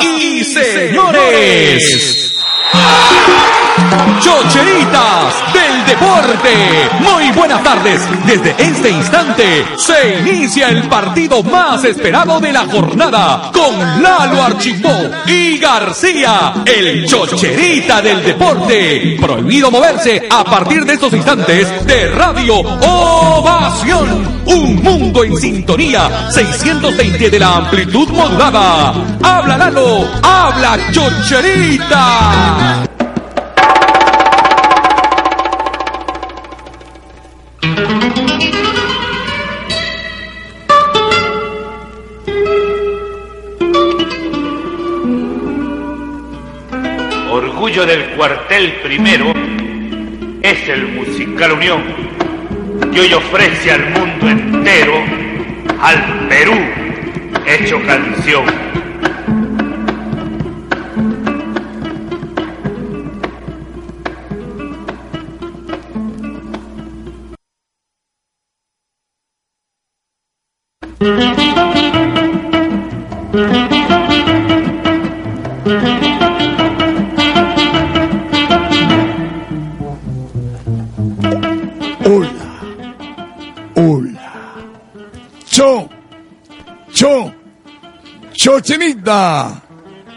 Y 0.00 0.44
señores. 0.44 2.34
Chocheritas 4.20 5.52
del 5.52 5.86
deporte. 5.86 6.50
Muy 7.00 7.30
buenas 7.32 7.62
tardes. 7.62 8.02
Desde 8.26 8.54
este 8.58 8.90
instante 8.90 9.64
se 9.76 10.20
inicia 10.20 10.68
el 10.68 10.88
partido 10.88 11.42
más 11.42 11.84
esperado 11.84 12.38
de 12.40 12.52
la 12.52 12.66
jornada 12.66 13.50
con 13.52 14.02
Lalo 14.02 14.42
Archimbó 14.42 15.10
y 15.26 15.58
García, 15.58 16.54
el 16.66 17.06
chocherita 17.06 18.02
del 18.02 18.22
deporte. 18.22 19.16
Prohibido 19.20 19.70
moverse 19.70 20.28
a 20.30 20.44
partir 20.44 20.84
de 20.84 20.94
estos 20.94 21.12
instantes 21.14 21.86
de 21.86 22.08
Radio 22.08 22.58
Ovación. 22.58 24.39
Un 24.50 24.82
mundo 24.82 25.24
en 25.24 25.36
sintonía. 25.36 26.30
620 26.30 27.30
de 27.30 27.38
la 27.38 27.56
amplitud 27.56 28.08
modulada. 28.08 28.92
Habla 29.22 29.56
Lalo, 29.56 30.08
habla 30.22 30.78
chocherita. 30.92 32.86
orgullo 47.60 47.84
del 47.84 48.16
cuartel 48.16 48.80
primero 48.82 49.32
es 50.42 50.68
el 50.68 50.88
Musical 50.88 51.52
Unión, 51.52 51.82
que 52.92 53.00
hoy 53.00 53.12
ofrece 53.12 53.72
al 53.72 53.90
mundo 53.90 54.28
entero, 54.28 54.94
al 55.80 56.28
Perú, 56.28 56.54
hecho 57.46 57.80
canción. 57.86 58.44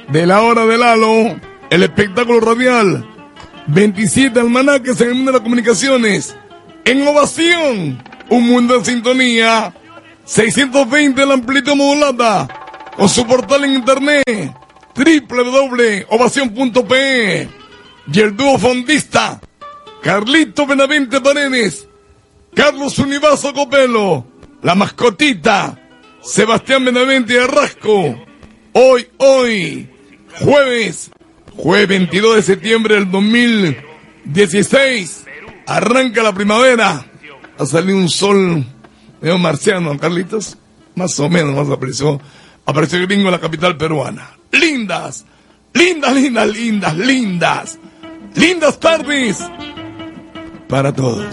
De 0.09 0.27
la 0.27 0.41
hora 0.41 0.65
del 0.65 0.83
halo. 0.83 1.39
El 1.69 1.83
espectáculo 1.83 2.39
radial. 2.39 3.05
27 3.67 4.39
almanaques 4.39 5.01
en 5.01 5.09
el 5.09 5.15
mundo 5.15 5.31
de 5.31 5.37
las 5.37 5.43
comunicaciones. 5.43 6.35
En 6.85 7.05
ovación. 7.07 8.01
Un 8.29 8.47
mundo 8.47 8.75
en 8.75 8.85
sintonía. 8.85 9.73
620 10.25 11.25
la 11.25 11.33
amplitud 11.33 11.75
modulada. 11.75 12.47
Con 12.95 13.09
su 13.09 13.25
portal 13.25 13.63
en 13.63 13.73
internet. 13.73 14.53
www.ovación.pe. 14.95 17.49
Y 18.13 18.19
el 18.19 18.35
dúo 18.35 18.59
fondista. 18.59 19.39
Carlito 20.03 20.67
Benavente 20.67 21.21
Paredes, 21.21 21.87
Carlos 22.53 22.99
Univaso 22.99 23.53
Copelo, 23.53 24.25
la 24.61 24.75
mascotita, 24.75 25.79
Sebastián 26.21 26.83
Benavente 26.83 27.39
Arrasco. 27.39 28.13
Hoy, 28.75 29.07
hoy, 29.17 29.87
jueves, 30.39 31.11
jueves 31.55 31.87
22 31.87 32.37
de 32.37 32.41
septiembre 32.41 32.95
del 32.95 33.11
2016, 33.11 35.25
arranca 35.67 36.23
la 36.23 36.33
primavera. 36.33 37.05
Ha 37.59 37.65
salido 37.67 37.99
un 37.99 38.09
sol 38.09 38.65
medio 39.21 39.37
marciano, 39.37 39.95
Carlitos. 39.99 40.57
Más 40.95 41.19
o 41.19 41.29
menos, 41.29 41.55
más 41.55 41.69
apareció, 41.69 42.19
apareció 42.65 42.97
el 42.97 43.05
gringo 43.05 43.25
en 43.25 43.33
la 43.33 43.39
capital 43.39 43.77
peruana. 43.77 44.31
Lindas, 44.51 45.23
lindas, 45.73 46.15
lindas, 46.15 46.47
lindas, 46.47 46.97
lindas, 46.97 47.77
lindas 48.33 48.79
tardes 48.79 49.37
para 50.67 50.91
todos. 50.91 51.27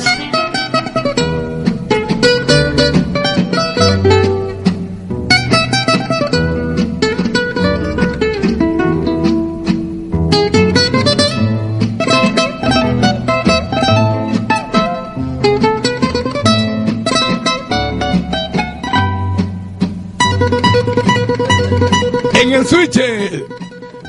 En 22.50 22.56
el 22.56 22.66
switch, 22.66 22.96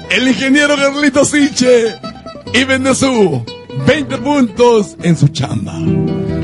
el 0.09 0.28
ingeniero 0.28 0.75
Carlito 0.75 1.24
Siche 1.24 1.96
y 2.52 2.63
Bendezú. 2.63 3.46
20 3.85 4.18
puntos 4.18 4.96
en 5.03 5.16
su 5.16 5.28
chamba. 5.28 5.74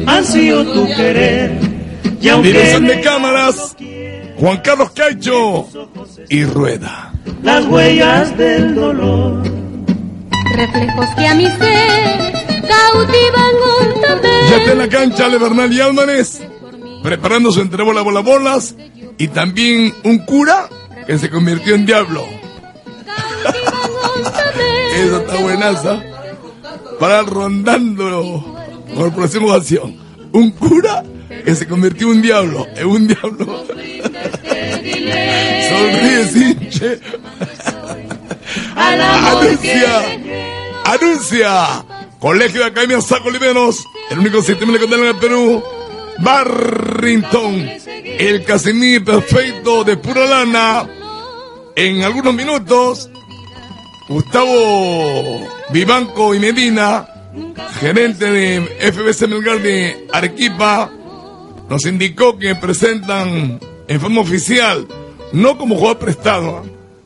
Ha 0.06 0.22
sido 0.22 0.63
tu 0.63 0.86
querer. 0.96 1.59
Y 2.22 2.30
aunque 2.30 2.50
Dirección 2.50 2.86
de 2.86 3.02
cámaras, 3.02 3.75
Juan 4.40 4.62
Carlos 4.63 4.91
Caicho 4.91 5.68
y 6.30 6.44
Rueda. 6.44 7.13
las 7.41 7.66
huellas 7.66 8.38
del 8.38 8.75
dolor. 8.75 9.41
Reflejos 10.56 11.07
que 11.18 11.25
a 11.25 11.34
mi 11.34 11.46
ser 11.46 12.34
cautivan 12.62 13.56
Ya 14.52 14.57
está 14.57 14.72
en 14.74 14.78
la 14.78 14.88
cancha 14.88 15.25
Ale 15.25 15.40
Bernal 15.40 15.74
y 15.74 15.81
Álvarez, 15.81 16.41
preparando 17.02 17.52
su 17.52 17.59
entrebola 17.59 18.03
bola 18.03 18.19
bolas 18.19 18.75
y 19.18 19.30
también 19.30 19.96
un 20.03 20.19
cura 20.19 20.69
que 21.07 21.18
se 21.18 21.29
convirtió 21.29 21.73
en 21.73 21.85
diablo. 21.85 22.28
Esa 24.94 25.18
está 25.18 25.38
buenaza. 25.41 26.03
Para 27.00 27.22
rondando 27.22 28.57
por 28.94 29.13
próxima 29.13 29.56
ocasión. 29.56 29.95
Un 30.34 30.51
cura 30.51 31.03
que 31.45 31.56
se 31.56 31.66
convirtió 31.68 32.07
en 32.07 32.18
un 32.18 32.22
diablo. 32.22 32.68
En 32.75 32.88
un 32.88 33.07
diablo. 33.07 33.66
Sonríe, 35.69 36.25
Sinche. 36.25 37.00
Anuncia. 38.75 40.19
Anuncia. 40.84 41.85
Colegio 42.19 42.62
de 42.62 42.68
Academia 42.68 43.00
Saco 43.00 43.29
Limenos. 43.29 43.85
El 44.09 44.19
único 44.19 44.41
sistema 44.41 44.74
de 44.74 44.79
condena 44.79 45.03
en 45.03 45.09
el 45.09 45.16
Perú. 45.16 45.63
Barrington. 46.19 47.69
El 48.19 48.44
Casimir 48.44 49.06
perfecto 49.06 49.84
de 49.84 49.95
pura 49.97 50.25
lana. 50.25 50.97
En 51.77 52.01
algunos 52.01 52.33
minutos. 52.33 53.07
Gustavo 54.09 55.47
Vivanco 55.69 56.33
y 56.33 56.39
Medina, 56.39 57.07
gerente 57.79 58.31
de 58.31 58.62
FBC 58.91 59.27
Melgar 59.27 59.62
de 59.62 60.07
Arequipa, 60.12 60.89
nos 61.69 61.85
indicó 61.85 62.39
que 62.39 62.56
presentan 62.56 63.59
en 63.88 64.01
forma 64.01 64.21
oficial, 64.21 64.88
no 65.33 65.59
como 65.59 65.75
jugador 65.75 66.00
prestado, 66.00 66.65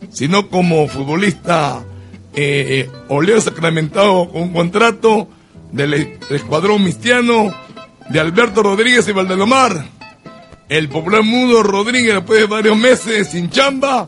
sino 0.09 0.47
como 0.47 0.87
futbolista 0.87 1.83
eh, 2.33 2.89
oleo 3.09 3.41
sacramentado 3.41 4.29
con 4.29 4.43
un 4.43 4.53
contrato 4.53 5.27
del 5.73 6.17
escuadrón 6.29 6.81
mistiano 6.81 7.53
de 8.07 8.19
Alberto 8.21 8.63
Rodríguez 8.63 9.05
y 9.09 9.11
Valdelomar. 9.11 9.85
El 10.69 10.87
popular 10.87 11.23
mudo 11.23 11.61
Rodríguez, 11.61 12.15
después 12.15 12.39
de 12.39 12.45
varios 12.45 12.77
meses 12.77 13.27
sin 13.31 13.49
chamba, 13.49 14.07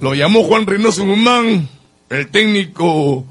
lo 0.00 0.14
llamó 0.14 0.42
Juan 0.44 0.66
Reynoso 0.66 1.04
Guzmán, 1.04 1.68
el 2.08 2.28
técnico 2.28 3.24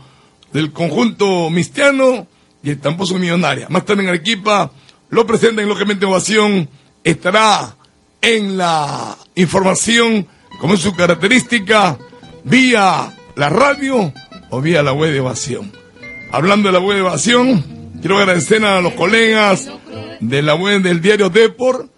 del 0.53 0.71
conjunto 0.71 1.49
mistiano, 1.49 2.27
y 2.61 2.71
estampó 2.71 3.05
su 3.05 3.17
millonaria. 3.17 3.67
Más 3.69 3.85
tarde 3.85 4.03
en 4.03 4.09
Arequipa, 4.09 4.71
lo 5.09 5.25
presenta 5.25 5.61
en 5.61 5.69
Lógicamente 5.69 6.05
Ovación, 6.05 6.69
estará 7.03 7.75
en 8.21 8.57
la 8.57 9.17
información 9.35 10.27
como 10.59 10.73
es 10.73 10.81
su 10.81 10.93
característica, 10.93 11.97
vía 12.43 13.15
la 13.35 13.49
radio 13.49 14.13
o 14.49 14.61
vía 14.61 14.83
la 14.83 14.91
web 14.91 15.11
de 15.11 15.17
evasión. 15.17 15.71
Hablando 16.31 16.67
de 16.67 16.73
la 16.73 16.79
web 16.79 16.95
de 16.95 17.01
evasión, 17.01 17.63
quiero 18.01 18.17
agradecer 18.17 18.63
a 18.65 18.81
los 18.81 18.93
colegas 18.93 19.69
de 20.19 20.41
la 20.41 20.55
web 20.55 20.81
del 20.81 21.01
diario 21.01 21.29
Deport, 21.29 21.89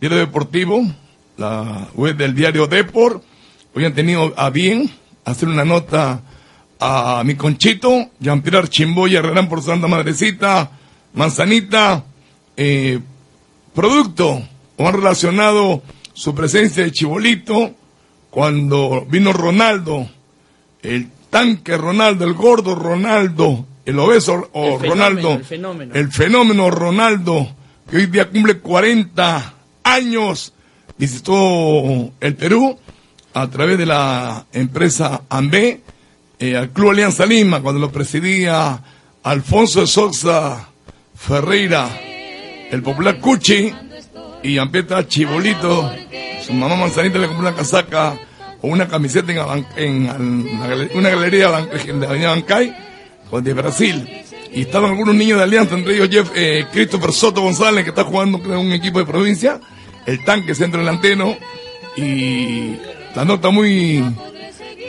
diario 0.00 0.18
deportivo, 0.18 0.82
la 1.36 1.88
web 1.94 2.16
del 2.16 2.34
diario 2.34 2.66
Deport, 2.66 3.22
hoy 3.74 3.84
han 3.84 3.94
tenido 3.94 4.32
a 4.36 4.50
bien 4.50 4.90
hacer 5.24 5.48
una 5.48 5.64
nota 5.64 6.22
a 6.80 7.22
mi 7.24 7.34
conchito, 7.34 8.10
Jean-Pierre 8.20 8.68
Chimboya, 8.68 9.18
Herrerán 9.18 9.48
por 9.48 9.62
Santa 9.62 9.88
Madrecita, 9.88 10.70
Manzanita, 11.14 12.04
eh, 12.56 13.00
producto 13.74 14.42
o 14.76 14.88
han 14.88 14.94
relacionado 14.94 15.82
su 16.12 16.34
presencia 16.34 16.84
de 16.84 16.92
Chibolito 16.92 17.74
cuando 18.30 19.06
vino 19.08 19.32
Ronaldo, 19.32 20.08
el 20.82 21.10
tanque 21.30 21.76
Ronaldo, 21.76 22.24
el 22.24 22.34
gordo 22.34 22.74
Ronaldo, 22.74 23.66
el 23.84 23.98
obeso 23.98 24.48
o 24.52 24.78
Ronaldo, 24.78 25.34
el 25.34 25.44
fenómeno. 25.44 25.94
el 25.94 26.12
fenómeno 26.12 26.70
Ronaldo, 26.70 27.48
que 27.90 27.96
hoy 27.96 28.06
día 28.06 28.28
cumple 28.28 28.58
40 28.58 29.54
años, 29.82 30.52
visitó 30.96 32.12
el 32.20 32.36
Perú 32.36 32.78
a 33.34 33.48
través 33.48 33.78
de 33.78 33.86
la 33.86 34.46
empresa 34.52 35.22
AMBE, 35.28 35.80
eh, 36.38 36.56
al 36.56 36.70
Club 36.70 36.90
Alianza 36.90 37.26
Lima, 37.26 37.60
cuando 37.60 37.80
lo 37.80 37.90
presidía 37.90 38.80
Alfonso 39.22 39.80
de 39.80 39.86
Sosa 39.86 40.68
Ferreira, 41.16 41.88
el 42.70 42.82
popular 42.82 43.18
Cuchi, 43.18 43.72
y 44.42 44.58
Ampeta 44.58 45.06
Chibolito, 45.06 45.92
su 46.46 46.52
mamá 46.52 46.76
Manzanita 46.76 47.18
le 47.18 47.26
compró 47.26 47.48
una 47.48 47.56
casaca 47.56 48.18
o 48.62 48.68
una 48.68 48.88
camiseta 48.88 49.32
en, 49.76 50.48
una 50.94 51.10
galería 51.10 51.68
en 51.86 52.00
la 52.00 52.08
avenida 52.08 52.30
Bancay, 52.30 52.76
de 53.42 53.52
Brasil. 53.52 54.24
Y 54.52 54.62
estaban 54.62 54.92
algunos 54.92 55.14
niños 55.14 55.38
de 55.38 55.44
Alianza, 55.44 55.74
entre 55.74 55.94
ellos 55.94 56.08
Jeff, 56.10 56.30
eh, 56.34 56.66
Christopher 56.72 57.12
Soto 57.12 57.42
González, 57.42 57.84
que 57.84 57.90
está 57.90 58.04
jugando 58.04 58.38
en 58.38 58.58
un 58.58 58.72
equipo 58.72 58.98
de 58.98 59.04
provincia, 59.04 59.60
el 60.06 60.24
tanque 60.24 60.54
centro 60.54 60.80
delantero, 60.80 61.36
y 61.96 62.76
la 63.18 63.24
nota 63.24 63.50
muy 63.50 64.00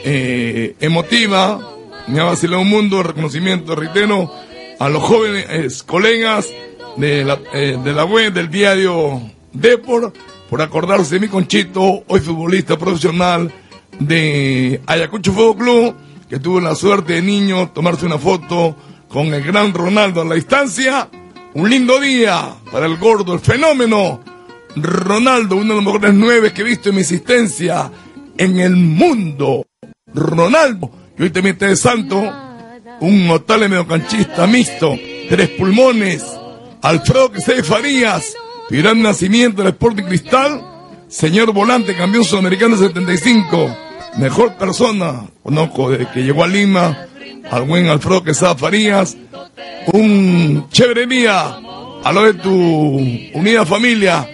eh, 0.05 0.75
emotiva, 0.79 1.67
me 2.05 2.19
ha 2.19 2.25
vacilado 2.25 2.61
un 2.61 2.69
mundo, 2.69 3.01
reconocimiento, 3.01 3.75
reitero, 3.75 4.31
a 4.77 4.87
los 4.87 5.01
jóvenes 5.01 5.45
eh, 5.49 5.67
colegas 5.83 6.47
de 6.97 7.25
la, 7.25 7.39
eh, 7.55 7.79
de 7.83 7.91
la 7.91 8.05
web 8.05 8.31
del 8.31 8.51
diario 8.51 9.19
Depor, 9.51 10.13
por 10.47 10.61
acordarse 10.61 11.15
de 11.15 11.21
mi 11.21 11.27
conchito, 11.27 12.03
hoy 12.05 12.19
futbolista 12.19 12.77
profesional 12.77 13.51
de 13.97 14.79
Ayacucho 14.85 15.33
Fútbol 15.33 15.57
Club, 15.57 15.95
que 16.29 16.37
tuvo 16.37 16.61
la 16.61 16.75
suerte 16.75 17.13
de 17.13 17.23
niño 17.23 17.71
tomarse 17.71 18.05
una 18.05 18.19
foto 18.19 18.75
con 19.07 19.33
el 19.33 19.43
gran 19.43 19.73
Ronaldo 19.73 20.21
a 20.21 20.25
la 20.25 20.35
distancia. 20.35 21.09
Un 21.55 21.67
lindo 21.67 21.99
día 21.99 22.47
para 22.71 22.85
el 22.85 22.97
gordo, 22.97 23.33
el 23.33 23.39
fenómeno 23.39 24.19
Ronaldo, 24.75 25.55
uno 25.55 25.69
de 25.69 25.81
los 25.81 25.83
mejores 25.83 26.13
nueve 26.13 26.53
que 26.53 26.61
he 26.61 26.65
visto 26.65 26.89
en 26.89 26.95
mi 26.95 27.01
existencia 27.01 27.89
en 28.39 28.59
el 28.59 28.75
mundo. 28.75 29.67
Ronaldo, 30.11 30.89
y 31.17 31.23
hoy 31.23 31.29
también 31.29 31.53
está 31.53 31.67
de 31.67 31.75
santo, 31.75 32.33
un 33.01 33.27
notable 33.27 33.67
mediocanchista 33.67 34.47
mixto, 34.47 34.97
tres 35.29 35.49
pulmones, 35.49 36.25
Alfredo 36.81 37.31
Quesede 37.31 37.63
Farías, 37.63 38.33
gran 38.71 39.03
nacimiento 39.03 39.61
del 39.61 39.73
Sporting 39.73 40.03
Cristal, 40.03 40.63
señor 41.07 41.53
volante, 41.53 41.95
campeón 41.95 42.23
sudamericano 42.23 42.75
75, 42.75 43.77
mejor 44.17 44.55
persona, 44.55 45.27
conozco 45.43 45.91
desde 45.91 46.09
que 46.11 46.23
llegó 46.23 46.43
a 46.43 46.47
Lima, 46.47 47.05
al 47.51 47.63
buen 47.63 47.87
Alfredo 47.87 48.23
Quesada 48.23 48.55
Farías, 48.55 49.15
un 49.93 50.67
chévere 50.71 51.05
día, 51.05 51.59
a 52.03 52.11
lo 52.13 52.23
de 52.23 52.33
tu 52.33 52.51
unida 52.51 53.65
familia, 53.65 54.27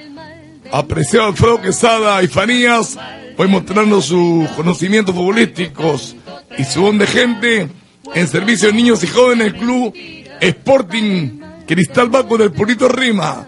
apreciado 0.71 1.27
Alfredo 1.27 1.61
Quesada 1.61 2.23
y 2.23 2.27
Farías, 2.27 2.97
hoy 3.37 3.47
mostrando 3.47 4.01
sus 4.01 4.47
conocimientos 4.49 5.13
futbolísticos 5.13 6.15
y 6.57 6.63
su 6.63 6.81
don 6.81 6.97
de 6.97 7.07
gente 7.07 7.69
en 8.13 8.27
servicio 8.27 8.69
de 8.69 8.73
niños 8.73 9.03
y 9.03 9.07
jóvenes 9.07 9.51
del 9.51 9.61
club 9.61 9.93
Sporting 10.39 11.41
Cristal 11.67 12.09
Baco 12.09 12.37
del 12.37 12.51
Purito 12.51 12.87
Rima, 12.87 13.47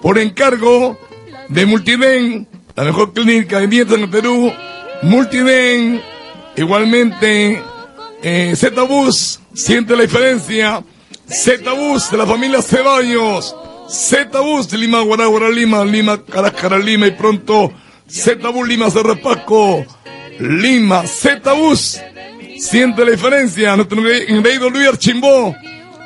por 0.00 0.18
encargo 0.18 0.98
de 1.48 1.66
Multiden, 1.66 2.48
la 2.74 2.84
mejor 2.84 3.12
clínica 3.12 3.60
de 3.60 3.66
dientes 3.66 3.96
en 3.96 4.04
el 4.04 4.10
Perú, 4.10 4.52
Multiden, 5.02 6.00
igualmente 6.56 7.62
eh, 8.22 8.54
Z-Bus, 8.56 9.40
siente 9.52 9.96
la 9.96 10.02
diferencia, 10.02 10.82
Z-Bus 11.28 12.10
de 12.10 12.16
la 12.16 12.26
familia 12.26 12.62
Ceballos, 12.62 13.54
Z-Bus 13.88 14.70
de 14.70 14.78
Lima, 14.78 15.02
Guaraguara, 15.02 15.50
Lima, 15.50 15.84
Lima, 15.84 16.24
Caracara, 16.24 16.78
Lima 16.78 17.08
y 17.08 17.12
pronto 17.12 17.72
Z-Bus 18.08 18.68
Lima, 18.68 18.90
Cerro 18.90 19.20
Pasco, 19.20 19.84
Lima, 20.38 21.06
Z-Bus, 21.06 22.00
siente 22.58 23.04
la 23.04 23.10
diferencia, 23.10 23.76
nuestro 23.76 23.98
engreído 24.08 24.70
Luis 24.70 24.88
Archimbó 24.88 25.54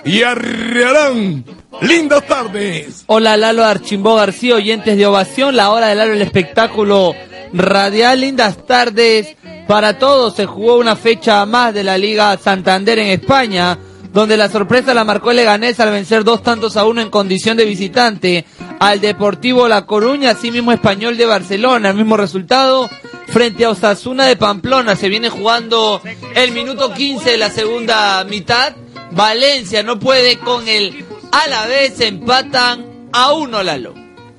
y 0.05 0.23
Arriarán, 0.23 1.45
lindas 1.83 2.27
tardes. 2.27 3.05
Hola 3.07 3.37
Lalo 3.37 3.65
Archimbó 3.65 4.15
García, 4.15 4.55
oyentes 4.55 4.97
de 4.97 5.07
Ovación, 5.07 5.57
la 5.57 5.71
hora 5.71 5.89
de 5.89 5.95
Lalo 5.95 6.15
el 6.15 6.23
espectáculo 6.23 7.15
radial, 7.53 8.21
lindas 8.21 8.67
tardes 8.67 9.37
para 9.67 9.99
todos. 9.99 10.35
Se 10.35 10.47
jugó 10.47 10.79
una 10.79 10.97
fecha 10.97 11.45
más 11.47 11.75
de 11.75 11.85
la 11.85 11.99
Liga 11.99 12.37
Santander 12.39 12.99
en 12.99 13.09
España, 13.09 13.79
donde 14.13 14.37
la 14.37 14.49
sorpresa 14.49 14.95
la 14.95 15.05
marcó 15.05 15.31
el 15.31 15.37
Leganés 15.37 15.79
al 15.81 15.91
vencer 15.91 16.25
dos 16.25 16.43
tantos 16.43 16.77
a 16.77 16.85
uno 16.85 17.01
en 17.01 17.11
condición 17.11 17.57
de 17.57 17.65
visitante 17.65 18.45
al 18.79 19.01
Deportivo 19.01 19.69
La 19.69 19.87
Coruña, 19.87 20.31
así 20.31 20.51
mismo 20.51 20.73
Español 20.73 21.17
de 21.17 21.27
Barcelona, 21.27 21.91
el 21.91 21.97
mismo 21.97 22.17
resultado 22.17 22.91
frente 23.29 23.65
a 23.65 23.71
Osasuna 23.71 24.27
de 24.27 24.37
Pamplona. 24.37 24.97
Se 24.97 25.09
viene 25.09 25.29
jugando 25.29 26.01
el 26.35 26.53
minuto 26.53 26.93
15 26.93 27.31
de 27.31 27.39
la 27.39 27.51
segunda 27.51 28.25
mitad. 28.25 28.75
Valencia 29.13 29.83
no 29.83 29.99
puede 29.99 30.39
con 30.39 30.67
el 30.69 31.05
a 31.33 31.49
la 31.49 31.67
vez 31.67 32.01
empatan 32.01 33.09
a 33.13 33.33
uno 33.33 33.63
Lalo. 33.63 33.95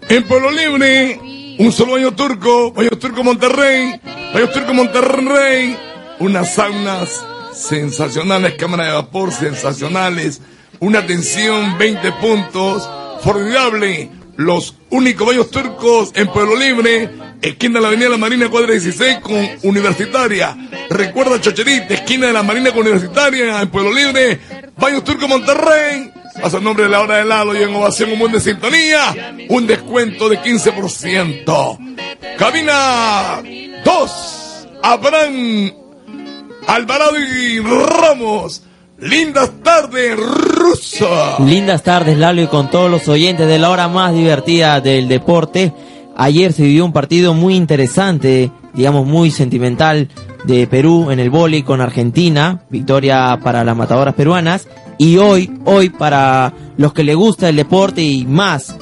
En 0.10 0.24
Pueblo 0.24 0.52
Libre, 0.52 1.56
un 1.60 1.72
solo 1.72 1.94
baño 1.94 2.14
turco, 2.14 2.72
baño 2.72 2.90
turco 2.92 3.24
Monterrey, 3.24 4.00
baño 4.34 4.50
turco 4.50 4.74
Monterrey, 4.74 5.78
unas 6.20 6.54
saunas 6.54 7.26
sensacionales, 7.54 8.56
cámaras 8.56 8.88
de 8.88 8.94
vapor 8.94 9.32
sensacionales, 9.32 10.42
una 10.80 11.00
atención 11.00 11.78
20 11.78 12.12
puntos, 12.14 12.90
formidable, 13.24 14.10
los 14.38 14.76
únicos 14.90 15.28
baños 15.28 15.52
turcos 15.52 16.12
en 16.16 16.28
Pueblo 16.28 16.56
Libre, 16.56 17.10
esquina 17.42 17.76
de 17.76 17.82
la 17.82 17.88
Avenida 17.90 18.10
La 18.10 18.18
Marina, 18.18 18.50
cuadra 18.50 18.72
16 18.72 19.20
con 19.20 19.50
Universitaria. 19.64 20.58
Recuerda 20.90 21.40
Chocherita, 21.40 21.94
esquina 21.94 22.28
de 22.28 22.34
la 22.34 22.44
Marina 22.44 22.72
con 22.72 22.82
Universitaria 22.82 23.62
en 23.62 23.70
Pueblo 23.70 23.94
Libre, 23.94 24.40
baños 24.78 25.04
turco 25.04 25.28
Monterrey. 25.28 26.12
Pasa 26.42 26.58
el 26.58 26.64
nombre 26.64 26.86
de 26.86 26.90
la 26.90 27.02
hora 27.02 27.18
de 27.18 27.26
Lalo 27.26 27.54
y 27.54 27.62
en 27.62 27.76
ovación 27.76 28.14
un 28.14 28.20
buen 28.20 28.32
de 28.32 28.40
sintonía. 28.40 29.36
Un 29.50 29.68
descuento 29.68 30.30
de 30.30 30.40
15%. 30.40 32.38
Cabina 32.38 33.42
2. 33.84 34.68
Abraham 34.82 35.81
Alvarado 36.68 37.20
y 37.20 37.60
Ramos. 37.60 38.64
Lindas 39.00 39.52
tardes, 39.64 40.16
rusa. 40.16 41.38
Lindas 41.40 41.82
tardes, 41.82 42.18
Lalo, 42.18 42.44
y 42.44 42.48
con 42.48 42.70
todos 42.70 42.90
los 42.90 43.08
oyentes 43.08 43.48
de 43.48 43.58
la 43.58 43.72
hora 43.72 43.88
más 43.88 44.14
divertida 44.14 44.80
del 44.80 45.08
deporte. 45.08 45.74
Ayer 46.16 46.54
se 46.54 46.64
vivió 46.64 46.86
un 46.86 46.94
partido 46.94 47.34
muy 47.34 47.56
interesante, 47.56 48.52
digamos 48.74 49.08
muy 49.08 49.32
sentimental, 49.32 50.08
de 50.44 50.68
Perú 50.68 51.10
en 51.10 51.20
el 51.20 51.32
vóley 51.32 51.64
con 51.64 51.82
Argentina. 51.82 52.62
Victoria 52.70 53.40
para 53.44 53.64
las 53.64 53.76
matadoras 53.76 54.14
peruanas. 54.14 54.68
Y 55.00 55.18
hoy, 55.18 55.52
hoy 55.66 55.90
para 55.90 56.54
los 56.78 56.94
que 56.94 57.04
le 57.04 57.16
gusta 57.16 57.50
el 57.50 57.56
deporte 57.56 58.04
y 58.04 58.26
más 58.26 58.76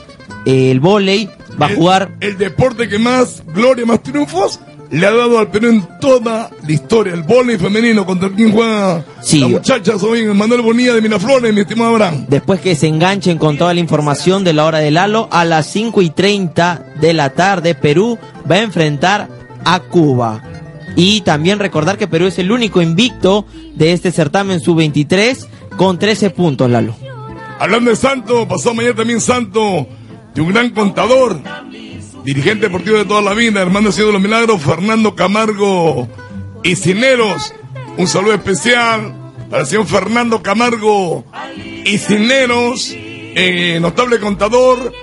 eh, 0.45 0.71
el 0.71 0.81
vóley, 0.81 1.29
va 1.61 1.67
a 1.67 1.75
jugar 1.75 2.11
El, 2.19 2.37
deporte 2.37 2.89
que 2.89 2.99
más 2.99 3.41
gloria, 3.53 3.85
más 3.85 4.03
triunfos 4.03 4.59
le 4.91 5.05
ha 5.05 5.11
dado 5.11 5.37
al 5.39 5.49
Perú 5.51 5.67
en 5.69 5.87
toda 5.99 6.49
la 6.65 6.71
historia. 6.71 7.13
El 7.13 7.23
vóley 7.23 7.57
femenino 7.57 8.05
contra 8.05 8.29
quien 8.29 8.51
juega 8.51 9.03
Sí. 9.21 9.39
las 9.39 9.49
muchachas 9.49 10.01
hoy 10.03 10.21
en 10.21 10.35
Manuel 10.35 10.61
Bonilla 10.61 10.93
de 10.93 11.01
Miraflores, 11.01 11.53
mi 11.53 11.61
estimado 11.61 11.91
Abraham. 11.91 12.25
Después 12.27 12.59
que 12.61 12.75
se 12.75 12.87
enganchen 12.87 13.37
con 13.37 13.57
toda 13.57 13.73
la 13.73 13.79
información 13.79 14.43
de 14.43 14.53
la 14.53 14.65
hora 14.65 14.79
del 14.79 14.95
Lalo, 14.95 15.27
a 15.31 15.45
las 15.45 15.67
5 15.67 16.01
y 16.01 16.09
30 16.09 16.83
de 16.99 17.13
la 17.13 17.29
tarde, 17.31 17.75
Perú 17.75 18.17
va 18.49 18.55
a 18.55 18.61
enfrentar 18.61 19.27
a 19.63 19.79
Cuba. 19.79 20.41
Y 20.95 21.21
también 21.21 21.59
recordar 21.59 21.97
que 21.97 22.07
Perú 22.07 22.25
es 22.25 22.39
el 22.39 22.51
único 22.51 22.81
invicto 22.81 23.45
de 23.75 23.93
este 23.93 24.11
certamen 24.11 24.59
sub-23 24.59 25.45
con 25.77 25.99
13 25.99 26.31
puntos, 26.31 26.69
Lalo. 26.69 26.95
Hablando 27.59 27.89
de 27.91 27.95
Santo, 27.95 28.47
pasó 28.47 28.73
mañana 28.73 28.95
también 28.95 29.21
Santo, 29.21 29.87
de 30.33 30.41
un 30.41 30.49
gran 30.49 30.71
contador, 30.71 31.39
dirigente 32.23 32.67
deportivo 32.67 32.97
de 32.97 33.05
toda 33.05 33.21
la 33.21 33.33
vida, 33.33 33.61
hermano 33.61 33.91
Señor 33.91 34.07
de 34.07 34.13
los 34.13 34.21
Milagros, 34.21 34.61
Fernando 34.61 35.15
Camargo 35.15 36.07
y 36.63 36.75
Cineros. 36.75 37.53
Un 37.97 38.07
saludo 38.07 38.33
especial 38.33 39.13
para 39.49 39.63
el 39.63 39.67
señor 39.67 39.87
Fernando 39.87 40.41
Camargo 40.43 41.25
y 41.85 41.97
Cineros, 41.97 42.93
eh, 42.95 43.79
notable 43.81 44.19
contador, 44.19 44.93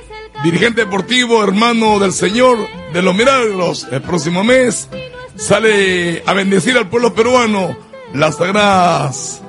dirigente 0.45 0.85
deportivo, 0.85 1.43
hermano 1.43 1.99
del 1.99 2.13
Señor 2.13 2.59
de 2.93 3.03
los 3.03 3.15
Milagros. 3.15 3.87
El 3.91 4.03
próximo 4.03 4.45
mes 4.45 4.89
sale 5.37 6.23
a 6.27 6.33
bendecir 6.33 6.77
al 6.77 6.89
pueblo 6.89 7.15
peruano 7.15 7.77
las 8.15 8.37
sagradas, 8.37 9.43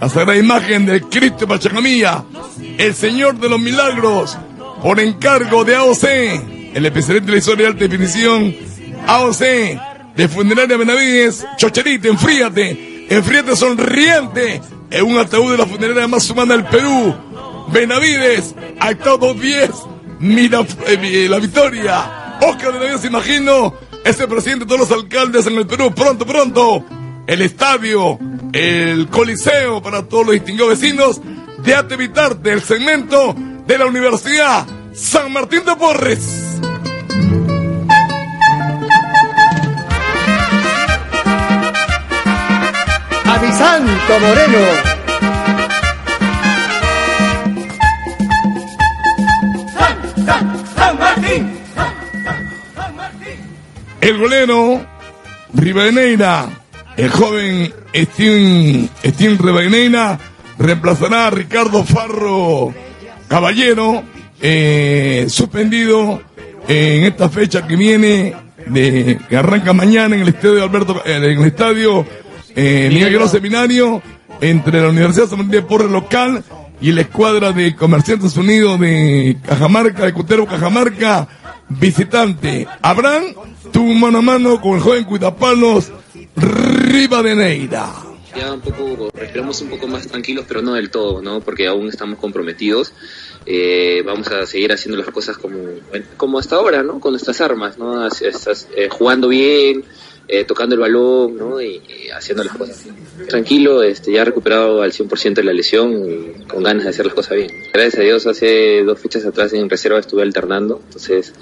la 0.00 0.08
sagrada 0.08 0.38
imagen 0.38 0.86
del 0.86 1.02
Cristo 1.02 1.40
de 1.40 1.46
Pachacamilla, 1.46 2.24
el 2.78 2.94
Señor 2.94 3.38
de 3.38 3.48
los 3.48 3.60
Milagros, 3.60 4.38
por 4.82 4.98
encargo 4.98 5.64
de 5.64 5.76
AOC, 5.76 6.57
el 6.74 6.86
especialista 6.86 7.32
de 7.32 7.38
historia 7.38 7.66
de 7.66 7.72
alta 7.72 7.84
definición, 7.84 8.54
AOC, 9.06 9.40
de 10.16 10.28
Funeraria 10.28 10.76
Benavides, 10.76 11.46
Chocherita, 11.56 12.08
enfríate, 12.08 13.06
enfríate 13.08 13.56
sonriente, 13.56 14.60
en 14.90 15.04
un 15.04 15.18
ataúd 15.18 15.52
de 15.52 15.58
la 15.58 15.66
funeraria 15.66 16.08
más 16.08 16.28
humana 16.30 16.54
del 16.56 16.64
Perú, 16.64 17.14
Benavides, 17.72 18.54
actuado 18.80 19.34
10, 19.34 19.70
mira 20.20 20.64
eh, 20.86 21.26
la 21.28 21.38
victoria, 21.38 22.38
Oscar 22.40 22.72
Benavides, 22.72 23.04
imagino, 23.04 23.74
ese 24.04 24.26
presidente 24.26 24.64
de 24.64 24.68
todos 24.68 24.88
los 24.88 24.98
alcaldes 24.98 25.46
en 25.46 25.56
el 25.56 25.66
Perú, 25.66 25.92
pronto, 25.94 26.26
pronto, 26.26 26.84
el 27.26 27.42
estadio, 27.42 28.18
el 28.52 29.08
coliseo 29.08 29.82
para 29.82 30.02
todos 30.02 30.26
los 30.26 30.34
distinguidos 30.34 30.80
vecinos 30.80 31.20
de 31.62 31.74
Atevitarte, 31.74 32.52
el 32.52 32.62
segmento 32.62 33.34
de 33.66 33.78
la 33.78 33.86
Universidad 33.86 34.66
San 34.94 35.32
Martín 35.32 35.64
de 35.64 35.76
Porres. 35.76 36.47
A 43.24 43.38
mi 43.40 43.52
santo 43.52 44.20
moreno. 44.20 44.98
El 54.00 54.18
golero 54.18 54.86
Rivadeneira, 55.52 56.48
el 56.96 57.10
joven 57.10 57.74
Steven, 57.94 58.88
Steven 59.04 59.38
Rivadeneira, 59.38 60.18
reemplazará 60.58 61.26
a 61.26 61.30
Ricardo 61.30 61.84
Farro 61.84 62.72
Caballero, 63.28 64.02
eh, 64.40 65.26
suspendido 65.28 66.22
en 66.68 67.04
esta 67.04 67.30
fecha 67.30 67.66
que 67.66 67.76
viene, 67.76 68.36
de, 68.66 69.18
que 69.28 69.36
arranca 69.36 69.72
mañana 69.72 70.14
en 70.14 70.22
el 70.22 70.28
estadio 70.28 70.62
Alberto, 70.62 71.02
eh, 71.04 71.16
en 71.16 71.24
el 71.24 71.46
estadio 71.46 72.04
eh, 72.54 72.88
Miguel 72.92 73.10
Guerrero 73.10 73.28
Seminario, 73.28 74.02
entre 74.40 74.82
la 74.82 74.90
Universidad 74.90 75.28
San 75.28 75.38
Martín 75.38 75.52
de 75.52 75.62
Porres 75.62 75.90
local 75.90 76.44
y 76.80 76.92
la 76.92 77.00
escuadra 77.00 77.52
de 77.52 77.74
Comerciantes 77.74 78.36
Unidos 78.36 78.78
de 78.80 79.38
Cajamarca, 79.44 80.04
de 80.04 80.12
Cutero 80.12 80.46
Cajamarca, 80.46 81.26
visitante. 81.68 82.68
Abraham 82.82 83.34
tuvo 83.72 83.90
un 83.90 84.00
mano 84.00 84.18
a 84.18 84.22
mano 84.22 84.60
con 84.60 84.74
el 84.74 84.80
joven 84.80 85.04
Cuitapalos 85.04 85.90
Rivadeneira. 86.36 87.92
ya 88.36 88.52
un 88.52 88.60
poco, 88.60 89.10
respiramos 89.14 89.60
un 89.62 89.70
poco 89.70 89.88
más 89.88 90.06
tranquilos, 90.06 90.44
pero 90.46 90.60
no 90.60 90.74
del 90.74 90.90
todo, 90.90 91.22
¿no? 91.22 91.40
Porque 91.40 91.66
aún 91.66 91.88
estamos 91.88 92.18
comprometidos. 92.18 92.92
Eh, 93.50 94.02
vamos 94.04 94.28
a 94.28 94.44
seguir 94.44 94.70
haciendo 94.74 94.98
las 94.98 95.10
cosas 95.10 95.38
como, 95.38 95.56
como 96.18 96.38
hasta 96.38 96.56
ahora, 96.56 96.82
¿no? 96.82 97.00
Con 97.00 97.12
nuestras 97.12 97.40
armas, 97.40 97.78
¿no? 97.78 98.06
Estás 98.06 98.68
eh, 98.76 98.90
jugando 98.90 99.26
bien, 99.28 99.84
eh, 100.28 100.44
tocando 100.44 100.74
el 100.74 100.82
balón, 100.82 101.38
¿no? 101.38 101.58
Y, 101.58 101.80
haciendo 102.14 102.44
las 102.44 102.54
cosas. 102.54 102.84
Tranquilo, 103.26 103.82
este, 103.82 104.12
ya 104.12 104.22
recuperado 104.22 104.82
al 104.82 104.92
100% 104.92 105.32
de 105.32 105.44
la 105.44 105.54
lesión 105.54 105.94
y 105.94 106.44
con 106.44 106.62
ganas 106.62 106.84
de 106.84 106.90
hacer 106.90 107.06
las 107.06 107.14
cosas 107.14 107.36
bien. 107.38 107.50
Gracias 107.72 107.98
a 107.98 108.02
Dios, 108.02 108.26
hace 108.26 108.82
dos 108.84 109.00
fechas 109.00 109.24
atrás 109.24 109.54
en 109.54 109.70
reserva 109.70 109.98
estuve 109.98 110.20
alternando, 110.20 110.82
entonces 110.84 111.32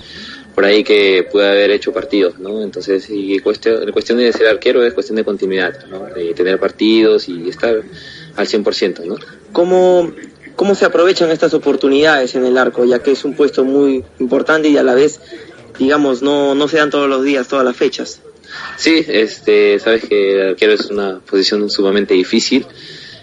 por 0.55 0.65
ahí 0.65 0.85
que 0.85 1.27
pude 1.31 1.49
haber 1.49 1.73
hecho 1.73 1.93
partidos, 1.93 2.39
¿no? 2.39 2.63
Entonces, 2.63 3.11
y 3.11 3.41
cuestión, 3.41 3.91
cuestión 3.91 4.19
de 4.19 4.33
ser 4.33 4.47
arquero 4.47 4.85
es 4.85 4.95
cuestión 4.95 5.17
de 5.17 5.25
continuidad, 5.25 5.85
¿no? 5.87 6.05
De 6.05 6.33
tener 6.35 6.61
partidos 6.61 7.29
y 7.29 7.49
estar 7.49 7.83
al 8.37 8.47
100%, 8.47 9.05
¿no? 9.05 9.17
¿Cómo, 9.53 10.13
¿Cómo 10.57 10.75
se 10.75 10.87
aprovechan 10.87 11.31
estas 11.31 11.53
oportunidades 11.53 12.35
en 12.35 12.45
el 12.47 12.57
arco, 12.57 12.85
ya 12.87 13.01
que 13.01 13.13
es 13.13 13.25
un 13.25 13.35
puesto 13.35 13.65
muy 13.65 14.05
importante 14.19 14.69
y 14.69 14.79
a 14.79 14.83
la 14.83 14.95
vez, 14.95 15.21
digamos, 15.79 16.23
no, 16.23 16.55
no 16.55 16.67
se 16.67 16.79
dan 16.79 16.91
todos 16.91 17.09
los 17.09 17.23
días, 17.23 17.47
todas 17.47 17.65
las 17.65 17.77
fechas? 17.77 18.23
Sí, 18.77 19.05
este, 19.07 19.79
sabes 19.79 20.05
que 20.05 20.33
el 20.33 20.49
arquero 20.51 20.73
es 20.73 20.87
una 20.91 21.21
posición 21.21 21.69
sumamente 21.69 22.15
difícil, 22.15 22.67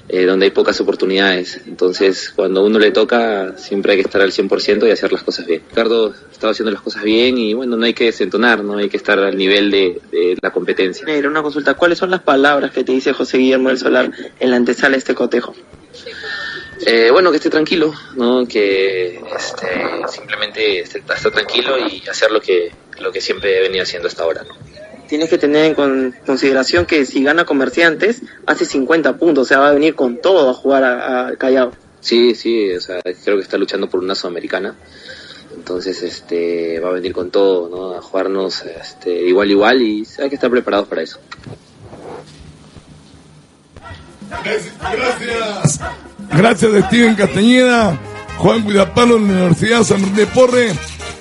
eh, 0.09 0.25
donde 0.25 0.45
hay 0.45 0.51
pocas 0.51 0.79
oportunidades. 0.81 1.59
Entonces, 1.65 2.31
cuando 2.35 2.63
uno 2.63 2.77
le 2.77 2.91
toca, 2.91 3.57
siempre 3.57 3.93
hay 3.93 3.97
que 3.97 4.03
estar 4.03 4.21
al 4.21 4.31
100% 4.31 4.87
y 4.87 4.91
hacer 4.91 5.11
las 5.11 5.23
cosas 5.23 5.47
bien. 5.47 5.63
Ricardo 5.69 6.13
estaba 6.31 6.51
haciendo 6.51 6.71
las 6.71 6.81
cosas 6.81 7.01
bien 7.03 7.39
y 7.39 7.55
bueno, 7.55 7.77
no 7.77 7.85
hay 7.85 7.95
que 7.95 8.05
desentonar, 8.05 8.63
no 8.63 8.77
hay 8.77 8.89
que 8.89 8.97
estar 8.97 9.17
al 9.17 9.35
nivel 9.35 9.71
de, 9.71 9.99
de 10.11 10.37
la 10.39 10.51
competencia. 10.51 11.07
Una 11.25 11.41
consulta, 11.41 11.73
¿cuáles 11.73 11.97
son 11.97 12.11
las 12.11 12.21
palabras 12.21 12.71
que 12.71 12.83
te 12.83 12.91
dice 12.91 13.11
José 13.13 13.39
Guillermo 13.39 13.69
del 13.69 13.79
Solar 13.79 14.11
en 14.39 14.51
la 14.51 14.57
antesala 14.57 14.91
de 14.91 14.99
este 14.99 15.15
cotejo? 15.15 15.55
Eh, 16.85 17.09
bueno, 17.11 17.31
que 17.31 17.37
esté 17.37 17.49
tranquilo, 17.49 17.93
¿no? 18.15 18.45
Que 18.47 19.15
este, 19.35 19.67
simplemente 20.09 20.79
esté, 20.81 20.99
estar 20.99 21.31
tranquilo 21.31 21.77
y 21.87 22.03
hacer 22.09 22.31
lo 22.31 22.41
que, 22.41 22.71
lo 22.99 23.11
que 23.11 23.21
siempre 23.21 23.57
he 23.57 23.61
venido 23.61 23.83
haciendo 23.83 24.07
hasta 24.07 24.23
ahora, 24.23 24.43
¿no? 24.43 24.53
Tienes 25.07 25.29
que 25.29 25.37
tener 25.37 25.65
en 25.65 25.75
con- 25.75 26.15
consideración 26.25 26.85
que 26.85 27.05
si 27.05 27.23
gana 27.23 27.45
comerciantes, 27.45 28.21
hace 28.47 28.65
50 28.65 29.17
puntos, 29.17 29.43
o 29.43 29.47
sea, 29.47 29.59
va 29.59 29.69
a 29.69 29.73
venir 29.73 29.95
con 29.95 30.17
todo 30.21 30.49
a 30.49 30.53
jugar 30.53 30.83
a, 30.83 31.27
a 31.27 31.35
Callao. 31.35 31.73
Sí, 31.99 32.35
sí, 32.35 32.71
o 32.73 32.81
sea, 32.81 33.01
creo 33.01 33.37
que 33.37 33.43
está 33.43 33.57
luchando 33.57 33.89
por 33.89 33.99
una 34.01 34.15
sudamericana. 34.15 34.75
Entonces, 35.55 36.01
este, 36.01 36.79
va 36.79 36.89
a 36.89 36.93
venir 36.93 37.13
con 37.13 37.29
todo, 37.29 37.69
¿no? 37.69 37.93
A 37.95 38.01
jugarnos, 38.01 38.63
este, 38.65 39.13
igual 39.13 39.51
igual 39.51 39.81
y 39.81 40.05
hay 40.19 40.27
que 40.29 40.35
estar 40.35 40.49
preparados 40.49 40.87
para 40.87 41.03
eso. 41.03 41.19
Gracias. 44.43 45.79
Gracias 46.31 46.73
a 46.73 46.87
Steven 46.87 47.15
Castañeda, 47.15 47.97
Juan 48.37 48.61
Cuidapalo 48.63 49.17
en 49.17 49.27
la 49.27 49.33
Universidad 49.33 49.83
San 49.83 50.01
Martín 50.01 50.17
de 50.17 50.27
Porre, 50.27 50.71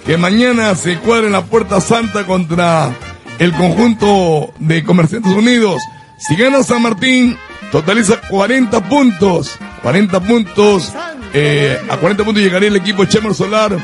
que 0.06 0.16
mañana 0.16 0.74
se 0.74 0.98
cuadra 0.98 1.26
en 1.26 1.32
la 1.32 1.44
Puerta 1.44 1.80
Santa 1.80 2.24
contra 2.24 2.90
el 3.38 3.52
conjunto 3.52 4.52
de 4.58 4.82
Comerciantes 4.84 5.32
Unidos. 5.32 5.82
Si 6.18 6.36
gana 6.36 6.62
San 6.62 6.82
Martín, 6.82 7.36
totaliza 7.70 8.20
40 8.28 8.88
puntos. 8.88 9.58
40 9.82 10.20
puntos. 10.20 10.92
eh, 11.34 11.78
a 11.88 11.96
40 11.96 12.24
puntos 12.24 12.42
llegaría 12.42 12.68
el 12.68 12.76
equipo 12.76 13.04
Chemer 13.04 13.34
Solar 13.34 13.76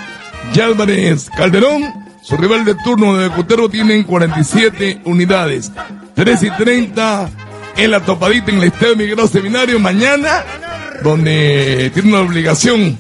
y 0.55 0.61
Álvarez 0.61 1.29
Calderón. 1.37 2.07
Su 2.23 2.37
rival 2.37 2.65
de 2.65 2.75
turno 2.77 3.17
de 3.17 3.31
Cutero 3.31 3.69
tienen 3.69 4.05
47 4.05 5.01
unidades. 5.05 5.73
3 6.15 6.43
y 6.43 6.51
30 6.51 7.31
en 7.79 7.91
la 7.91 8.01
topadita 8.01 8.51
en 8.51 8.59
el 8.59 8.65
Estadio 8.65 8.97
Miguel 8.97 9.29
Seminario 9.29 9.79
mañana, 9.79 10.45
donde 11.03 11.91
tiene 11.95 12.11
una 12.11 12.21
obligación 12.21 12.99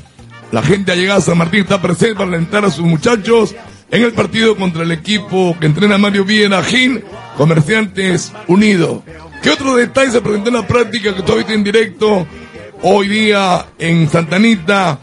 la 0.50 0.62
gente 0.62 0.92
ha 0.92 0.94
llegado 0.94 1.18
a 1.18 1.23
San 1.23 1.37
Martín, 1.37 1.61
está 1.61 1.80
presente 1.80 2.14
para 2.14 2.28
alentar 2.28 2.64
a 2.64 2.70
sus 2.70 2.85
muchachos 2.85 3.54
en 3.90 4.02
el 4.02 4.12
partido 4.12 4.56
contra 4.56 4.82
el 4.82 4.92
equipo 4.92 5.54
que 5.61 5.66
entrena 5.66 5.99
Mario 5.99 6.25
Viera 6.25 6.62
Gil, 6.62 7.04
Comerciantes 7.37 8.32
Unidos. 8.47 9.02
¿Qué 9.42 9.50
otro 9.50 9.76
detalle 9.76 10.11
se 10.11 10.23
presentó 10.23 10.49
en 10.49 10.56
la 10.56 10.66
práctica 10.66 11.14
que 11.14 11.20
todavía 11.20 11.42
está 11.42 11.52
en 11.52 11.64
directo 11.64 12.26
hoy 12.82 13.08
día 13.08 13.66
en 13.78 14.08
Santanita 14.08 14.99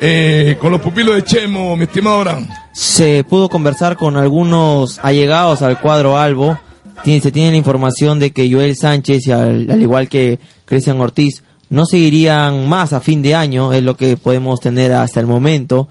eh, 0.00 0.58
con 0.60 0.70
los 0.70 0.82
pupilos 0.82 1.14
de 1.14 1.24
Chemo, 1.24 1.76
mi 1.76 1.84
estimado 1.84 2.16
Abraham? 2.18 2.46
se 2.72 3.24
pudo 3.24 3.48
conversar 3.48 3.96
con 3.96 4.16
algunos 4.16 5.00
allegados 5.02 5.62
al 5.62 5.80
cuadro 5.80 6.18
Albo. 6.18 6.58
Tiene- 7.04 7.20
se 7.20 7.32
tiene 7.32 7.50
la 7.52 7.56
información 7.56 8.18
de 8.18 8.30
que 8.32 8.50
Joel 8.52 8.76
Sánchez, 8.76 9.26
y 9.26 9.32
al, 9.32 9.70
al 9.70 9.80
igual 9.82 10.08
que 10.08 10.38
Cristian 10.64 11.00
Ortiz, 11.00 11.42
no 11.68 11.86
seguirían 11.86 12.68
más 12.68 12.92
a 12.92 13.00
fin 13.00 13.22
de 13.22 13.34
año, 13.34 13.72
es 13.72 13.82
lo 13.82 13.96
que 13.96 14.16
podemos 14.16 14.60
tener 14.60 14.92
hasta 14.92 15.20
el 15.20 15.26
momento. 15.26 15.88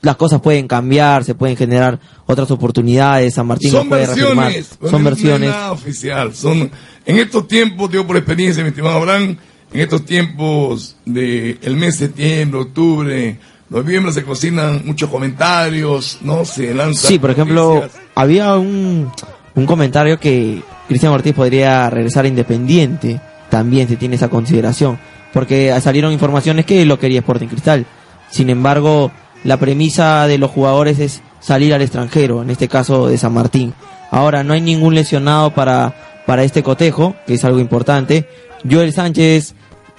Las 0.00 0.16
cosas 0.16 0.40
pueden 0.40 0.66
cambiar, 0.66 1.22
se 1.22 1.34
pueden 1.36 1.56
generar 1.56 2.00
otras 2.26 2.50
oportunidades. 2.50 3.34
San 3.34 3.46
Martín 3.46 3.70
son 3.70 3.88
puede 3.88 4.06
reafirmar. 4.06 4.46
versiones, 4.52 4.78
Son 4.90 5.02
no 5.04 5.10
versiones. 5.10 5.50
nada 5.50 5.72
oficial. 5.72 6.34
Son 6.34 6.70
en 7.06 7.18
estos 7.18 7.46
tiempos, 7.46 7.88
digo 7.90 8.04
por 8.06 8.16
experiencia, 8.16 8.64
mi 8.64 8.70
estimado 8.70 8.96
Abraham, 8.96 9.36
en 9.72 9.80
estos 9.80 10.04
tiempos 10.04 10.96
de 11.06 11.56
el 11.62 11.76
mes 11.76 12.00
de 12.00 12.06
septiembre, 12.06 12.60
octubre, 12.60 13.38
noviembre 13.70 14.12
se 14.12 14.24
cocinan 14.24 14.82
muchos 14.84 15.08
comentarios, 15.08 16.18
no 16.22 16.44
se 16.44 16.74
lanzan. 16.74 17.08
Sí, 17.08 17.18
por 17.20 17.30
ejemplo, 17.30 17.74
noticias. 17.76 18.02
había 18.16 18.56
un, 18.56 19.08
un 19.54 19.66
comentario 19.66 20.18
que 20.18 20.62
Cristian 20.88 21.12
Ortiz 21.12 21.34
podría 21.34 21.88
regresar 21.90 22.24
a 22.24 22.28
Independiente. 22.28 23.20
También 23.50 23.88
se 23.88 23.96
tiene 23.96 24.16
esa 24.16 24.28
consideración. 24.28 24.98
Porque 25.32 25.74
salieron 25.80 26.12
informaciones 26.12 26.66
que 26.66 26.84
lo 26.84 26.98
quería 26.98 27.20
Sporting 27.20 27.48
Cristal. 27.48 27.86
Sin 28.30 28.50
embargo, 28.50 29.10
la 29.44 29.56
premisa 29.56 30.26
de 30.26 30.38
los 30.38 30.50
jugadores 30.50 30.98
es 30.98 31.22
salir 31.40 31.74
al 31.74 31.82
extranjero, 31.82 32.42
en 32.42 32.50
este 32.50 32.68
caso 32.68 33.08
de 33.08 33.18
San 33.18 33.34
Martín. 33.34 33.74
Ahora 34.10 34.44
no 34.44 34.54
hay 34.54 34.60
ningún 34.60 34.94
lesionado 34.94 35.52
para, 35.52 35.94
para 36.26 36.44
este 36.44 36.62
cotejo, 36.62 37.14
que 37.26 37.34
es 37.34 37.44
algo 37.44 37.58
importante. 37.60 38.28
Joel 38.70 38.92
Sánchez 38.92 39.54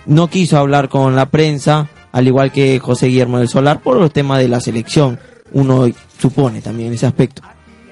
no 0.06 0.30
quiso 0.30 0.58
hablar 0.58 0.90
con 0.90 1.16
la 1.16 1.28
prensa, 1.28 1.90
al 2.12 2.28
igual 2.28 2.52
que 2.52 2.80
José 2.80 3.08
Guillermo 3.08 3.40
del 3.40 3.50
Solar, 3.50 3.82
por 3.82 4.02
el 4.02 4.12
tema 4.12 4.38
de 4.38 4.48
la 4.48 4.60
selección. 4.60 5.20
Uno 5.52 5.88
supone 6.18 6.62
también 6.62 6.94
ese 6.94 7.06
aspecto. 7.06 7.42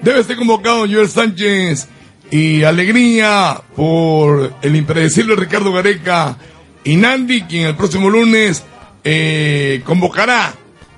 Debe 0.02 0.24
ser 0.24 0.36
convocado 0.36 0.80
Joel 0.80 1.08
Sánchez 1.08 1.86
y 2.30 2.64
alegría 2.64 3.60
por 3.76 4.52
el 4.62 4.74
impredecible 4.74 5.36
Ricardo 5.36 5.72
Gareca 5.72 6.36
y 6.82 6.96
Nandi, 6.96 7.42
quien 7.42 7.66
el 7.68 7.76
próximo 7.76 8.10
lunes 8.10 8.64
eh, 9.04 9.80
convocará 9.84 10.54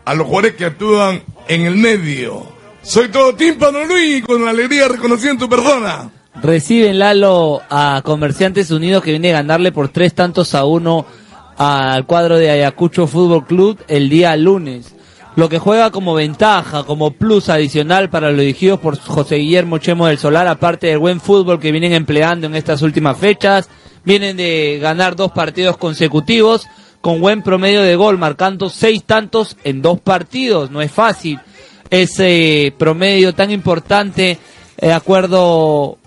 a 0.07 0.15
los 0.15 0.27
jugadores 0.27 0.55
que 0.55 0.65
actúan 0.65 1.23
en 1.49 1.67
el 1.67 1.77
medio. 1.77 2.47
Soy 2.83 3.09
todo 3.09 3.35
tímpano 3.35 3.85
Luis, 3.85 4.25
con 4.25 4.49
alegría 4.49 4.89
reconociendo 4.89 5.45
tu 5.45 5.51
persona. 5.51 6.11
Reciben 6.43 6.99
Lalo 6.99 7.61
a 7.69 8.01
Comerciantes 8.05 8.71
Unidos 8.71 9.05
que 9.05 9.11
viene 9.11 9.31
a 9.31 9.35
ganarle 9.35 9.71
por 9.71 9.91
tres 9.91 10.15
tantos 10.15 10.55
a 10.55 10.65
uno 10.65 11.05
al 11.59 12.07
cuadro 12.07 12.39
de 12.39 12.51
Ayacucho 12.51 13.07
Fútbol 13.07 13.45
Club 13.47 13.79
el 13.87 14.09
día 14.09 14.35
lunes. 14.37 14.95
Lo 15.37 15.49
que 15.49 15.59
juega 15.59 15.91
como 15.91 16.14
ventaja, 16.14 16.85
como 16.85 17.11
plus 17.11 17.49
adicional 17.49 18.09
para 18.09 18.31
los 18.31 18.38
dirigidos 18.38 18.79
por 18.79 18.97
José 18.99 19.37
Guillermo 19.37 19.79
Chemo 19.79 20.07
del 20.07 20.19
Solar, 20.19 20.47
aparte 20.47 20.87
del 20.87 20.99
buen 20.99 21.21
fútbol 21.21 21.59
que 21.59 21.73
vienen 21.73 21.93
empleando 21.93 22.47
en 22.47 22.55
estas 22.55 22.83
últimas 22.83 23.19
fechas, 23.19 23.69
vienen 24.05 24.37
de 24.37 24.79
ganar 24.81 25.17
dos 25.17 25.33
partidos 25.33 25.76
consecutivos 25.76 26.69
con 27.00 27.21
buen 27.21 27.43
promedio 27.43 27.83
de 27.83 27.97
gol, 27.97 28.17
marcando 28.17 28.69
seis 28.69 29.03
tantos 29.03 29.57
en 29.64 29.83
dos 29.83 30.00
partidos. 30.00 30.71
No 30.71 30.81
es 30.81 30.93
fácil 30.93 31.41
ese 31.91 32.73
promedio 32.79 33.35
tan 33.35 33.50
importante 33.50 34.38
de 34.81 34.93
acuerdo 34.93 35.99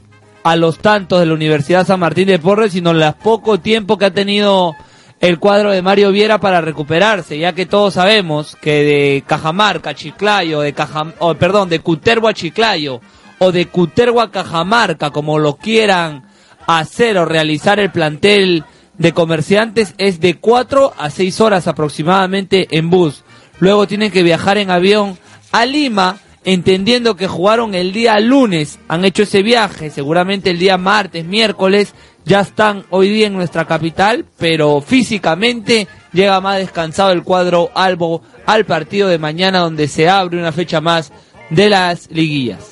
a 0.43 0.55
los 0.55 0.79
tantos 0.79 1.19
de 1.19 1.25
la 1.25 1.33
Universidad 1.33 1.85
San 1.85 1.99
Martín 1.99 2.27
de 2.27 2.39
Porres, 2.39 2.71
sino 2.71 2.91
el 2.91 3.03
poco 3.21 3.59
tiempo 3.59 3.97
que 3.97 4.05
ha 4.05 4.13
tenido 4.13 4.73
el 5.19 5.39
cuadro 5.39 5.71
de 5.71 5.81
Mario 5.81 6.11
Viera 6.11 6.39
para 6.39 6.61
recuperarse, 6.61 7.39
ya 7.39 7.53
que 7.53 7.65
todos 7.65 7.95
sabemos 7.95 8.55
que 8.61 8.83
de 8.83 9.23
Cajamarca 9.25 9.91
a 9.91 9.95
Chiclayo, 9.95 10.61
de 10.61 10.73
Caja, 10.73 11.05
perdón, 11.39 11.69
de 11.69 11.79
Cuterbo 11.79 12.27
a 12.27 12.33
Chiclayo 12.33 13.01
o 13.39 13.51
de 13.51 13.67
Cuterbo 13.67 14.21
a 14.21 14.31
Cajamarca, 14.31 15.09
como 15.09 15.39
lo 15.39 15.57
quieran 15.57 16.23
hacer 16.67 17.17
o 17.17 17.25
realizar 17.25 17.79
el 17.79 17.91
plantel 17.91 18.63
de 18.97 19.13
comerciantes, 19.13 19.95
es 19.97 20.19
de 20.19 20.35
4 20.35 20.93
a 20.97 21.09
6 21.09 21.41
horas 21.41 21.67
aproximadamente 21.67 22.67
en 22.71 22.89
bus. 22.89 23.23
Luego 23.59 23.87
tienen 23.87 24.11
que 24.11 24.23
viajar 24.23 24.57
en 24.57 24.69
avión 24.69 25.17
a 25.51 25.65
Lima, 25.65 26.17
entendiendo 26.47 27.17
que 27.17 27.27
jugaron 27.27 27.75
el 27.75 27.91
día 27.91 28.17
lunes, 28.21 28.79
han 28.87 29.03
hecho 29.03 29.23
ese 29.23 29.43
viaje, 29.43 29.89
seguramente 29.89 30.49
el 30.49 30.59
día 30.59 30.77
martes, 30.77 31.25
miércoles, 31.25 31.93
ya 32.23 32.39
están 32.39 32.85
hoy 32.89 33.09
día 33.09 33.27
en 33.27 33.33
nuestra 33.33 33.65
capital, 33.65 34.23
pero 34.37 34.79
físicamente 34.79 35.89
llega 36.13 36.39
más 36.39 36.59
descansado 36.59 37.11
el 37.11 37.23
cuadro 37.23 37.69
Albo 37.75 38.21
al 38.45 38.65
partido 38.65 39.09
de 39.09 39.19
mañana 39.19 39.59
donde 39.59 39.89
se 39.89 40.07
abre 40.07 40.39
una 40.39 40.53
fecha 40.53 40.79
más 40.79 41.11
de 41.49 41.69
las 41.69 42.09
liguillas. 42.11 42.63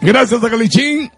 Gracias 0.00 0.42
a 0.42 0.48
Calichín, 0.48 1.10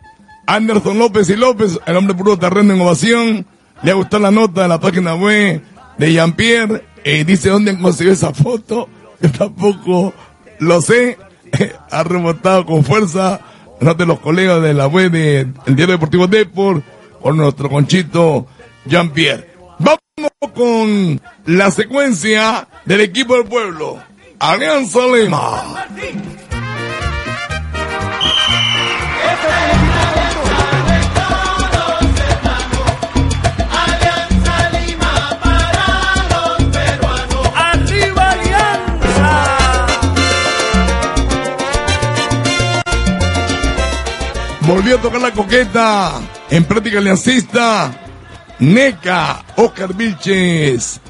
Anderson 0.48 0.98
López 0.98 1.30
y 1.30 1.36
López, 1.36 1.78
el 1.86 1.96
hombre 1.96 2.16
puro 2.16 2.36
terreno 2.36 2.74
en 2.74 2.80
ovación. 2.80 3.46
Le 3.84 3.92
gustado 3.92 4.24
la 4.24 4.32
nota 4.32 4.62
de 4.62 4.68
la 4.68 4.80
página 4.80 5.14
web 5.14 5.62
de 5.96 6.12
Jean-Pierre. 6.12 6.84
Eh, 7.04 7.22
dice 7.24 7.50
dónde 7.50 7.70
han 7.70 7.80
conseguido 7.80 8.14
esa 8.14 8.34
foto. 8.34 8.88
Yo 9.20 9.30
tampoco 9.30 10.12
lo 10.58 10.80
sé. 10.80 11.18
ha 11.90 12.04
remontado 12.04 12.66
con 12.66 12.84
fuerza 12.84 13.40
de 13.80 14.06
los 14.06 14.18
colegas 14.20 14.62
de 14.62 14.74
la 14.74 14.86
web 14.86 15.10
del 15.10 15.54
Diario 15.66 15.94
Deportivo 15.94 16.26
Deport, 16.26 16.84
con 17.22 17.36
nuestro 17.36 17.68
conchito 17.68 18.46
Jean-Pierre. 18.84 19.48
Vamos 19.78 20.52
con 20.54 21.20
la 21.46 21.70
secuencia 21.70 22.68
del 22.84 23.00
equipo 23.02 23.34
del 23.34 23.44
pueblo. 23.44 23.98
Alianza 24.40 25.00
Lima. 25.06 25.86
Volvió 44.68 44.96
a 44.96 45.00
tocar 45.00 45.22
la 45.22 45.32
coqueta 45.32 46.20
en 46.50 46.62
práctica 46.64 46.98
aliancista. 46.98 47.90
Neca, 48.58 49.42
Oscar 49.56 49.94
Vilches 49.94 51.00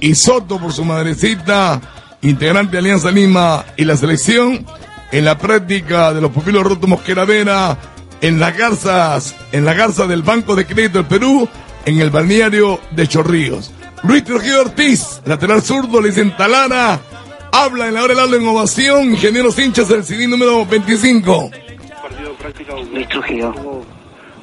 y 0.00 0.14
Soto 0.14 0.60
por 0.60 0.70
su 0.74 0.84
madrecita, 0.84 1.80
integrante 2.20 2.72
de 2.72 2.78
Alianza 2.78 3.10
Lima 3.10 3.64
y 3.74 3.86
la 3.86 3.96
selección 3.96 4.66
en 5.12 5.24
la 5.24 5.38
práctica 5.38 6.12
de 6.12 6.20
los 6.20 6.30
pupilos 6.30 6.62
rotos 6.62 6.90
Mosqueradera 6.90 7.78
en 8.20 8.38
las 8.38 8.54
garzas, 8.54 9.34
en 9.50 9.64
la 9.64 9.72
garza 9.72 10.06
del 10.06 10.22
Banco 10.22 10.54
de 10.54 10.66
Crédito 10.66 10.98
del 10.98 11.06
Perú, 11.06 11.48
en 11.86 11.98
el 11.98 12.10
balneario 12.10 12.80
de 12.90 13.08
Chorrillos. 13.08 13.72
Luis 14.02 14.24
Trujillo 14.24 14.60
Ortiz, 14.60 15.22
lateral 15.24 15.62
zurdo, 15.62 16.02
le 16.02 16.10
dicen 16.10 16.36
Talara, 16.36 17.00
habla 17.50 17.88
en 17.88 17.94
la 17.94 18.02
hora 18.02 18.26
del 18.26 18.42
en 18.42 18.46
ovación, 18.46 19.12
ingenieros 19.12 19.58
hinchas 19.58 19.88
del 19.88 20.04
CD 20.04 20.28
número 20.28 20.66
25. 20.66 21.50
Trujillo. 23.08 23.52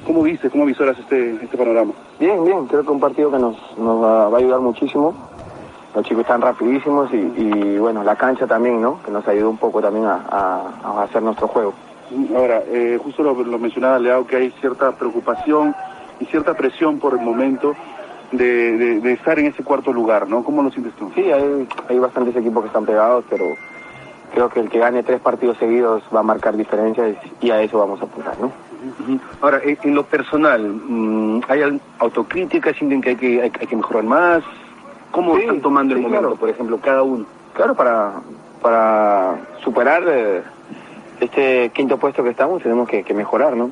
¿Cómo, 0.06 0.24
viste, 0.24 0.50
cómo 0.50 0.66
visoras 0.66 0.98
este, 1.00 1.36
este 1.42 1.58
panorama? 1.58 1.94
Bien, 2.20 2.44
bien, 2.44 2.68
creo 2.68 2.84
que 2.84 2.92
un 2.92 3.00
partido 3.00 3.32
que 3.32 3.40
nos, 3.40 3.56
nos 3.78 4.04
va, 4.04 4.28
va 4.30 4.38
a 4.38 4.40
ayudar 4.40 4.60
muchísimo. 4.60 5.14
Los 5.96 6.06
chicos 6.06 6.22
están 6.22 6.42
rapidísimos 6.42 7.10
y, 7.14 7.18
y, 7.18 7.78
bueno, 7.78 8.04
la 8.04 8.16
cancha 8.16 8.48
también, 8.48 8.82
¿no? 8.82 9.02
Que 9.04 9.12
nos 9.12 9.26
ayudó 9.28 9.50
un 9.50 9.58
poco 9.58 9.82
también 9.82 10.06
a, 10.06 10.16
a, 10.30 10.62
a 10.84 11.04
hacer 11.04 11.22
nuestro 11.22 11.48
juego. 11.48 11.74
Ahora, 12.36 12.64
eh, 12.68 13.00
justo 13.02 13.24
lo, 13.24 13.34
lo 13.34 13.60
mencionaba 13.60 14.00
Leao, 14.00 14.28
que 14.28 14.36
hay 14.36 14.52
cierta 14.60 14.92
preocupación 14.92 15.74
y 16.20 16.26
cierta 16.26 16.54
presión 16.54 17.00
por 17.00 17.14
el 17.14 17.22
momento 17.22 17.76
de, 18.32 18.78
de, 18.78 19.00
de, 19.00 19.14
estar 19.14 19.40
en 19.40 19.46
ese 19.46 19.64
cuarto 19.64 19.94
lugar, 19.94 20.28
¿no? 20.28 20.44
¿Cómo 20.44 20.64
lo 20.64 20.72
sientes 20.72 20.94
tú? 20.96 21.12
Sí, 21.16 21.32
hay, 21.32 21.68
hay 21.88 22.00
bastantes 22.00 22.36
equipos 22.36 22.64
que 22.64 22.68
están 22.68 22.86
pegados, 22.86 23.24
pero 23.30 23.46
creo 24.34 24.50
que 24.50 24.60
el 24.60 24.70
que 24.70 24.80
gane 24.80 25.04
tres 25.04 25.22
partidos 25.22 25.58
seguidos 25.58 26.04
va 26.14 26.22
a 26.22 26.24
marcar 26.24 26.58
diferencias 26.58 27.16
y 27.40 27.52
a 27.52 27.62
eso 27.62 27.78
vamos 27.78 28.02
a 28.02 28.06
apuntar, 28.06 28.40
¿no? 28.40 28.52
Ahora, 29.42 29.62
en, 29.64 29.96
lo 29.96 30.04
personal, 30.04 31.42
¿hay 31.48 31.80
autocrítica? 32.00 32.74
¿Sienten 32.74 33.02
que 33.02 33.10
hay 33.12 33.16
que, 33.16 33.42
hay, 33.42 33.52
que 33.52 33.76
mejorar 33.76 34.04
más? 34.04 34.44
¿Cómo 35.12 35.36
sí, 35.36 35.42
están 35.42 35.62
tomando 35.62 35.94
el 35.94 36.02
momento, 36.02 36.22
claro. 36.22 36.36
por 36.36 36.50
ejemplo, 36.50 36.80
cada 36.82 37.04
uno? 37.04 37.26
Claro, 37.54 37.76
para, 37.76 38.14
para 38.62 39.38
superar 39.64 40.04
eh, 40.08 40.42
este 41.22 41.70
quinto 41.70 41.98
puesto 41.98 42.24
que 42.24 42.32
estamos 42.32 42.62
tenemos 42.64 42.90
que, 42.90 43.04
que, 43.04 43.14
mejorar, 43.14 43.56
¿no? 43.56 43.70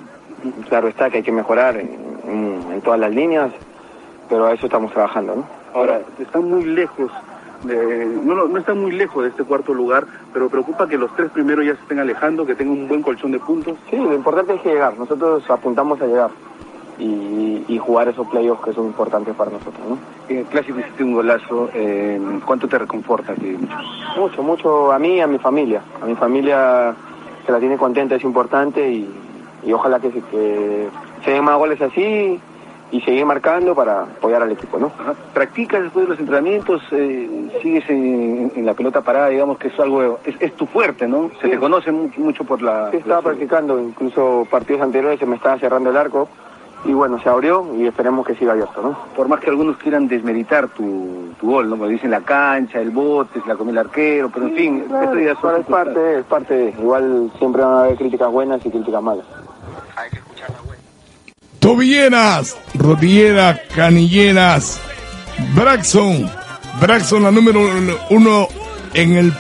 Claro 0.70 0.88
está 0.88 1.10
que 1.10 1.18
hay 1.18 1.24
que 1.24 1.32
mejorar 1.32 1.78
en, 1.78 1.90
en, 2.28 2.72
en 2.72 2.82
todas 2.82 3.00
las 3.00 3.14
líneas, 3.14 3.52
pero 4.30 4.46
a 4.46 4.54
eso 4.54 4.68
estamos 4.68 4.94
trabajando, 4.94 5.36
¿no? 5.36 5.46
Ahora, 5.74 6.02
están 6.20 6.50
muy 6.50 6.64
lejos 6.64 7.12
de, 7.64 8.06
no, 8.24 8.48
no, 8.48 8.58
están 8.58 8.80
muy 8.80 8.92
lejos 8.92 9.24
de 9.24 9.30
este 9.30 9.44
cuarto 9.44 9.74
lugar, 9.74 10.06
pero 10.34 10.50
preocupa 10.50 10.88
que 10.88 10.98
los 10.98 11.14
tres 11.16 11.32
primeros 11.32 11.66
ya 11.66 11.76
se 11.76 11.82
estén 11.82 12.00
alejando, 12.00 12.46
que 12.46 12.56
tengan 12.56 12.80
un 12.80 12.88
buen 12.88 13.02
colchón 13.02 13.32
de 13.32 13.40
puntos. 13.40 13.78
Sí, 13.90 13.98
lo 13.98 14.14
importante 14.14 14.56
es 14.56 14.62
que 14.62 14.70
llegar, 14.70 14.98
nosotros 14.98 15.44
apuntamos 15.50 16.02
a 16.02 16.08
llegar 16.08 16.30
y, 17.00 17.64
y 17.68 17.78
jugar 17.78 18.08
esos 18.08 18.28
playoffs 18.28 18.64
que 18.64 18.74
son 18.74 18.86
importantes 18.88 19.36
para 19.36 19.52
nosotros, 19.52 19.82
¿no? 19.88 19.98
En 20.30 20.40
el 20.40 20.46
clásico 20.46 20.80
hiciste 20.80 21.04
un 21.04 21.14
golazo, 21.14 21.70
eh, 21.74 22.20
¿cuánto 22.46 22.68
te 22.68 22.78
reconforta? 22.78 23.34
Tío? 23.36 23.58
Mucho, 24.18 24.44
mucho 24.44 24.92
a 24.92 25.00
mí 25.00 25.16
y 25.16 25.22
a 25.22 25.28
mi 25.28 25.38
familia, 25.38 25.82
a 26.02 26.06
mi 26.06 26.16
familia 26.16 26.94
se 27.46 27.52
la 27.52 27.60
tiene 27.60 27.78
contenta, 27.78 28.16
es 28.16 28.24
importante 28.24 28.88
y, 28.90 29.10
y 29.64 29.74
ojalá 29.74 30.00
que, 30.00 30.10
que 30.12 30.88
se 31.24 31.32
den 31.32 31.44
más 31.44 31.58
goles 31.58 31.82
así 31.82 32.40
y 32.92 33.02
seguir 33.02 33.26
marcando 33.26 33.74
para 33.74 34.02
apoyar 34.02 34.44
al 34.44 34.52
equipo, 34.52 34.78
¿no? 34.78 34.88
Ajá. 35.00 35.14
¿Practicas 35.34 35.82
después 35.82 36.06
de 36.06 36.10
los 36.10 36.20
entrenamientos? 36.20 36.82
Eh, 36.92 37.50
¿Sigues 37.62 37.90
en, 37.90 38.52
en, 38.56 38.66
la 38.66 38.74
pelota 38.74 39.02
parada? 39.02 39.30
Digamos 39.30 39.58
que 39.58 39.70
es 39.70 39.80
algo, 39.80 40.20
es, 40.26 40.36
es 40.40 40.54
tu 40.56 40.66
fuerte, 40.66 41.08
¿no? 41.08 41.32
Se 41.42 41.48
te 41.48 41.58
conoce 41.58 41.92
mucho, 41.92 42.20
mucho 42.20 42.44
por 42.44 42.62
la... 42.62 42.92
Sí, 42.92 42.98
estaba 42.98 43.22
la... 43.22 43.22
practicando, 43.22 43.80
incluso 43.80 44.46
partidos 44.50 44.82
anteriores 44.82 45.20
se 45.20 45.26
me 45.26 45.38
estaba 45.38 45.58
cerrando 45.58 45.90
el 45.90 45.98
arco 45.98 46.28
y 46.84 46.94
bueno, 46.94 47.20
se 47.22 47.30
abrió 47.30 47.76
y 47.76 47.86
esperemos 47.86 48.26
que 48.26 48.36
siga 48.36 48.54
abierto, 48.54 48.82
¿no? 48.82 48.98
Por 49.16 49.28
más 49.28 49.40
que 49.40 49.50
algunos 49.50 49.78
quieran 49.78 50.08
desmeritar 50.08 50.68
tu, 50.70 51.34
tu 51.40 51.52
gol, 51.52 51.70
¿no? 51.70 51.78
Porque 51.78 51.94
dicen 51.94 52.10
la 52.10 52.22
cancha, 52.22 52.82
el 52.82 52.90
bote, 52.90 53.40
se 53.40 53.48
la 53.48 53.56
comió 53.56 53.72
el 53.72 53.78
arquero, 53.78 54.30
pero 54.34 54.48
en 54.48 54.56
fin, 54.56 54.80
claro, 54.88 55.04
esto 55.04 55.20
ya 55.20 55.32
es, 55.32 55.60
es 55.60 55.66
parte, 55.68 56.20
es 56.20 56.26
parte 56.26 56.74
igual 56.80 57.32
siempre 57.38 57.62
van 57.62 57.74
a 57.74 57.80
haber 57.82 57.98
críticas 57.98 58.32
buenas 58.32 58.66
y 58.66 58.72
críticas 58.72 59.02
malas. 59.02 59.26
Hay 59.96 60.10
que 60.10 60.18
escuchar 60.18 60.50
la. 60.50 60.71
Tobilleras, 61.62 62.58
rodilleras, 62.74 63.62
canilleras, 63.76 64.80
Braxon, 65.54 66.28
Braxon 66.82 67.22
la 67.22 67.32
número 67.32 67.62
uno 68.10 68.48
en 68.96 69.16
el 69.16 69.32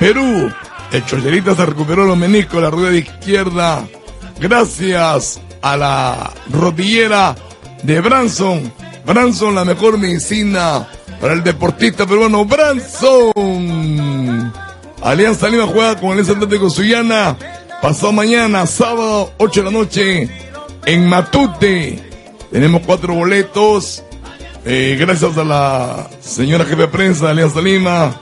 Perú, 0.00 0.52
El 0.90 1.06
Chocherita 1.06 1.54
se 1.54 1.64
recuperó 1.64 2.04
los 2.04 2.18
meniscos, 2.18 2.60
la 2.60 2.68
rueda 2.68 2.90
de 2.90 2.98
izquierda. 2.98 3.86
Gracias 4.40 5.40
a 5.62 5.76
la 5.76 6.32
rodillera 6.50 7.36
de 7.84 8.00
Branson. 8.00 8.72
Branson, 9.06 9.54
la 9.54 9.64
mejor 9.64 9.98
medicina 9.98 10.88
para 11.20 11.34
el 11.34 11.44
deportista 11.44 12.06
peruano. 12.06 12.44
Branson. 12.44 14.52
Alianza 15.00 15.48
Lima 15.48 15.68
juega 15.68 16.00
con 16.00 16.10
Alianza 16.10 16.32
Atlético 16.32 16.68
Suyana. 16.68 17.36
Pasado 17.80 18.12
mañana, 18.12 18.66
sábado, 18.66 19.32
8 19.38 19.60
de 19.60 19.64
la 19.64 19.70
noche, 19.70 20.28
en 20.86 21.06
Matute. 21.06 21.98
Tenemos 22.50 22.82
cuatro 22.84 23.14
boletos. 23.14 24.02
Eh, 24.64 24.96
gracias 24.98 25.36
a 25.36 25.44
la 25.44 26.08
señora 26.20 26.64
jefe 26.64 26.82
de 26.82 26.88
prensa 26.88 27.26
de 27.26 27.30
Alianza 27.32 27.60
Lima, 27.60 28.14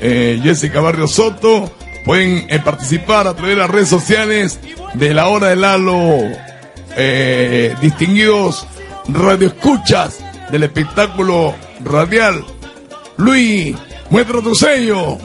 eh, 0.00 0.38
Jessica 0.42 0.80
Barrio 0.80 1.06
Soto. 1.06 1.70
Pueden 2.04 2.46
eh, 2.48 2.60
participar 2.64 3.26
a 3.26 3.34
través 3.34 3.56
de 3.56 3.62
las 3.62 3.70
redes 3.70 3.88
sociales 3.88 4.60
de 4.94 5.14
la 5.14 5.28
hora 5.28 5.48
del 5.48 5.62
Lalo. 5.62 6.18
Eh, 6.96 7.74
distinguidos 7.80 8.66
radioescuchas 9.08 10.18
del 10.50 10.64
espectáculo 10.64 11.54
radial. 11.84 12.44
Luis, 13.16 13.76
muestra 14.10 14.40
tu 14.40 14.54
sello. 14.54 15.18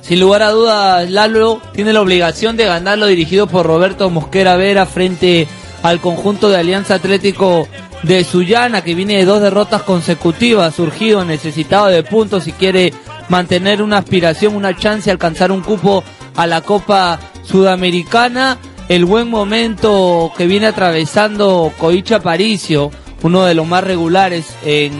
Sin 0.00 0.20
lugar 0.20 0.42
a 0.42 0.50
dudas, 0.50 1.10
Lalo 1.10 1.60
tiene 1.74 1.92
la 1.92 2.00
obligación 2.00 2.56
de 2.56 2.64
ganarlo 2.64 3.06
dirigido 3.06 3.46
por 3.46 3.66
Roberto 3.66 4.08
Mosquera 4.08 4.56
Vera 4.56 4.86
frente 4.86 5.46
al 5.82 6.00
conjunto 6.00 6.48
de 6.48 6.56
Alianza 6.56 6.94
Atlético 6.94 7.68
de 8.02 8.24
Sullana, 8.24 8.82
que 8.82 8.94
viene 8.94 9.16
de 9.16 9.24
dos 9.24 9.40
derrotas 9.40 9.82
consecutivas, 9.82 10.74
surgido, 10.74 11.24
necesitado 11.24 11.86
de 11.86 12.02
puntos 12.02 12.46
y 12.46 12.52
quiere 12.52 12.92
mantener 13.28 13.82
una 13.82 13.98
aspiración, 13.98 14.56
una 14.56 14.76
chance 14.76 15.06
de 15.06 15.12
alcanzar 15.12 15.52
un 15.52 15.62
cupo 15.62 16.04
a 16.36 16.46
la 16.46 16.60
Copa 16.62 17.18
Sudamericana. 17.42 18.58
El 18.88 19.04
buen 19.04 19.28
momento 19.28 20.32
que 20.36 20.46
viene 20.46 20.66
atravesando 20.66 21.72
Coicha 21.76 22.20
Paricio, 22.20 22.90
uno 23.22 23.44
de 23.44 23.54
los 23.54 23.66
más 23.66 23.84
regulares 23.84 24.46
en 24.64 24.92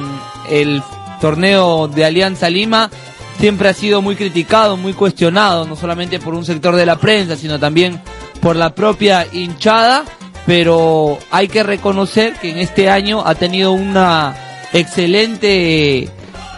el 0.51 0.83
torneo 1.21 1.89
de 1.89 2.05
Alianza 2.05 2.51
Lima, 2.51 2.91
siempre 3.39 3.69
ha 3.69 3.75
sido 3.75 4.03
muy 4.03 4.17
criticado, 4.17 4.77
muy 4.77 4.93
cuestionado, 4.93 5.67
no 5.67 5.77
solamente 5.77 6.19
por 6.19 6.35
un 6.35 6.45
sector 6.45 6.77
de 6.77 6.85
la 6.85 6.97
prensa, 6.97 7.37
sino 7.37 7.59
también 7.59 8.01
por 8.41 8.57
la 8.57 8.75
propia 8.75 9.27
hinchada, 9.33 10.05
pero 10.49 11.19
hay 11.31 11.47
que 11.47 11.63
reconocer 11.63 12.33
que 12.41 12.49
en 12.49 12.57
este 12.57 12.89
año 12.89 13.23
ha 13.27 13.35
tenido 13.35 13.73
una 13.73 14.35
excelente 14.73 16.09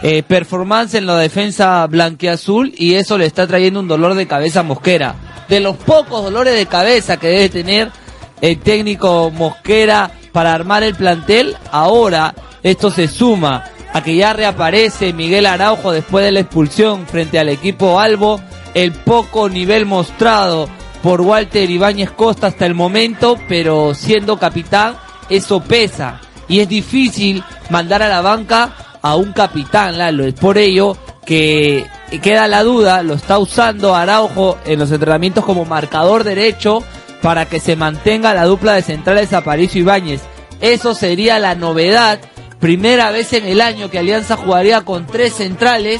eh, 0.01 0.23
performance 0.25 0.95
en 0.95 1.05
la 1.05 1.17
defensa 1.17 1.85
blanqueazul 1.87 2.73
y 2.77 2.93
eso 2.93 3.17
le 3.17 3.25
está 3.25 3.47
trayendo 3.47 3.81
un 3.81 3.89
dolor 3.89 4.13
de 4.13 4.27
cabeza 4.27 4.61
a 4.61 4.63
Mosquera. 4.63 5.15
De 5.49 5.59
los 5.59 5.75
pocos 5.75 6.23
dolores 6.23 6.55
de 6.55 6.67
cabeza 6.67 7.17
que 7.17 7.27
debe 7.27 7.49
tener 7.49 7.91
el 8.39 8.59
técnico 8.59 9.29
Mosquera 9.29 10.09
para 10.31 10.53
armar 10.53 10.83
el 10.83 10.95
plantel, 10.95 11.57
ahora 11.69 12.33
esto 12.63 12.91
se 12.91 13.09
suma 13.09 13.65
a 13.91 14.01
que 14.01 14.15
ya 14.15 14.31
reaparece 14.31 15.11
Miguel 15.11 15.45
Araujo 15.45 15.91
después 15.91 16.23
de 16.23 16.31
la 16.31 16.39
expulsión 16.39 17.07
frente 17.07 17.39
al 17.39 17.49
equipo 17.49 17.99
Albo, 17.99 18.39
el 18.73 18.93
poco 18.93 19.49
nivel 19.49 19.85
mostrado 19.85 20.69
por 21.01 21.21
Walter 21.21 21.69
Ibáñez 21.69 22.11
Costa 22.11 22.47
hasta 22.47 22.65
el 22.65 22.73
momento, 22.73 23.37
pero 23.47 23.93
siendo 23.93 24.37
capitán, 24.37 24.95
eso 25.29 25.61
pesa 25.61 26.19
y 26.47 26.59
es 26.59 26.69
difícil 26.69 27.43
mandar 27.69 28.03
a 28.03 28.09
la 28.09 28.21
banca 28.21 28.73
a 29.01 29.15
un 29.15 29.31
capitán, 29.31 29.97
Lalo. 29.97 30.25
Es 30.25 30.33
por 30.33 30.57
ello 30.57 30.97
que 31.25 31.85
queda 32.21 32.47
la 32.47 32.63
duda, 32.63 33.03
lo 33.03 33.13
está 33.13 33.39
usando 33.39 33.95
Araujo 33.95 34.57
en 34.65 34.79
los 34.79 34.91
entrenamientos 34.91 35.45
como 35.45 35.65
marcador 35.65 36.23
derecho 36.23 36.83
para 37.21 37.45
que 37.45 37.59
se 37.59 37.75
mantenga 37.75 38.33
la 38.33 38.45
dupla 38.45 38.73
de 38.73 38.81
centrales 38.81 39.33
Aparicio 39.33 39.81
Ibáñez. 39.81 40.21
Eso 40.59 40.93
sería 40.93 41.39
la 41.39 41.55
novedad 41.55 42.19
Primera 42.61 43.09
vez 43.09 43.33
en 43.33 43.47
el 43.47 43.59
año 43.59 43.89
que 43.89 43.97
Alianza 43.97 44.37
jugaría 44.37 44.81
con 44.81 45.07
tres 45.07 45.33
centrales, 45.33 45.99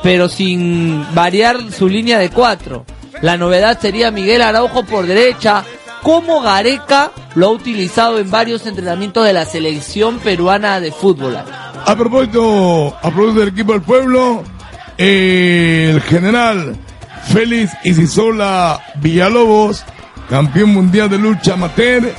pero 0.00 0.28
sin 0.28 1.04
variar 1.12 1.72
su 1.72 1.88
línea 1.88 2.20
de 2.20 2.30
cuatro. 2.30 2.86
La 3.22 3.36
novedad 3.36 3.80
sería 3.80 4.10
Miguel 4.10 4.42
Araujo 4.42 4.84
por 4.84 5.06
derecha, 5.06 5.64
como 6.02 6.40
Gareca 6.40 7.10
lo 7.34 7.48
ha 7.48 7.50
utilizado 7.50 8.18
en 8.18 8.30
varios 8.30 8.66
entrenamientos 8.66 9.24
de 9.26 9.32
la 9.32 9.44
selección 9.44 10.18
peruana 10.18 10.80
de 10.80 10.92
fútbol. 10.92 11.36
A 11.36 11.96
propósito, 11.96 12.96
a 12.96 13.10
propósito 13.10 13.40
del 13.40 13.48
equipo 13.48 13.72
del 13.72 13.82
pueblo, 13.82 14.44
el 14.96 16.00
general 16.02 16.76
Félix 17.32 17.72
Isisola 17.84 18.80
Villalobos, 18.96 19.84
campeón 20.30 20.70
mundial 20.70 21.10
de 21.10 21.18
lucha 21.18 21.54
amateur, 21.54 22.12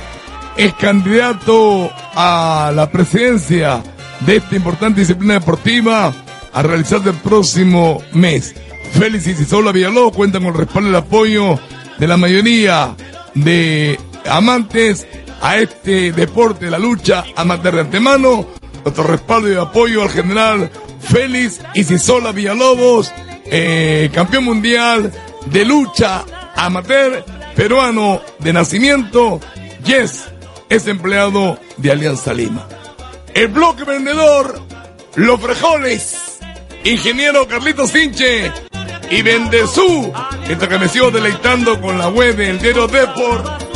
es 0.56 0.74
candidato 0.74 1.90
a 2.14 2.72
la 2.74 2.90
presidencia 2.90 3.82
de 4.20 4.36
esta 4.36 4.56
importante 4.56 5.00
disciplina 5.00 5.34
deportiva 5.34 6.12
a 6.52 6.62
realizarse 6.62 7.10
el 7.10 7.16
próximo 7.16 8.02
mes. 8.12 8.54
Félix 8.92 9.26
Isisola 9.26 9.72
Villalobos 9.72 10.14
cuenta 10.14 10.38
con 10.38 10.48
el 10.48 10.54
respaldo 10.54 10.88
y 10.88 10.92
el 10.92 10.96
apoyo 10.96 11.58
de 11.98 12.06
la 12.08 12.16
mayoría 12.16 12.94
de 13.34 13.98
amantes 14.28 15.06
a 15.40 15.58
este 15.58 16.12
deporte, 16.12 16.70
la 16.70 16.78
lucha 16.78 17.24
amateur 17.36 17.74
de 17.74 17.80
antemano. 17.80 18.46
Nuestro 18.84 19.04
respaldo 19.04 19.52
y 19.52 19.56
apoyo 19.56 20.02
al 20.02 20.10
general 20.10 20.70
Félix 21.00 21.60
Isisola 21.74 22.32
Villalobos, 22.32 23.12
eh, 23.44 24.10
campeón 24.12 24.44
mundial 24.44 25.12
de 25.46 25.64
lucha 25.64 26.24
amateur, 26.56 27.24
peruano 27.54 28.20
de 28.38 28.52
nacimiento. 28.52 29.40
Yes, 29.84 30.24
es 30.68 30.86
empleado 30.86 31.58
de 31.76 31.90
Alianza 31.90 32.32
Lima. 32.32 32.66
El 33.34 33.48
bloque 33.48 33.84
vendedor, 33.84 34.60
Los 35.14 35.40
Frejoles, 35.40 36.38
ingeniero 36.84 37.46
Carlitos 37.46 37.90
Sinche 37.90 38.50
y 39.10 39.22
Vendezú, 39.22 40.12
esta 40.48 40.68
que 40.68 40.78
me 40.78 40.88
sigo 40.88 41.10
deleitando 41.10 41.80
con 41.80 41.98
la 41.98 42.08
web 42.08 42.36
del 42.36 42.58
diario 42.60 42.86
Deport. 42.86 43.69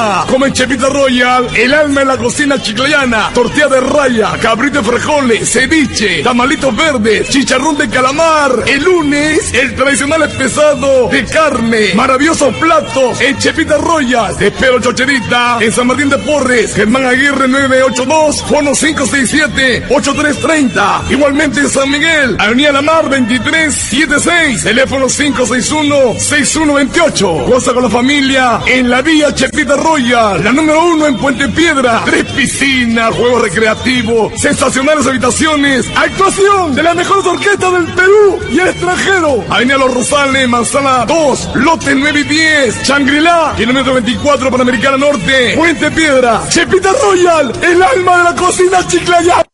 Chocherita, 0.00 0.24
come 0.28 0.52
Chepita 0.52 0.88
Royal, 0.88 1.48
el 1.54 1.72
alma 1.74 2.00
en 2.02 2.08
la 2.08 2.16
cocina 2.16 2.60
chiclayana, 2.60 3.30
tortilla 3.34 3.68
de 3.68 3.80
raya, 3.80 4.32
cabrito 4.40 4.80
de 4.80 4.90
frijoles, 4.90 5.48
ceviche, 5.50 6.22
tamalitos 6.22 6.74
verdes, 6.74 7.28
chicharrón 7.28 7.76
de 7.76 7.86
calamar. 7.88 8.64
El 8.66 8.82
lunes, 8.82 9.52
el 9.52 9.74
tradicional 9.74 10.22
espesado 10.22 11.08
de 11.10 11.24
carne, 11.24 11.92
maravillosos 11.94 12.54
platos 12.56 13.20
en 13.20 13.36
Chepita 13.38 13.76
Royal. 13.78 14.34
Espero 14.40 14.80
Chocherita, 14.80 15.58
en 15.60 15.72
San 15.72 15.86
Martín 15.86 16.10
de 16.10 16.18
Porres, 16.18 16.74
Germán 16.74 17.06
Aguirre 17.06 17.46
982, 17.48 18.42
fono 18.44 18.72
567-8330. 18.72 21.10
Igualmente 21.10 21.60
en 21.60 21.68
San 21.68 21.90
Miguel, 21.90 22.36
Avenida 22.38 22.72
La 22.72 22.82
Mar 22.82 23.10
2376, 23.10 24.64
teléfono 24.64 25.06
561-6128. 25.06 27.46
Goza 27.46 27.74
con 27.74 27.82
la 27.82 27.90
familia 27.90 28.60
en 28.66 28.88
la 28.88 29.02
vía 29.02 29.34
Chepita 29.34 29.76
Royal, 29.76 29.89
la 29.98 30.52
número 30.52 30.84
uno 30.84 31.06
en 31.08 31.16
Puente 31.16 31.48
Piedra. 31.48 32.02
Tres 32.04 32.24
piscinas, 32.32 33.12
juegos 33.12 33.42
recreativos, 33.42 34.32
sensacionales 34.40 35.04
habitaciones, 35.06 35.86
actuación 35.96 36.74
de 36.76 36.82
las 36.82 36.94
mejores 36.94 37.26
orquestas 37.26 37.72
del 37.72 37.86
Perú 37.86 38.38
y 38.50 38.60
el 38.60 38.68
extranjero. 38.68 39.44
Avenida 39.50 39.78
Los 39.78 39.92
Rosales, 39.92 40.48
Manzana 40.48 41.04
2, 41.06 41.50
lote 41.56 41.94
9 41.96 42.20
y 42.20 42.22
10, 42.22 42.82
Shangri-La, 42.84 43.54
kilómetro 43.56 43.94
24, 43.94 44.50
Panamericana 44.50 44.96
Norte, 44.96 45.54
Puente 45.56 45.90
Piedra, 45.90 46.42
Chepita 46.48 46.92
Royal, 47.02 47.52
el 47.60 47.82
alma 47.82 48.18
de 48.18 48.24
la 48.24 48.34
cocina 48.36 48.86
chiclayana. 48.86 49.44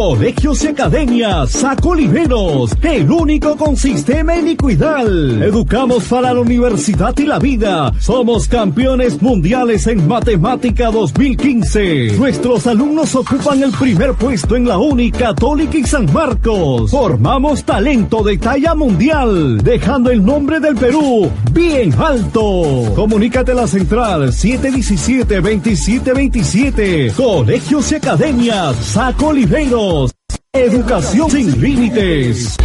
Colegios 0.00 0.64
y 0.64 0.68
Academias 0.68 1.50
Sacoliveros, 1.50 2.70
el 2.80 3.10
único 3.10 3.54
con 3.54 3.76
sistema 3.76 4.34
helicoidal. 4.34 5.42
Educamos 5.42 6.04
para 6.04 6.32
la 6.32 6.40
universidad 6.40 7.14
y 7.18 7.26
la 7.26 7.38
vida. 7.38 7.92
Somos 8.00 8.48
campeones 8.48 9.20
mundiales 9.20 9.86
en 9.88 10.08
matemática 10.08 10.90
2015. 10.90 12.16
Nuestros 12.16 12.66
alumnos 12.66 13.14
ocupan 13.14 13.62
el 13.62 13.72
primer 13.72 14.14
puesto 14.14 14.56
en 14.56 14.66
la 14.66 14.78
Uni 14.78 15.12
Católica 15.12 15.76
y 15.76 15.84
San 15.84 16.10
Marcos. 16.10 16.90
Formamos 16.90 17.62
talento 17.64 18.22
de 18.22 18.38
talla 18.38 18.74
mundial, 18.74 19.58
dejando 19.58 20.10
el 20.10 20.24
nombre 20.24 20.60
del 20.60 20.76
Perú 20.76 21.30
bien 21.52 21.92
alto. 21.98 22.90
Comunícate 22.96 23.52
a 23.52 23.56
la 23.56 23.66
central 23.66 24.32
717-2727. 24.32 27.12
Colegios 27.12 27.92
y 27.92 27.96
Academias 27.96 28.96
Educación 30.52 31.30
sin 31.30 31.60
límites. 31.60 32.56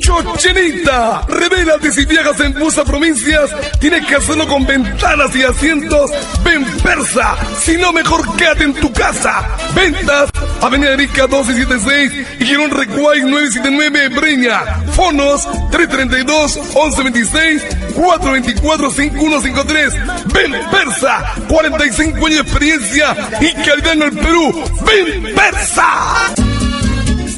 Chochenita, 0.00 1.24
revélate 1.28 1.92
si 1.92 2.04
viajas 2.04 2.40
en 2.40 2.54
bus 2.54 2.74
provincias, 2.84 3.50
tienes 3.78 4.04
que 4.06 4.16
hacerlo 4.16 4.48
con 4.48 4.66
ventanas 4.66 5.36
y 5.36 5.44
asientos. 5.44 6.10
Ven 6.44 6.64
Persa, 6.82 7.36
si 7.60 7.76
no 7.76 7.92
mejor 7.92 8.36
quédate 8.36 8.64
en 8.64 8.74
tu 8.74 8.92
casa. 8.92 9.48
Ventas, 9.74 10.30
Avenida 10.60 10.96
Rica 10.96 11.28
1276 11.28 12.12
y 12.40 12.44
Girón 12.44 12.70
Recuay 12.70 13.20
979 13.20 14.08
Breña. 14.08 14.64
Fonos 14.94 15.46
332 15.70 16.56
1126 16.74 17.62
424 17.92 18.90
5153. 18.90 19.94
Ven 20.32 20.52
Persa, 20.70 21.34
45 21.48 22.16
años 22.26 22.28
de 22.28 22.40
experiencia 22.40 23.16
y 23.40 23.52
calidad 23.54 23.92
en 23.92 24.02
el 24.02 24.12
Perú. 24.12 24.64
Ven 24.86 25.34
Persa. 25.34 26.51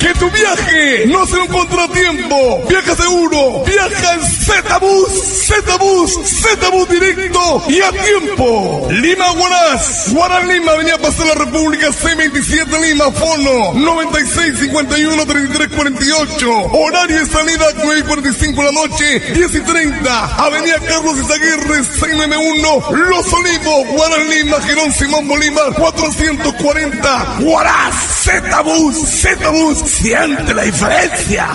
Que 0.04 0.12
tu 0.18 0.30
viaje 0.30 1.06
no 1.06 1.26
sea 1.26 1.40
un 1.40 1.48
contratiempo. 1.48 2.62
Viaja 2.68 2.94
seguro. 2.94 3.64
Viaja 3.64 4.12
en 4.12 4.22
Z-Bus. 4.22 5.10
Z-Bus. 5.46 6.18
Z-Bus 6.42 6.88
directo 6.90 7.64
y 7.70 7.80
a 7.80 7.90
tiempo. 7.90 8.86
Lima 8.90 9.30
Guaraz. 9.30 10.12
Guaraz 10.12 10.46
Lima. 10.46 10.72
Avenida 10.72 10.98
Pasar 10.98 11.28
la 11.28 11.34
República 11.36 11.88
C27 11.88 12.82
Lima. 12.82 13.10
Fono 13.12 13.72
96 13.72 14.58
51 14.58 15.24
33 15.24 15.68
48. 15.74 16.50
Horario 16.50 17.20
de 17.20 17.26
salida 17.26 17.64
9 17.82 18.00
y 18.00 18.02
45 18.02 18.60
de 18.62 18.72
la 18.72 18.86
noche. 18.86 19.20
10 19.32 19.54
y 19.54 19.60
30. 19.60 20.24
Avenida 20.36 20.80
Carlos 20.86 21.16
Izaguirre 21.16 21.82
691. 21.82 22.90
Los 23.08 23.32
Olivos. 23.32 23.88
Guaraz 23.88 24.26
Lima. 24.26 24.60
Girón 24.60 24.92
Simón 24.92 25.26
Bolívar 25.28 25.72
440. 25.72 27.36
Guaraz. 27.40 27.94
Z-Bus. 28.24 28.96
Z-Bus. 29.08 29.93
Siente 29.94 30.52
la 30.52 30.64
diferencia. 30.64 31.46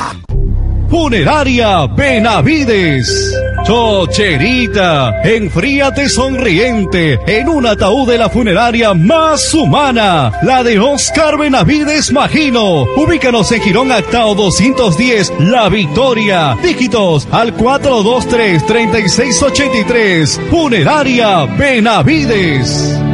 Funeraria 0.90 1.86
Benavides. 1.88 3.36
Chocherita, 3.66 5.22
enfríate 5.24 6.08
sonriente 6.08 7.20
en 7.28 7.50
un 7.50 7.66
ataúd 7.68 8.10
de 8.10 8.18
la 8.18 8.30
funeraria 8.30 8.94
más 8.94 9.54
humana, 9.54 10.32
la 10.42 10.64
de 10.64 10.80
Oscar 10.80 11.38
Benavides 11.38 12.14
Magino. 12.14 12.86
Ubícanos 12.96 13.52
en 13.52 13.62
Girón 13.62 13.92
Actao 13.92 14.34
210, 14.34 15.34
La 15.40 15.68
Victoria. 15.68 16.58
Dígitos 16.64 17.28
al 17.32 17.54
423-3683. 17.56 20.50
Funeraria 20.50 21.44
Benavides. 21.46 23.09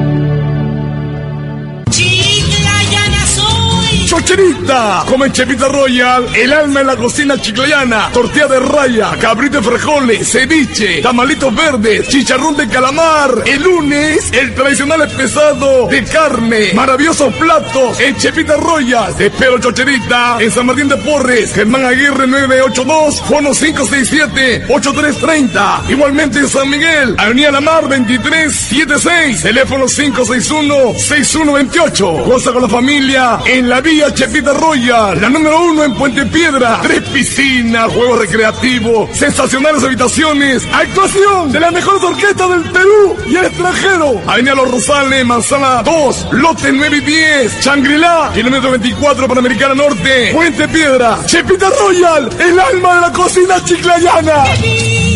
Soy. 4.35 4.45
Chocherita, 4.45 5.03
come 5.07 5.31
Chepita 5.31 5.69
Royal, 5.69 6.27
el 6.35 6.51
alma 6.51 6.81
en 6.81 6.87
la 6.87 6.97
cocina 6.97 7.39
chiclayana, 7.39 8.09
tortilla 8.11 8.47
de 8.47 8.59
raya, 8.59 9.11
cabrito 9.19 9.61
de 9.61 9.63
frijoles, 9.63 10.29
ceviche, 10.29 11.01
tamalitos 11.01 11.55
verdes, 11.55 12.09
chicharrón 12.09 12.57
de 12.57 12.67
calamar. 12.67 13.31
El 13.45 13.63
lunes, 13.63 14.29
el 14.33 14.53
tradicional 14.53 15.03
espesado 15.03 15.87
de 15.87 16.03
carne, 16.03 16.73
maravillosos 16.73 17.33
platos 17.35 17.97
en 17.99 18.17
Chepita 18.17 18.57
Royal. 18.57 19.15
Te 19.15 19.27
espero 19.27 19.57
Chocherita, 19.59 20.35
en 20.41 20.51
San 20.51 20.65
Martín 20.65 20.89
de 20.89 20.97
Porres, 20.97 21.53
Germán 21.53 21.85
Aguirre 21.85 22.27
982, 22.27 23.21
fono 23.21 23.51
567-8330. 23.51 25.89
Igualmente 25.89 26.39
en 26.39 26.49
San 26.49 26.69
Miguel, 26.69 27.15
Avenida 27.17 27.51
La 27.51 27.61
Mar 27.61 27.83
2376, 27.83 29.43
teléfono 29.43 29.85
561-6128. 29.85 32.25
Goza 32.25 32.51
con 32.51 32.63
la 32.63 32.69
familia 32.69 33.39
en 33.45 33.69
la 33.69 33.79
vía 33.81 34.07
Chepita 34.25 34.53
Royal, 34.53 35.21
la 35.21 35.29
número 35.29 35.65
uno 35.65 35.83
en 35.83 35.93
Puente 35.93 36.25
Piedra. 36.25 36.79
Tres 36.81 37.03
piscinas, 37.09 37.93
juegos 37.93 38.17
recreativos, 38.17 39.15
sensacionales 39.15 39.83
habitaciones, 39.83 40.67
actuación 40.73 41.51
de 41.51 41.59
las 41.59 41.71
mejores 41.71 42.01
orquestas 42.01 42.49
del 42.49 42.63
Perú 42.71 43.15
y 43.27 43.35
el 43.35 43.45
extranjero. 43.45 44.19
Avenida 44.25 44.55
Los 44.55 44.71
Rosales, 44.71 45.23
Manzana 45.23 45.83
2, 45.83 46.29
lote 46.31 46.71
9 46.73 46.97
y 46.97 47.01
10, 47.01 47.59
Shangri-La, 47.61 48.31
kilómetro 48.33 48.71
24 48.71 49.27
Panamericana 49.27 49.75
Norte, 49.75 50.31
Puente 50.33 50.67
Piedra, 50.69 51.19
Chepita 51.27 51.69
Royal, 51.69 52.27
el 52.39 52.59
alma 52.59 52.95
de 52.95 53.01
la 53.01 53.11
cocina 53.11 53.63
chiclayana. 53.63 54.43
Viva 54.59 55.15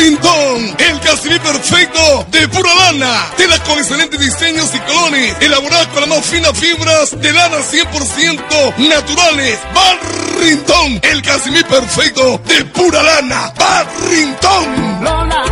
Barrington, 0.00 0.76
el 0.78 1.00
casimí 1.00 1.38
perfecto 1.38 2.26
de 2.30 2.48
pura 2.48 2.74
lana, 2.74 3.30
telas 3.36 3.60
con 3.60 3.76
excelentes 3.76 4.18
diseños 4.18 4.74
y 4.74 4.78
colores, 4.80 5.36
elaboradas 5.42 5.88
con 5.88 6.00
las 6.00 6.08
más 6.08 6.24
finas 6.24 6.58
fibras 6.58 7.20
de 7.20 7.30
lana 7.30 7.58
100% 7.58 8.78
naturales. 8.88 9.58
Barrington, 9.74 11.00
el 11.02 11.20
casimí 11.20 11.62
perfecto 11.64 12.40
de 12.46 12.64
pura 12.64 13.02
lana. 13.02 13.52
Barrington. 13.58 15.04
Lola, 15.04 15.44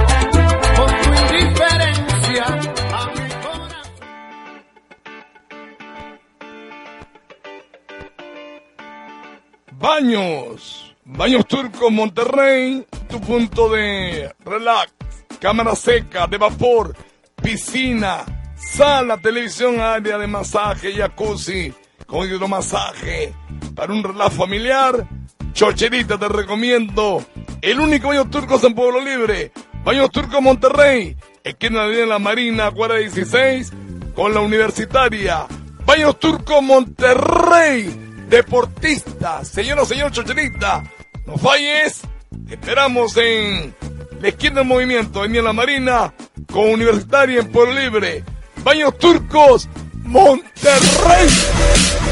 con 0.77 0.87
tu 1.03 1.09
indiferencia, 1.37 2.45
a 2.47 3.07
mi 3.13 3.29
Baños. 9.79 10.88
Baños 11.11 11.47
Turcos 11.47 11.91
Monterrey, 11.91 12.87
tu 13.09 13.19
punto 13.19 13.71
de 13.71 14.31
relax, 14.45 14.93
cámara 15.41 15.75
seca, 15.75 16.27
de 16.27 16.37
vapor, 16.37 16.95
piscina, 17.43 18.27
sala, 18.55 19.17
televisión, 19.17 19.81
área 19.81 20.19
de 20.19 20.27
masaje, 20.27 20.93
jacuzzi, 20.93 21.73
con 22.07 22.29
hidromasaje, 22.29 23.33
para 23.75 23.95
un 23.95 24.05
relax 24.05 24.37
familiar. 24.37 25.09
Chocherita 25.55 26.19
te 26.19 26.29
recomiendo. 26.29 27.25
El 27.63 27.81
único 27.81 28.09
baño 28.09 28.29
turco 28.29 28.61
en 28.63 28.75
Pueblo 28.75 29.01
Libre. 29.01 29.51
Baños 29.83 30.11
Turcos 30.11 30.43
Monterrey, 30.43 31.17
esquina 31.43 31.87
de 31.87 32.05
la 32.05 32.19
Marina, 32.19 32.71
cuadra 32.71 32.97
16, 32.97 33.73
con 34.15 34.35
la 34.35 34.41
Universitaria. 34.41 35.47
Baños 35.87 36.19
Turcos 36.19 36.63
Monterrey. 36.63 38.05
Deportista, 38.29 39.43
señora, 39.43 39.87
señor 39.87 40.13
Chocherita, 40.13 40.85
no 41.29 41.37
falles. 41.37 42.01
Te 42.49 42.55
esperamos 42.55 43.17
en 43.19 43.75
la 44.21 44.29
esquina 44.29 44.57
del 44.57 44.65
movimiento, 44.65 45.25
en 45.25 45.45
la 45.45 45.53
Marina, 45.53 46.15
con 46.51 46.71
Universitaria 46.71 47.41
en 47.41 47.53
Pueblo 47.53 47.79
Libre. 47.79 48.25
Baños 48.65 48.99
Turcos 48.99 49.69
Monterrey. 50.05 51.29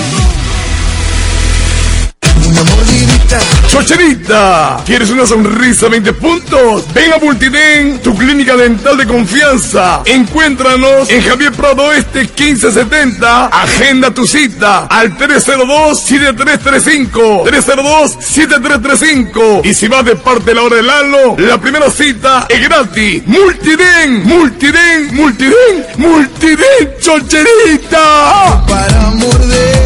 Una 2.48 2.62
mordidita 2.64 3.38
Chocherita, 3.70 4.82
¿quieres 4.84 5.10
una 5.10 5.24
sonrisa 5.24 5.86
20 5.88 6.12
puntos? 6.14 6.92
Ven 6.92 7.12
a 7.12 7.18
Multiden, 7.18 8.00
tu 8.00 8.16
clínica 8.16 8.56
dental 8.56 8.96
de 8.96 9.06
confianza. 9.06 10.02
Encuéntranos 10.06 11.08
en 11.08 11.22
Javier 11.22 11.52
Prado 11.52 11.92
Este 11.92 12.22
1570. 12.22 13.46
Agenda 13.46 14.12
tu 14.12 14.26
cita 14.26 14.86
al 14.86 15.16
302-7335. 15.16 17.44
302-7335. 17.44 19.64
Y 19.64 19.72
si 19.72 19.86
vas 19.86 20.04
de 20.04 20.16
parte 20.16 20.46
de 20.46 20.54
la 20.56 20.62
hora 20.62 20.74
del 20.74 20.88
Lalo, 20.88 21.36
la 21.38 21.60
primera 21.60 21.88
cita 21.90 22.46
es 22.48 22.60
gratis. 22.60 23.22
Multiden, 23.24 24.26
Multiden, 24.26 25.14
Multiden, 25.14 25.86
Multiden, 25.96 26.90
Chocherita. 27.00 28.64
Para 28.66 29.10
morder. 29.10 29.79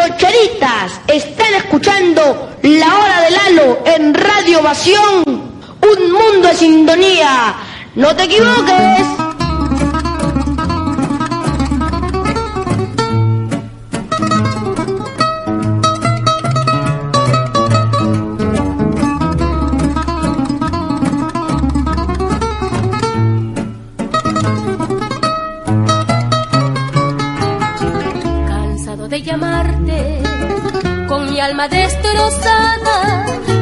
Chocheritas, 0.00 0.98
están 1.08 1.54
escuchando 1.56 2.56
La 2.62 2.86
Hora 2.86 3.20
del 3.20 3.34
Lalo 3.34 3.82
en 3.84 4.14
Radio 4.14 4.60
Ovación. 4.60 5.24
Un 5.26 6.12
mundo 6.12 6.48
de 6.48 6.54
sintonía. 6.54 7.54
No 7.96 8.16
te 8.16 8.24
equivoques. 8.24 9.19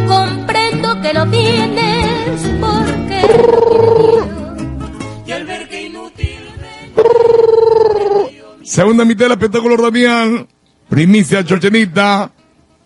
Comprendo 0.07 1.01
que 1.01 1.13
no 1.15 1.31
tienes 1.31 2.41
por 2.61 2.87
qué 3.09 3.23
y 5.27 5.33
al 5.33 5.45
ver 5.45 5.69
que 5.69 5.83
inútil 5.83 6.39
Segunda 8.65 9.05
mitad 9.05 9.25
del 9.25 9.33
espectáculo 9.33 9.77
radial. 9.79 10.47
Primicia 10.89 11.43
Chochenita. 11.43 12.31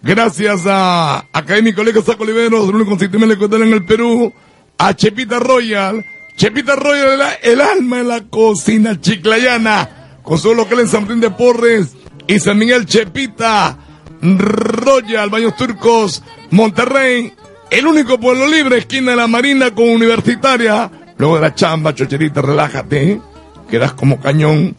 Gracias 0.01 0.63
a 0.67 1.27
Académico 1.33 1.79
Colegio 1.79 2.03
Saco 2.03 2.23
Oliveros, 2.23 2.69
el 2.69 2.75
único 2.77 2.99
sistema 2.99 3.25
electoral 3.25 3.63
en 3.63 3.73
el 3.73 3.85
Perú. 3.85 4.33
A 4.79 4.95
Chepita 4.95 5.39
Royal. 5.39 6.05
Chepita 6.37 6.77
Royal, 6.77 7.21
el, 7.43 7.53
el 7.53 7.61
alma 7.61 8.01
en 8.01 8.09
la 8.09 8.21
cocina 8.23 9.01
chiclayana. 9.01 10.19
Con 10.23 10.39
su 10.39 10.55
local 10.55 10.81
en 10.81 10.89
San 10.89 11.03
Martín 11.03 11.21
de 11.21 11.31
Porres. 11.31 11.97
Y 12.29 12.39
San 12.39 12.59
Miguel 12.59 12.87
Chepita. 12.87 13.79
Royal, 14.23 15.29
Baños 15.31 15.57
Turcos, 15.57 16.23
Monterrey. 16.51 17.33
El 17.71 17.87
único 17.87 18.19
pueblo 18.19 18.47
libre, 18.47 18.79
esquina 18.79 19.13
de 19.13 19.17
la 19.17 19.27
Marina 19.27 19.75
con 19.75 19.89
Universitaria. 19.89 20.91
Luego 21.19 21.37
de 21.37 21.43
la 21.43 21.55
chamba, 21.55 21.95
Chocherita, 21.95 22.41
relájate. 22.41 23.21
Quedas 23.69 23.93
como 23.95 24.21
cañón. 24.21 24.77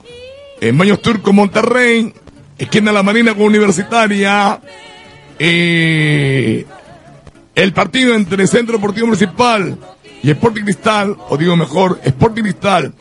En 0.62 0.78
Baños 0.78 1.02
Turcos, 1.02 1.34
Monterrey. 1.34 2.14
Esquina 2.58 2.92
de 2.92 2.96
la 2.96 3.04
Marina 3.04 3.34
con 3.34 3.44
Universitaria. 3.44 4.62
Eh, 5.40 6.66
el 7.56 7.74
partido 7.74 8.16
entre 8.16 8.48
Centro 8.48 8.78
Deportivo 8.78 9.08
Municipal 9.08 9.78
y 10.22 10.32
Sporting 10.32 10.64
Cristal, 10.64 11.18
o 11.30 11.38
digo 11.38 11.56
mejor, 11.56 12.00
Sporting 12.04 12.44
Cristal 12.44 12.94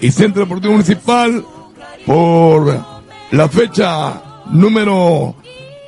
y 0.00 0.10
Centro 0.10 0.42
Deportivo 0.42 0.72
Municipal 0.74 1.44
por 2.06 2.84
la 3.32 3.48
fecha 3.48 4.22
número 4.50 5.34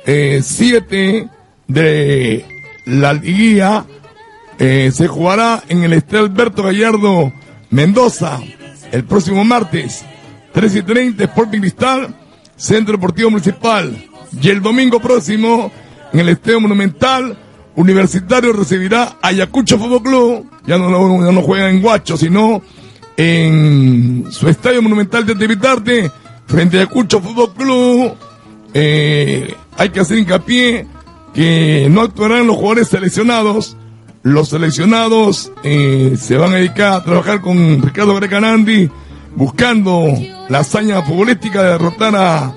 7 0.05 1.29
de 1.67 2.45
la 2.85 3.13
liguilla 3.13 3.85
eh, 4.59 4.91
se 4.93 5.07
jugará 5.07 5.63
en 5.69 5.83
el 5.83 5.93
Estadio 5.93 6.25
Alberto 6.25 6.63
Gallardo 6.63 7.31
Mendoza 7.69 8.39
el 8.91 9.03
próximo 9.05 9.43
martes 9.43 10.05
3 10.53 10.75
y 10.75 10.81
30 10.83 11.23
Sporting 11.23 11.59
Cristal 11.59 12.15
Centro 12.55 12.93
Deportivo 12.93 13.31
Municipal 13.31 13.95
y 14.39 14.49
el 14.49 14.61
domingo 14.61 14.99
próximo 14.99 15.71
en 16.13 16.19
el 16.19 16.29
Estadio 16.29 16.59
Monumental 16.61 17.37
Universitario 17.75 18.53
recibirá 18.53 19.17
Ayacucho 19.21 19.79
Fútbol 19.79 20.03
Club 20.03 20.51
ya 20.67 20.77
no, 20.77 21.25
ya 21.25 21.31
no 21.31 21.41
juega 21.41 21.69
en 21.69 21.81
Guacho 21.81 22.17
sino 22.17 22.61
en 23.17 24.25
su 24.29 24.47
Estadio 24.49 24.81
Monumental 24.81 25.25
de 25.25 25.35
Tevitarte 25.35 26.11
frente 26.45 26.77
a 26.77 26.81
Ayacucho 26.81 27.21
Fútbol 27.21 27.53
Club 27.53 28.13
eh, 28.73 29.55
hay 29.81 29.89
que 29.89 29.99
hacer 29.99 30.19
hincapié 30.19 30.85
que 31.33 31.87
no 31.89 32.01
actuarán 32.01 32.45
los 32.45 32.55
jugadores 32.55 32.89
seleccionados. 32.89 33.75
Los 34.21 34.49
seleccionados 34.49 35.51
eh, 35.63 36.15
se 36.19 36.37
van 36.37 36.53
a 36.53 36.57
dedicar 36.57 36.93
a 36.93 37.03
trabajar 37.03 37.41
con 37.41 37.81
Ricardo 37.81 38.13
Grecanandi 38.13 38.91
buscando 39.35 40.05
la 40.49 40.59
hazaña 40.59 41.01
futbolística 41.01 41.63
de 41.63 41.69
derrotar 41.69 42.15
a 42.15 42.53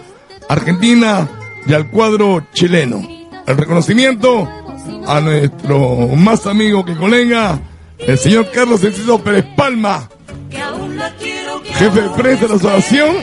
Argentina 0.51 1.27
y 1.67 1.73
al 1.73 1.89
cuadro 1.89 2.45
chileno. 2.53 3.01
El 3.47 3.57
reconocimiento 3.57 4.47
a 5.07 5.21
nuestro 5.23 6.09
más 6.09 6.47
amigo 6.47 6.85
que 6.85 6.95
colega, 6.95 7.59
el 8.01 8.19
señor 8.19 8.51
Carlos 8.53 8.85
Enciso 8.85 9.19
Pérez 9.25 9.47
Palma, 9.57 10.11
jefe 11.73 12.03
de 12.03 12.11
prensa 12.11 12.43
de 12.43 12.49
la 12.49 12.55
asociación, 12.57 13.17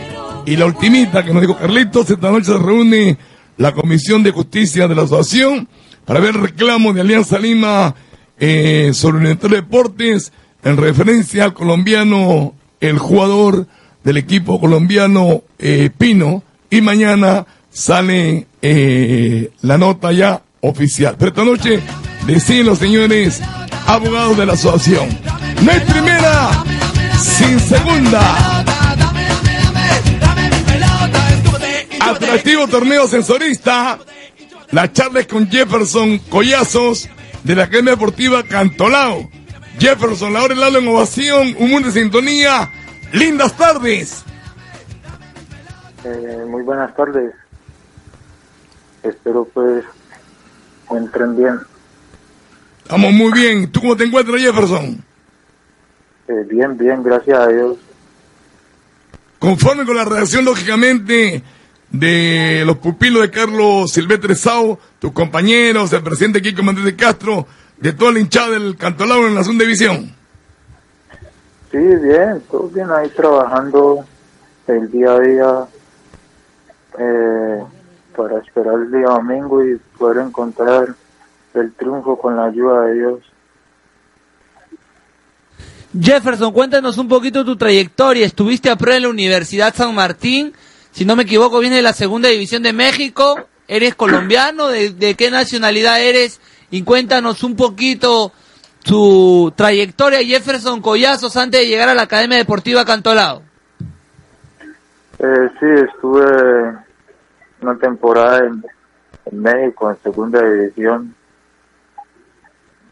y 0.47 0.55
la 0.55 0.65
ultimita 0.65 1.23
que 1.23 1.33
nos 1.33 1.41
dijo 1.41 1.55
Carlitos, 1.55 2.09
esta 2.09 2.31
noche 2.31 2.45
se 2.45 2.57
reúne 2.57 3.17
la 3.61 3.73
Comisión 3.73 4.23
de 4.23 4.31
Justicia 4.31 4.87
de 4.87 4.95
la 4.95 5.03
Asociación 5.03 5.67
para 6.05 6.19
ver 6.19 6.35
reclamo 6.35 6.93
de 6.93 7.01
Alianza 7.01 7.37
Lima 7.37 7.93
eh, 8.39 8.89
sobre 8.93 9.35
de 9.35 9.49
Deportes 9.49 10.33
en 10.63 10.77
referencia 10.77 11.43
al 11.43 11.53
colombiano, 11.53 12.55
el 12.79 12.97
jugador 12.97 13.67
del 14.03 14.17
equipo 14.17 14.59
colombiano 14.59 15.43
eh, 15.59 15.91
Pino, 15.95 16.43
y 16.71 16.81
mañana 16.81 17.45
sale 17.69 18.47
eh, 18.63 19.51
la 19.61 19.77
nota 19.77 20.11
ya 20.11 20.41
oficial. 20.61 21.15
Pero 21.19 21.29
esta 21.29 21.45
noche 21.45 21.79
deciden 22.25 22.65
los 22.65 22.79
señores 22.79 23.41
abogados 23.85 24.37
de 24.37 24.45
la 24.47 24.53
asociación. 24.53 25.07
No 25.63 25.71
hay 25.71 25.79
primera 25.81 26.63
sin 27.19 27.59
segunda. 27.59 28.80
Atractivo 32.11 32.67
torneo 32.67 33.07
sensorista. 33.07 33.99
La 34.71 34.91
charla 34.91 35.21
es 35.21 35.27
con 35.27 35.49
Jefferson 35.49 36.17
Collazos 36.29 37.09
de 37.43 37.55
la 37.55 37.63
Academia 37.63 37.91
Deportiva 37.91 38.43
Cantolao. 38.43 39.29
Jefferson, 39.79 40.33
la 40.33 40.43
hora 40.43 40.53
del 40.53 40.59
lado 40.59 40.77
en 40.77 40.87
ovación, 40.87 41.55
un 41.57 41.69
mundo 41.69 41.87
de 41.87 41.99
sintonía. 41.99 42.69
Lindas 43.13 43.55
tardes. 43.57 44.23
Eh, 46.03 46.45
muy 46.47 46.63
buenas 46.63 46.95
tardes. 46.95 47.33
Espero 49.03 49.47
pues 49.53 49.83
entren 50.89 51.37
bien. 51.37 51.59
Estamos 52.83 53.13
muy 53.13 53.31
bien. 53.31 53.71
¿Tú 53.71 53.79
cómo 53.81 53.95
te 53.95 54.03
encuentras, 54.03 54.41
Jefferson? 54.41 55.03
Eh, 56.27 56.45
bien, 56.47 56.77
bien, 56.77 57.01
gracias 57.03 57.39
a 57.39 57.47
Dios. 57.47 57.77
Conforme 59.39 59.85
con 59.85 59.95
la 59.95 60.05
redacción, 60.05 60.45
lógicamente, 60.45 61.41
de 61.91 62.63
los 62.65 62.77
pupilos 62.77 63.21
de 63.21 63.31
Carlos 63.31 63.91
Silvestre 63.91 64.35
Sao, 64.35 64.79
tus 64.99 65.11
compañeros, 65.11 65.91
el 65.93 66.03
presidente 66.03 66.41
Kiko 66.41 66.63
Méndez 66.63 66.85
de 66.85 66.95
Castro, 66.95 67.45
de 67.77 67.93
toda 67.93 68.13
la 68.13 68.19
hinchada 68.19 68.51
del 68.51 68.77
Cantolao 68.77 69.27
en 69.27 69.35
la 69.35 69.43
segunda 69.43 69.65
división. 69.65 70.15
Sí, 71.71 71.77
bien, 71.77 72.41
todo 72.49 72.67
bien 72.69 72.89
ahí 72.91 73.09
trabajando 73.09 74.05
el 74.67 74.91
día 74.91 75.11
a 75.13 75.19
día 75.19 75.65
eh, 76.99 77.63
para 78.15 78.39
esperar 78.39 78.75
el 78.75 78.91
día 78.91 79.07
domingo 79.07 79.63
y 79.65 79.77
poder 79.97 80.25
encontrar 80.25 80.95
el 81.53 81.73
triunfo 81.73 82.17
con 82.17 82.35
la 82.35 82.45
ayuda 82.45 82.85
de 82.85 82.93
Dios. 82.93 83.19
Jefferson, 85.99 86.53
cuéntanos 86.53 86.97
un 86.97 87.09
poquito 87.09 87.43
tu 87.43 87.57
trayectoria. 87.57 88.25
Estuviste 88.25 88.69
a 88.69 88.77
prueba 88.77 88.97
en 88.97 89.03
la 89.03 89.09
Universidad 89.09 89.75
San 89.75 89.93
Martín. 89.93 90.53
Si 90.91 91.05
no 91.05 91.15
me 91.15 91.23
equivoco, 91.23 91.59
vienes 91.59 91.79
de 91.79 91.83
la 91.83 91.93
Segunda 91.93 92.29
División 92.29 92.63
de 92.63 92.73
México. 92.73 93.47
¿Eres 93.67 93.95
colombiano? 93.95 94.67
¿De, 94.67 95.15
qué 95.17 95.31
nacionalidad 95.31 96.01
eres? 96.01 96.41
Y 96.69 96.83
cuéntanos 96.83 97.43
un 97.43 97.55
poquito 97.55 98.33
tu 98.83 99.53
trayectoria, 99.55 100.19
Jefferson 100.19 100.81
Collazos, 100.81 101.37
antes 101.37 101.61
de 101.61 101.67
llegar 101.67 101.87
a 101.87 101.93
la 101.93 102.03
Academia 102.03 102.37
Deportiva 102.37 102.83
Cantolao. 102.83 103.41
Eh, 105.19 105.49
sí, 105.59 105.65
estuve 105.87 106.75
una 107.61 107.77
temporada 107.77 108.39
en, 108.45 108.63
México, 109.31 109.89
en 109.89 109.97
segunda 110.01 110.41
división. 110.41 111.15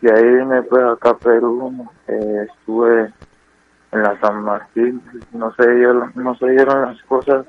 Y 0.02 0.10
ahí 0.10 0.46
me 0.46 0.62
fui 0.64 0.80
acá 0.80 1.10
a 1.10 1.18
Perú, 1.18 1.90
eh, 2.08 2.48
estuve 2.48 3.12
en 3.92 4.04
la 4.04 4.18
San 4.22 4.44
Martín, 4.44 5.02
no 5.34 5.54
se 5.56 5.66
no 6.16 6.36
se 6.36 6.50
dieron 6.52 6.84
las 6.84 7.02
cosas. 7.04 7.46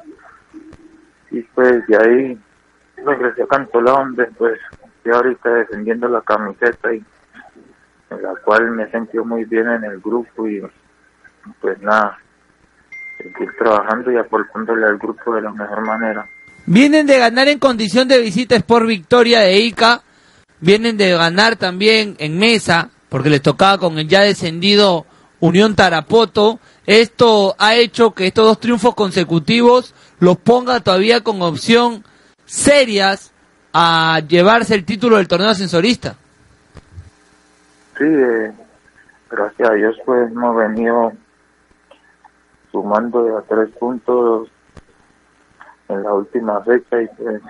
Y 1.31 1.43
pues 1.43 1.87
de 1.87 1.97
ahí 1.97 2.39
regresé 3.05 3.43
a 3.43 3.47
Cantolao, 3.47 3.99
donde 3.99 4.27
pues 4.39 4.59
estoy 4.97 5.13
ahorita 5.13 5.51
defendiendo 5.51 6.09
la 6.09 6.21
camiseta 6.23 6.93
y 6.93 7.05
en 8.11 8.23
la 8.23 8.35
cual 8.45 8.71
me 8.73 8.91
sentido 8.91 9.25
muy 9.25 9.45
bien 9.45 9.69
en 9.69 9.85
el 9.85 10.01
grupo 10.01 10.47
y 10.49 10.61
pues 11.61 11.81
nada, 11.81 12.19
seguir 13.19 13.51
trabajando 13.59 14.11
y 14.13 14.17
aportándole 14.17 14.87
al 14.87 14.99
grupo 14.99 15.35
de 15.35 15.43
la 15.43 15.53
mejor 15.53 15.87
manera. 15.87 16.27
Vienen 16.67 17.07
de 17.07 17.19
ganar 17.19 17.49
en 17.49 17.59
condición 17.59 18.09
de 18.09 18.21
visita 18.21 18.57
Sport 18.57 18.87
Victoria 18.87 19.41
de 19.41 19.59
Ica. 19.59 20.03
Vienen 20.61 20.97
de 20.97 21.13
ganar 21.13 21.57
también 21.57 22.17
en 22.19 22.39
mesa, 22.39 22.91
porque 23.09 23.31
les 23.31 23.43
tocaba 23.43 23.79
con 23.79 23.99
el 23.99 24.07
ya 24.07 24.21
descendido 24.21 25.07
Unión 25.41 25.75
Tarapoto. 25.75 26.61
Esto 26.87 27.55
ha 27.59 27.75
hecho 27.75 28.13
que 28.13 28.27
estos 28.27 28.45
dos 28.45 28.61
triunfos 28.61 28.95
consecutivos 28.95 29.95
los 30.21 30.37
ponga 30.37 30.81
todavía 30.81 31.23
con 31.23 31.43
opción 31.43 32.05
serias 32.45 33.33
a 33.73 34.21
llevarse 34.27 34.75
el 34.75 34.85
título 34.85 35.17
del 35.17 35.29
torneo 35.29 35.49
ascensorista. 35.49 36.17
Sí, 37.99 38.07
gracias 39.31 39.71
a 39.71 39.75
Dios 39.75 39.97
pues 40.05 40.31
hemos 40.31 40.57
venido 40.57 41.13
sumando 42.71 43.25
de 43.25 43.37
a 43.37 43.43
tres 43.43 43.69
puntos 43.79 44.49
en 45.89 46.03
la 46.03 46.15
última 46.15 46.61
fecha 46.63 47.03
y 47.03 47.09
pues 47.17 47.43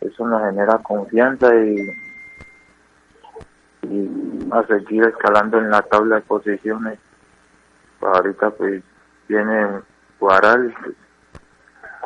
eso 0.00 0.26
nos 0.26 0.42
genera 0.42 0.78
confianza 0.78 1.54
y, 1.56 1.76
y 3.88 4.48
a 4.50 4.66
seguir 4.66 5.04
escalando 5.04 5.58
en 5.58 5.70
la 5.70 5.82
tabla 5.82 6.16
de 6.16 6.22
posiciones. 6.22 6.98
Ahorita 8.00 8.50
pues 8.50 8.82
viene 9.28 9.80
Guaral 10.20 10.74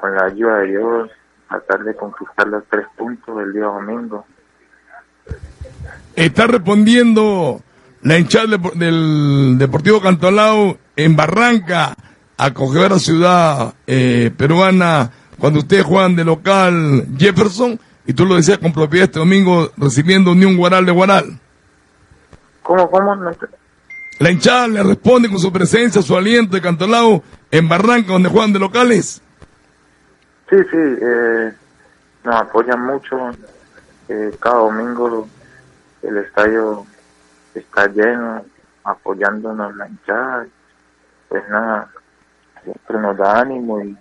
con 0.01 0.15
la 0.15 0.25
ayuda 0.27 0.59
de 0.59 0.67
Dios 0.69 1.11
tratar 1.49 1.83
de 1.85 1.95
conquistar 1.97 2.47
los 2.49 2.63
tres 2.71 2.87
puntos 2.97 3.41
el 3.43 3.53
día 3.53 3.65
domingo. 3.65 4.27
Está 6.15 6.47
respondiendo 6.47 7.61
la 8.03 8.19
hinchada 8.19 8.59
del 8.75 9.57
Deportivo 9.59 10.01
Cantolao 10.01 10.77
en 10.97 11.17
Barranca, 11.17 11.95
acoger 12.37 12.93
a 12.93 12.99
ciudad 12.99 13.75
eh, 13.87 14.31
peruana 14.37 15.11
cuando 15.39 15.61
ustedes 15.61 15.85
juegan 15.85 16.17
de 16.17 16.25
local 16.25 17.07
Jefferson, 17.17 17.79
y 18.07 18.13
tú 18.13 18.25
lo 18.27 18.37
decías 18.37 18.59
con 18.59 18.73
propiedad 18.73 19.05
este 19.05 19.19
domingo 19.21 19.71
recibiendo 19.77 20.33
Unión 20.33 20.57
Guaral 20.57 20.85
de 20.87 20.93
Guaral. 20.93 21.39
¿Cómo, 22.63 22.91
cómo? 22.91 23.15
No 23.15 23.31
te- 23.33 23.47
La 24.19 24.31
hinchada 24.31 24.67
le 24.69 24.83
responde 24.83 25.29
con 25.29 25.39
su 25.39 25.53
presencia, 25.53 26.03
su 26.03 26.17
aliento 26.17 26.57
de 26.57 26.63
Cantolao 26.63 27.23
en 27.51 27.69
Barranca, 27.69 28.13
donde 28.13 28.29
juegan 28.29 28.53
de 28.53 28.59
locales. 28.59 29.23
Sí, 30.51 30.57
sí, 30.71 30.77
eh, 30.77 31.53
nos 32.25 32.37
apoyan 32.37 32.81
mucho. 32.85 33.31
eh, 34.09 34.31
cada 34.41 34.57
domingo 34.57 35.29
el 36.03 36.17
estadio 36.19 36.87
está 37.55 37.87
lleno, 37.89 38.45
apoyándonos 38.85 39.77
la 39.77 39.89
hinchada. 39.89 40.47
Pues 41.29 41.43
nada, 41.51 41.91
siempre 42.65 42.99
nos 42.99 43.17
da 43.17 43.41
ánimo 43.41 43.81
y, 43.83 43.97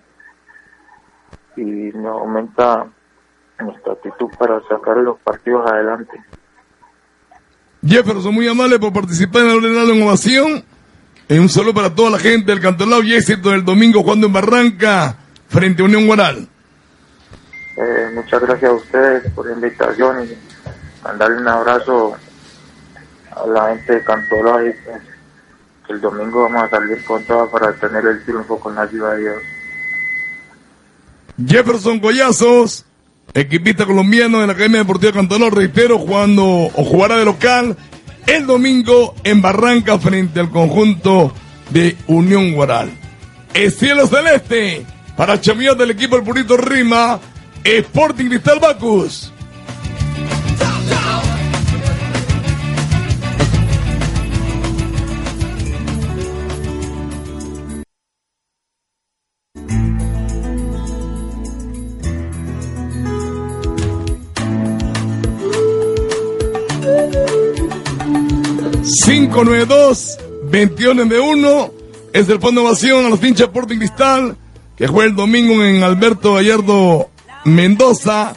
y 1.56 1.64
nos 1.94 2.20
aumenta 2.20 2.86
nuestra 3.58 3.92
actitud 3.92 4.28
para 4.38 4.60
sacar 4.68 4.96
los 4.98 5.18
partidos 5.18 5.70
adelante. 5.70 6.18
Jefferson, 7.86 8.34
muy 8.34 8.48
amable 8.48 8.78
por 8.78 8.92
participar 8.92 9.42
en 9.42 9.76
la 9.76 9.84
la 9.84 9.94
innovación. 9.94 10.64
Eh, 11.28 11.38
un 11.38 11.48
saludo 11.48 11.74
para 11.74 11.94
toda 11.94 12.10
la 12.10 12.18
gente 12.18 12.50
del 12.50 12.60
Cantolao 12.60 13.02
y 13.02 13.14
éxito 13.14 13.50
del 13.50 13.64
domingo 13.64 14.02
jugando 14.02 14.26
en 14.28 14.32
Barranca 14.32 15.16
frente 15.48 15.82
a 15.82 15.86
Unión 15.86 16.06
Guaral. 16.06 16.48
Eh, 17.76 18.10
muchas 18.14 18.40
gracias 18.42 18.70
a 18.70 18.74
ustedes 18.74 19.32
por 19.32 19.46
la 19.46 19.52
invitación 19.54 20.24
y 20.24 20.36
mandarle 21.04 21.38
un 21.38 21.48
abrazo 21.48 22.16
a 23.30 23.46
la 23.46 23.68
gente 23.68 23.94
de 23.94 24.04
Cantolao 24.04 24.66
y 24.66 24.72
pues, 24.84 25.02
que 25.86 25.92
el 25.92 26.00
domingo 26.00 26.42
vamos 26.42 26.64
a 26.64 26.70
salir 26.70 27.04
con 27.04 27.22
todo 27.24 27.48
para 27.50 27.72
tener 27.74 28.04
el 28.04 28.24
triunfo 28.24 28.58
con 28.58 28.74
la 28.74 28.82
ayuda 28.82 29.14
de 29.14 29.20
Dios. 29.20 29.42
Jefferson 31.46 32.00
Collazos, 32.00 32.84
equipista 33.32 33.86
colombiano 33.86 34.40
de 34.40 34.48
la 34.48 34.54
Academia 34.54 34.80
Deportiva 34.80 35.12
Cantolao, 35.12 35.50
reitero, 35.50 35.98
jugando 35.98 36.44
o 36.44 36.84
jugará 36.84 37.16
de 37.16 37.24
local 37.24 37.76
el 38.26 38.46
domingo 38.46 39.14
en 39.24 39.40
Barranca 39.40 39.98
frente 39.98 40.40
al 40.40 40.50
conjunto 40.50 41.32
de 41.70 41.96
Unión 42.08 42.52
Guaral. 42.52 42.90
El 43.54 43.72
cielo 43.72 44.06
celeste 44.06 44.84
para 45.18 45.40
chamillas 45.40 45.76
del 45.76 45.90
equipo 45.90 46.14
El 46.16 46.22
Purito 46.22 46.56
Rima, 46.56 47.18
Sporting 47.64 48.26
Cristal 48.26 48.60
Bacus. 48.60 49.32
...592... 69.04 70.18
...2191... 70.50 71.72
...es 72.12 72.28
el 72.28 72.40
fondo 72.40 72.60
de 72.60 72.66
ovación 72.68 73.06
a 73.06 73.08
los 73.08 73.18
pinches 73.18 73.46
Sporting 73.46 73.78
Cristal... 73.78 74.36
...que 74.78 74.86
juega 74.86 75.10
el 75.10 75.16
domingo 75.16 75.64
en 75.64 75.82
Alberto 75.82 76.34
Gallardo 76.34 77.10
Mendoza... 77.44 78.34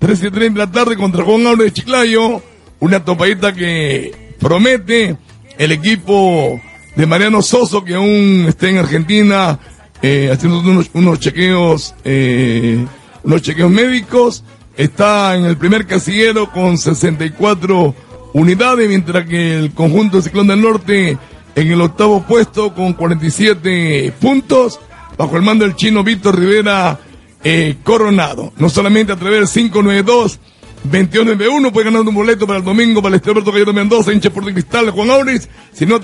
...3 0.00 0.28
y 0.28 0.30
30 0.30 0.40
de 0.60 0.66
la 0.66 0.72
tarde 0.72 0.96
contra 0.96 1.24
Juan 1.24 1.46
Aure 1.46 1.64
de 1.64 1.72
Chiclayo... 1.72 2.40
...una 2.78 3.04
topadita 3.04 3.52
que 3.52 4.34
promete... 4.38 5.16
...el 5.58 5.72
equipo 5.72 6.60
de 6.94 7.06
Mariano 7.06 7.42
Soso... 7.42 7.84
...que 7.84 7.94
aún 7.94 8.44
está 8.48 8.68
en 8.68 8.78
Argentina... 8.78 9.58
eh, 10.00 10.30
...haciendo 10.32 10.60
unos, 10.60 10.90
unos 10.94 11.18
chequeos... 11.18 11.94
eh, 12.04 12.86
...unos 13.24 13.42
chequeos 13.42 13.70
médicos... 13.70 14.44
...está 14.76 15.34
en 15.34 15.44
el 15.44 15.56
primer 15.56 15.86
casillero 15.86 16.52
con 16.52 16.78
64 16.78 17.94
unidades, 18.32 18.88
mientras 18.88 19.26
que 19.26 19.58
el 19.58 19.72
conjunto 19.72 20.18
de 20.18 20.22
Ciclón 20.22 20.46
del 20.46 20.62
Norte 20.62 21.18
en 21.56 21.72
el 21.72 21.80
octavo 21.80 22.22
puesto 22.22 22.72
con 22.74 22.92
47 22.92 24.12
puntos, 24.20 24.78
bajo 25.20 25.36
el 25.36 25.42
mando 25.42 25.66
del 25.66 25.76
chino 25.76 26.02
Víctor 26.02 26.38
Rivera 26.38 26.98
eh, 27.44 27.76
Coronado. 27.84 28.54
No 28.56 28.70
solamente 28.70 29.12
a 29.12 29.16
través 29.16 29.40
del 29.40 29.50
592 29.50 30.40
2191 30.84 31.70
puede 31.70 31.90
ganar 31.90 32.00
un 32.00 32.14
boleto 32.14 32.46
para 32.46 32.60
el 32.60 32.64
domingo 32.64 33.02
para 33.02 33.10
el 33.10 33.16
Estadio 33.16 33.32
Alberto 33.32 33.52
Gallardo 33.52 33.74
Mendoza, 33.74 34.14
hincha 34.14 34.30
por 34.30 34.50
cristal 34.50 34.88
Juan 34.88 35.10
Auris, 35.10 35.46
sino 35.74 35.96
a, 35.96 35.98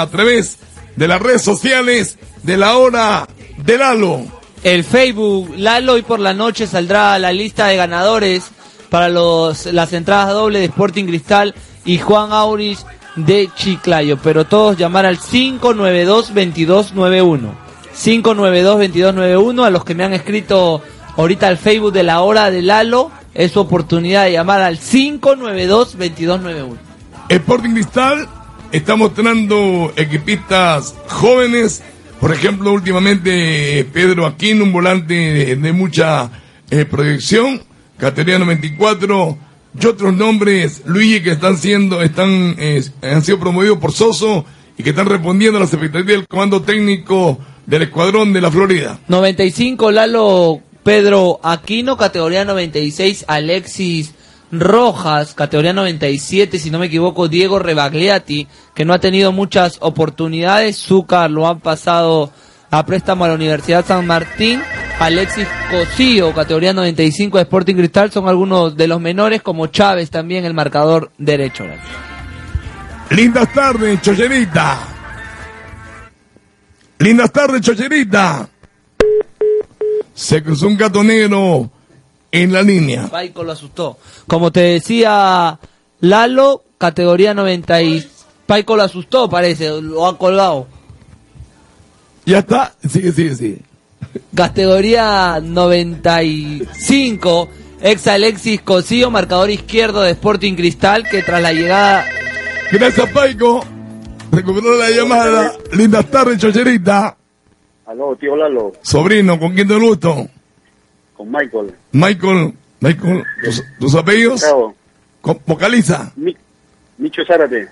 a 0.00 0.06
través 0.08 0.56
de 0.96 1.06
las 1.06 1.20
redes 1.20 1.42
sociales 1.42 2.16
de 2.42 2.56
la 2.56 2.78
hora 2.78 3.28
del 3.58 3.80
Lalo. 3.80 4.22
El 4.62 4.82
Facebook, 4.82 5.52
Lalo, 5.58 5.92
hoy 5.92 6.00
por 6.00 6.20
la 6.20 6.32
noche 6.32 6.66
saldrá 6.66 7.18
la 7.18 7.34
lista 7.34 7.66
de 7.66 7.76
ganadores 7.76 8.50
para 8.88 9.10
los, 9.10 9.66
las 9.66 9.92
entradas 9.92 10.32
dobles 10.32 10.62
de 10.62 10.68
Sporting 10.68 11.04
Cristal 11.04 11.54
y 11.84 11.98
Juan 11.98 12.32
Auris 12.32 12.86
de 13.14 13.50
Chiclayo. 13.54 14.16
Pero 14.22 14.46
todos 14.46 14.78
llamar 14.78 15.04
al 15.04 15.18
592-2291. 15.18 17.63
592-2291. 17.94 19.64
A 19.64 19.70
los 19.70 19.84
que 19.84 19.94
me 19.94 20.04
han 20.04 20.12
escrito 20.12 20.82
ahorita 21.16 21.48
al 21.48 21.58
Facebook 21.58 21.92
de 21.92 22.02
la 22.02 22.20
hora 22.20 22.50
de 22.50 22.62
Lalo, 22.62 23.10
es 23.34 23.52
su 23.52 23.60
oportunidad 23.60 24.24
de 24.24 24.32
llamar 24.32 24.60
al 24.60 24.78
592-2291. 24.78 26.76
Sporting 27.28 27.70
Cristal 27.70 28.28
está 28.72 28.96
mostrando 28.96 29.92
equipistas 29.96 30.94
jóvenes. 31.08 31.82
Por 32.20 32.32
ejemplo, 32.32 32.72
últimamente 32.72 33.86
Pedro 33.92 34.26
Aquino, 34.26 34.64
un 34.64 34.72
volante 34.72 35.14
de, 35.14 35.56
de 35.56 35.72
mucha 35.72 36.30
eh, 36.70 36.84
proyección, 36.84 37.62
categoría 37.98 38.38
94, 38.38 39.38
y 39.80 39.86
otros 39.86 40.14
nombres, 40.14 40.82
Luigi, 40.86 41.22
que 41.22 41.32
están 41.32 41.56
siendo, 41.56 42.02
están, 42.02 42.54
eh, 42.58 42.82
han 43.02 43.22
sido 43.22 43.40
promovidos 43.40 43.78
por 43.78 43.92
Soso 43.92 44.44
y 44.78 44.82
que 44.82 44.90
están 44.90 45.06
respondiendo 45.06 45.58
a 45.58 45.60
las 45.60 45.72
expectativas 45.72 46.18
del 46.18 46.28
comando 46.28 46.62
técnico 46.62 47.38
del 47.66 47.82
Escuadrón 47.82 48.32
de 48.32 48.40
la 48.40 48.50
Florida. 48.50 48.98
95 49.08 49.90
Lalo 49.90 50.60
Pedro 50.82 51.40
Aquino, 51.42 51.96
categoría 51.96 52.44
96 52.44 53.24
Alexis 53.26 54.14
Rojas, 54.52 55.34
categoría 55.34 55.72
97, 55.72 56.58
si 56.58 56.70
no 56.70 56.78
me 56.78 56.86
equivoco, 56.86 57.28
Diego 57.28 57.58
Rebagliati, 57.58 58.46
que 58.74 58.84
no 58.84 58.92
ha 58.92 58.98
tenido 58.98 59.32
muchas 59.32 59.78
oportunidades, 59.80 60.76
Zúcar 60.78 61.30
lo 61.30 61.48
han 61.48 61.60
pasado 61.60 62.30
a 62.70 62.84
préstamo 62.86 63.24
a 63.24 63.28
la 63.28 63.34
Universidad 63.34 63.84
San 63.84 64.06
Martín, 64.06 64.60
Alexis 65.00 65.48
Cosío, 65.70 66.32
categoría 66.32 66.72
95 66.72 67.38
de 67.38 67.42
Sporting 67.42 67.74
Cristal, 67.74 68.12
son 68.12 68.28
algunos 68.28 68.76
de 68.76 68.86
los 68.86 69.00
menores, 69.00 69.42
como 69.42 69.66
Chávez 69.66 70.10
también, 70.10 70.44
el 70.44 70.54
marcador 70.54 71.10
derecho. 71.18 71.64
Lindas 73.10 73.52
tardes, 73.52 74.00
Chocherita. 74.02 74.93
Lindas 77.04 77.30
tardes, 77.32 77.60
Chocherita. 77.60 78.48
Se 80.14 80.42
cruzó 80.42 80.68
un 80.68 80.78
gato 80.78 81.04
negro 81.04 81.70
en 82.32 82.50
la 82.50 82.62
línea. 82.62 83.08
Paico 83.08 83.44
lo 83.44 83.52
asustó. 83.52 83.98
Como 84.26 84.50
te 84.50 84.60
decía 84.60 85.58
Lalo, 86.00 86.64
categoría 86.78 87.34
90 87.34 87.82
y... 87.82 88.10
Paico 88.46 88.76
lo 88.76 88.84
asustó, 88.84 89.28
parece, 89.28 89.82
lo 89.82 90.06
ha 90.06 90.16
colgado. 90.16 90.66
Ya 92.24 92.38
está, 92.38 92.74
sigue, 92.88 93.12
sigue, 93.12 93.34
sigue. 93.34 93.58
Categoría 94.34 95.40
95, 95.42 97.48
ex 97.82 98.06
Alexis 98.06 98.62
Cosío, 98.62 99.10
marcador 99.10 99.50
izquierdo 99.50 100.00
de 100.00 100.12
Sporting 100.12 100.54
Cristal, 100.54 101.06
que 101.06 101.22
tras 101.22 101.42
la 101.42 101.52
llegada... 101.52 102.06
Gracias, 102.72 103.10
Paico. 103.10 103.62
Recuperó 104.34 104.76
la 104.76 104.90
llamada. 104.90 105.52
Lindas 105.72 106.10
tardes, 106.10 106.38
Chocherita. 106.38 107.16
Aló, 107.86 108.16
tío 108.16 108.34
Lalo, 108.34 108.72
Sobrino, 108.82 109.38
¿con 109.38 109.54
quién 109.54 109.68
te 109.68 109.74
gusto? 109.78 110.26
con 111.16 111.30
Michael. 111.30 111.72
Michael, 111.92 112.54
Michael, 112.80 113.24
¿tus, 113.44 113.62
tus 113.78 113.94
apellidos? 113.94 114.40
Bravo. 114.40 114.74
Co- 115.20 115.40
Vocaliza. 115.46 116.10
Mi- 116.16 116.36
Micho 116.98 117.24
Zárate. 117.24 117.68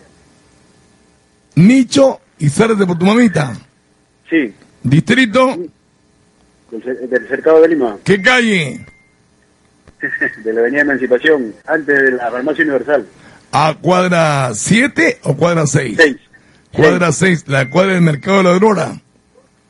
Nicho 1.56 2.20
y 2.38 2.48
Zárate 2.48 2.86
por 2.86 2.98
tu 2.98 3.04
mamita. 3.06 3.52
Sí, 4.30 4.54
Distrito, 4.82 5.56
del, 6.70 7.10
del 7.10 7.28
cercado 7.28 7.60
de 7.62 7.68
Lima, 7.68 7.98
¿qué 8.04 8.20
calle? 8.22 8.86
de 10.44 10.52
la 10.52 10.60
Avenida 10.60 10.82
Emancipación, 10.82 11.54
antes 11.66 12.00
de 12.02 12.10
la 12.12 12.30
farmacia 12.30 12.62
universal. 12.64 13.06
¿A 13.52 13.74
cuadra 13.80 14.52
7 14.54 15.20
o 15.24 15.36
cuadra 15.36 15.66
6? 15.66 15.94
Seis. 15.96 16.16
Cuadra 16.74 17.12
6, 17.12 17.44
la 17.48 17.68
cuadra 17.70 17.92
del 17.94 18.02
Mercado 18.02 18.38
de 18.38 18.42
la 18.44 18.50
Aurora. 18.50 19.00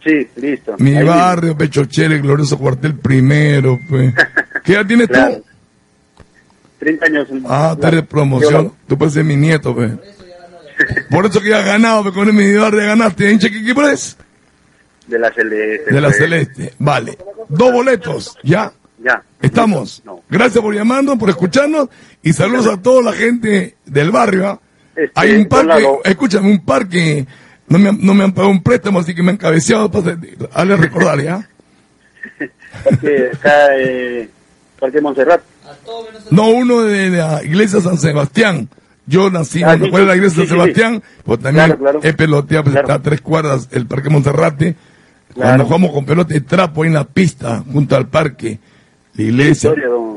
Sí, 0.05 0.27
listo. 0.37 0.75
Mi 0.79 0.97
Ahí 0.97 1.05
barrio, 1.05 1.57
Pecho 1.57 1.85
Chere, 1.85 2.19
glorioso 2.19 2.59
cuartel 2.59 2.95
primero, 2.97 3.79
pues. 3.89 4.15
¿Qué 4.65 4.73
edad 4.75 4.87
tienes 4.87 5.09
Claro. 5.09 5.37
tú? 5.37 5.45
30 6.81 7.07
años. 7.07 7.29
Ah, 7.47 7.77
tú 7.81 7.87
eres 7.87 8.03
promoción. 8.07 8.73
Tú 8.89 8.99
puedes 8.99 9.15
ser 9.15 9.25
mi 9.25 9.37
nieto, 9.37 9.75
pues. 9.75 9.93
Por 11.11 11.27
eso 11.27 11.41
que 11.41 11.51
ya 11.51 11.61
has 11.61 11.67
ganado, 11.67 12.03
pues 12.03 12.15
con 12.15 12.27
el 12.29 12.35
mi 12.35 12.53
barrio 12.55 12.81
ganaste. 12.81 13.31
¿Hincha 13.31 13.49
qué 13.51 13.59
equipo 13.59 13.83
eres? 13.87 14.17
De 15.07 15.19
la 15.19 15.33
Celeste. 15.33 15.93
De 15.95 16.01
la 16.01 16.09
pues. 16.09 16.19
Celeste. 16.19 16.75
Vale. 16.79 17.19
Dos 17.49 17.73
boletos, 17.73 18.37
¿ya? 18.43 18.73
Ya. 19.05 19.23
Estamos. 19.41 20.03
Gracias 20.29 20.63
por 20.63 20.75
llamarnos, 20.75 21.19
por 21.19 21.29
escucharnos 21.31 21.89
y 22.23 22.33
saludos 22.33 22.67
a 22.67 22.81
toda 22.83 23.03
la 23.03 23.13
gente 23.13 23.77
del 23.85 24.11
barrio. 24.11 24.49
¿ah? 24.49 24.61
Este, 24.95 25.13
Hay 25.15 25.33
un 25.33 25.47
parque, 25.47 25.87
escúchame, 26.05 26.51
un 26.51 26.65
parque, 26.65 27.27
no 27.69 27.79
me, 27.79 27.89
han- 27.89 27.99
no 28.03 28.15
me 28.15 28.25
han 28.25 28.33
pagado 28.33 28.51
un 28.53 28.63
préstamo, 28.63 28.99
así 28.99 29.15
que 29.15 29.23
me 29.23 29.31
han 29.31 29.37
cabeceado 29.39 29.91
para 29.91 30.17
darle 30.55 30.75
a 30.75 30.77
recordar, 30.77 31.21
¿ya? 31.23 31.49
Parque, 32.85 33.31
acá, 33.33 33.51
eh, 33.79 34.29
Parque 34.79 35.01
Montserrat. 35.01 35.41
No, 36.31 36.49
uno 36.51 36.83
de 36.83 37.11
la 37.11 37.43
iglesia 37.45 37.81
San 37.81 37.99
Sebastián. 37.99 38.69
Yo 39.07 39.31
nací 39.31 39.63
Ah, 39.65 39.75
en 39.75 39.85
sí, 39.85 39.91
la 39.91 40.15
iglesia 40.17 40.31
sí, 40.31 40.37
San 40.37 40.45
sí, 40.47 40.51
Sebastián, 40.53 41.03
pues 41.25 41.41
también 41.41 41.67
Claro, 41.67 41.79
claro. 41.81 42.01
he 42.03 42.13
peloteado, 42.13 42.65
pues 42.65 42.77
está 42.77 42.95
a 42.95 43.03
tres 43.03 43.21
cuadras 43.21 43.69
el 43.73 43.87
Parque 43.87 44.11
Monserrate. 44.11 44.75
Cuando 45.35 45.65
jugamos 45.65 45.93
con 45.93 46.05
pelota 46.05 46.35
de 46.35 46.43
trapo 46.43 46.83
ahí 46.83 46.89
en 46.89 46.95
la 46.95 47.05
pista, 47.05 47.65
junto 47.73 47.97
al 47.97 48.09
parque, 48.09 48.59
la 49.15 49.23
iglesia. 49.23 49.71
Historia, 49.71 49.89
don 49.89 50.12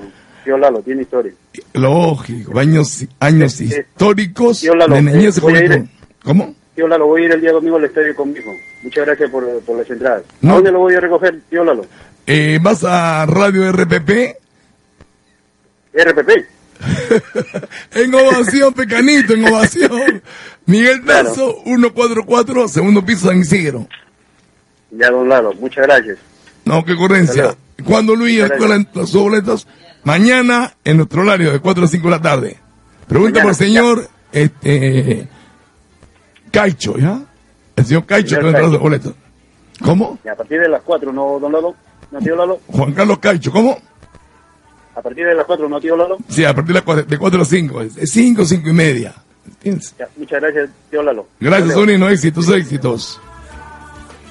tío 0.45 0.57
Lalo, 0.57 0.81
tiene 0.81 1.01
historia. 1.01 1.33
Lógico, 1.73 2.57
años, 2.57 3.05
años 3.19 3.59
históricos 3.59 4.61
Tío 4.61 4.75
Lalo, 4.75 4.95
de 4.95 5.01
niñez 5.01 5.41
ir-. 5.43 5.89
¿Cómo? 6.23 6.55
Tío 6.75 6.87
Lalo, 6.87 7.07
voy 7.07 7.23
a 7.23 7.25
ir 7.25 7.31
el 7.31 7.41
día 7.41 7.51
domingo 7.51 7.77
al 7.77 7.85
estadio 7.85 8.15
con 8.15 8.31
mi 8.31 8.39
hijo. 8.39 8.51
Muchas 8.83 9.05
gracias 9.05 9.29
por, 9.29 9.59
por 9.61 9.77
las 9.77 9.89
entradas. 9.89 10.23
No. 10.41 10.51
¿A 10.51 10.55
dónde 10.55 10.71
lo 10.71 10.79
voy 10.79 10.93
a 10.93 10.99
recoger, 11.01 11.41
tío 11.49 11.63
Lalo? 11.63 11.85
Eh, 12.27 12.59
¿Vas 12.61 12.83
a 12.83 13.25
Radio 13.25 13.69
RPP? 13.71 14.37
RPP. 15.93 16.29
En 17.93 18.13
ovación, 18.13 18.73
pecanito, 18.73 19.33
en 19.33 19.45
ovación. 19.45 20.21
Miguel 20.65 21.03
Tazo, 21.05 21.61
144, 21.63 22.67
segundo 22.67 23.03
piso, 23.05 23.27
San 23.27 23.39
Isidro. 23.39 23.87
Ya, 24.91 25.09
don 25.09 25.27
Lalo, 25.29 25.53
muchas 25.53 25.85
gracias. 25.87 26.17
No, 26.65 26.83
qué 26.83 26.93
ocurrencia. 26.93 27.55
¿Cuándo 27.83 28.15
Luis 28.15 28.39
escuela 28.39 28.75
en 28.75 28.87
los 28.93 29.13
boletos? 29.13 29.67
Mañana 30.03 30.73
en 30.83 30.97
nuestro 30.97 31.21
horario 31.23 31.51
de 31.51 31.59
4 31.59 31.83
a 31.85 31.87
5 31.87 32.07
de 32.07 32.11
la 32.11 32.21
tarde. 32.21 32.57
Pregunta 33.07 33.39
Mañana, 33.39 33.43
por 33.43 33.49
el 33.51 33.55
señor 33.55 34.09
este, 34.31 35.27
Caicho, 36.51 36.97
¿ya? 36.97 37.21
El 37.75 37.85
señor 37.85 38.05
Caicho 38.05 38.35
que 38.37 38.41
va 38.41 38.47
a 38.47 38.51
entrar 38.51 38.69
los 38.69 38.79
boletos. 38.81 39.13
¿Cómo? 39.83 40.17
Y 40.23 40.29
a 40.29 40.35
partir 40.35 40.59
de 40.61 40.69
las 40.69 40.81
4, 40.83 41.11
¿no, 41.11 41.37
don 41.39 41.51
Lalo? 41.51 41.75
¿No, 42.11 42.19
tío 42.19 42.35
Lalo? 42.35 42.59
Juan 42.67 42.93
Carlos 42.93 43.19
Caicho, 43.19 43.51
¿cómo? 43.51 43.77
A 44.95 45.01
partir 45.01 45.25
de 45.25 45.35
las 45.35 45.45
4, 45.45 45.67
¿no, 45.67 45.81
tío 45.81 45.97
Lalo? 45.97 46.17
Sí, 46.29 46.45
a 46.45 46.53
partir 46.53 46.69
de, 46.69 46.73
las 46.75 46.83
cuatro- 46.83 47.03
de 47.03 47.17
4 47.17 47.41
a 47.41 47.45
5. 47.45 47.81
Es 47.81 48.11
5, 48.11 48.45
5 48.45 48.69
y 48.69 48.73
media. 48.73 49.13
Ya, 49.63 50.07
muchas 50.17 50.41
gracias, 50.41 50.69
tío 50.89 51.03
Lalo. 51.03 51.27
Gracias, 51.39 51.67
luego. 51.67 51.81
Sonino. 51.81 52.09
Éxitos, 52.09 52.49
éxitos. 52.49 53.19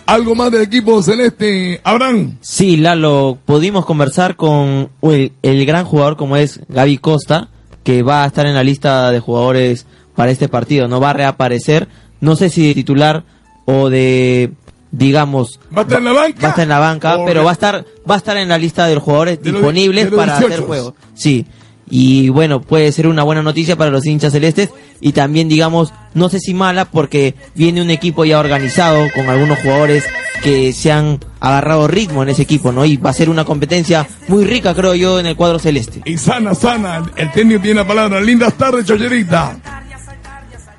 ¿Algo 0.07 0.35
más 0.35 0.51
del 0.51 0.63
equipo 0.63 1.03
celeste, 1.03 1.81
Abraham? 1.83 2.37
Sí, 2.41 2.77
Lalo, 2.77 3.39
pudimos 3.45 3.87
conversar 3.87 4.37
con 4.37 4.91
el, 5.03 5.33
el 5.43 5.67
gran 5.67 5.85
jugador 5.87 6.17
como 6.17 6.37
es 6.37 6.61
Gaby 6.69 6.99
Costa, 6.99 7.49
que 7.83 8.03
va 8.03 8.25
a 8.25 8.27
estar 8.27 8.47
en 8.47 8.55
la 8.55 8.63
lista 8.65 9.11
de 9.11 9.21
jugadores 9.21 9.87
para 10.15 10.31
este 10.31 10.49
partido, 10.49 10.89
no 10.89 11.01
va 11.01 11.11
a 11.11 11.15
reaparecer, 11.15 11.89
no 12.21 12.37
sé 12.37 12.51
si 12.51 12.69
de 12.69 12.75
titular 12.75 13.25
o 13.65 13.89
de, 13.91 14.53
digamos, 14.91 15.59
¿Va 15.77 15.81
a 15.81 15.83
estar 15.85 15.99
en 15.99 16.05
la 16.05 16.13
banca? 16.13 16.41
va 16.43 16.47
a 16.47 16.51
estar 16.51 16.63
en 16.63 16.69
la 16.69 16.79
banca, 16.79 17.19
pero 17.25 17.43
va 17.45 17.51
a 17.51 17.55
estar, 17.55 17.85
va 18.09 18.15
a 18.15 18.19
estar 18.19 18.37
en 18.37 18.49
la 18.49 18.59
lista 18.59 18.87
de 18.87 18.95
los 18.95 19.03
jugadores 19.03 19.43
De 19.43 19.53
disponibles 19.53 20.11
los 20.11 20.15
para 20.17 20.39
18. 20.39 20.53
hacer 20.55 20.67
juego. 20.67 20.95
Sí. 21.15 21.47
Y 21.91 22.29
bueno, 22.31 22.61
puede 22.63 22.91
ser 22.93 23.07
una 23.07 23.23
buena 23.23 23.43
noticia 23.43 23.77
para 23.77 23.91
los 23.91 24.07
hinchas 24.07 24.33
celestes 24.33 24.71
y 25.01 25.13
también 25.13 25.49
digamos, 25.49 25.93
no 26.15 26.29
sé 26.29 26.39
si 26.41 26.55
mala 26.55 26.85
porque 26.87 27.35
viene 27.55 27.83
un 27.83 27.91
equipo 27.91 28.25
ya 28.25 28.39
organizado 28.39 29.09
con 29.15 29.29
algunos 29.29 29.59
jugadores 29.59 30.05
que 30.43 30.73
se 30.73 30.93
han 30.93 31.19
agarrado 31.41 31.89
ritmo 31.89 32.23
en 32.23 32.29
ese 32.29 32.43
equipo, 32.43 32.73
¿no? 32.73 32.85
Y 32.85 32.97
va 32.97 33.11
a 33.11 33.15
ser 33.15 33.31
una 33.31 33.45
competencia 33.45 34.07
muy 34.29 34.45
rica, 34.45 34.75
creo 34.75 34.95
yo, 34.95 35.19
en 35.19 35.27
el 35.27 35.37
cuadro 35.37 35.59
celeste. 35.59 36.03
Y 36.05 36.17
sana, 36.19 36.55
sana. 36.55 37.03
El 37.17 37.33
técnico 37.33 37.63
tiene 37.63 37.81
la 37.81 37.87
palabra. 37.87 38.21
Lindas 38.21 38.55
tardes, 38.55 38.85
Chocherita. 38.85 39.57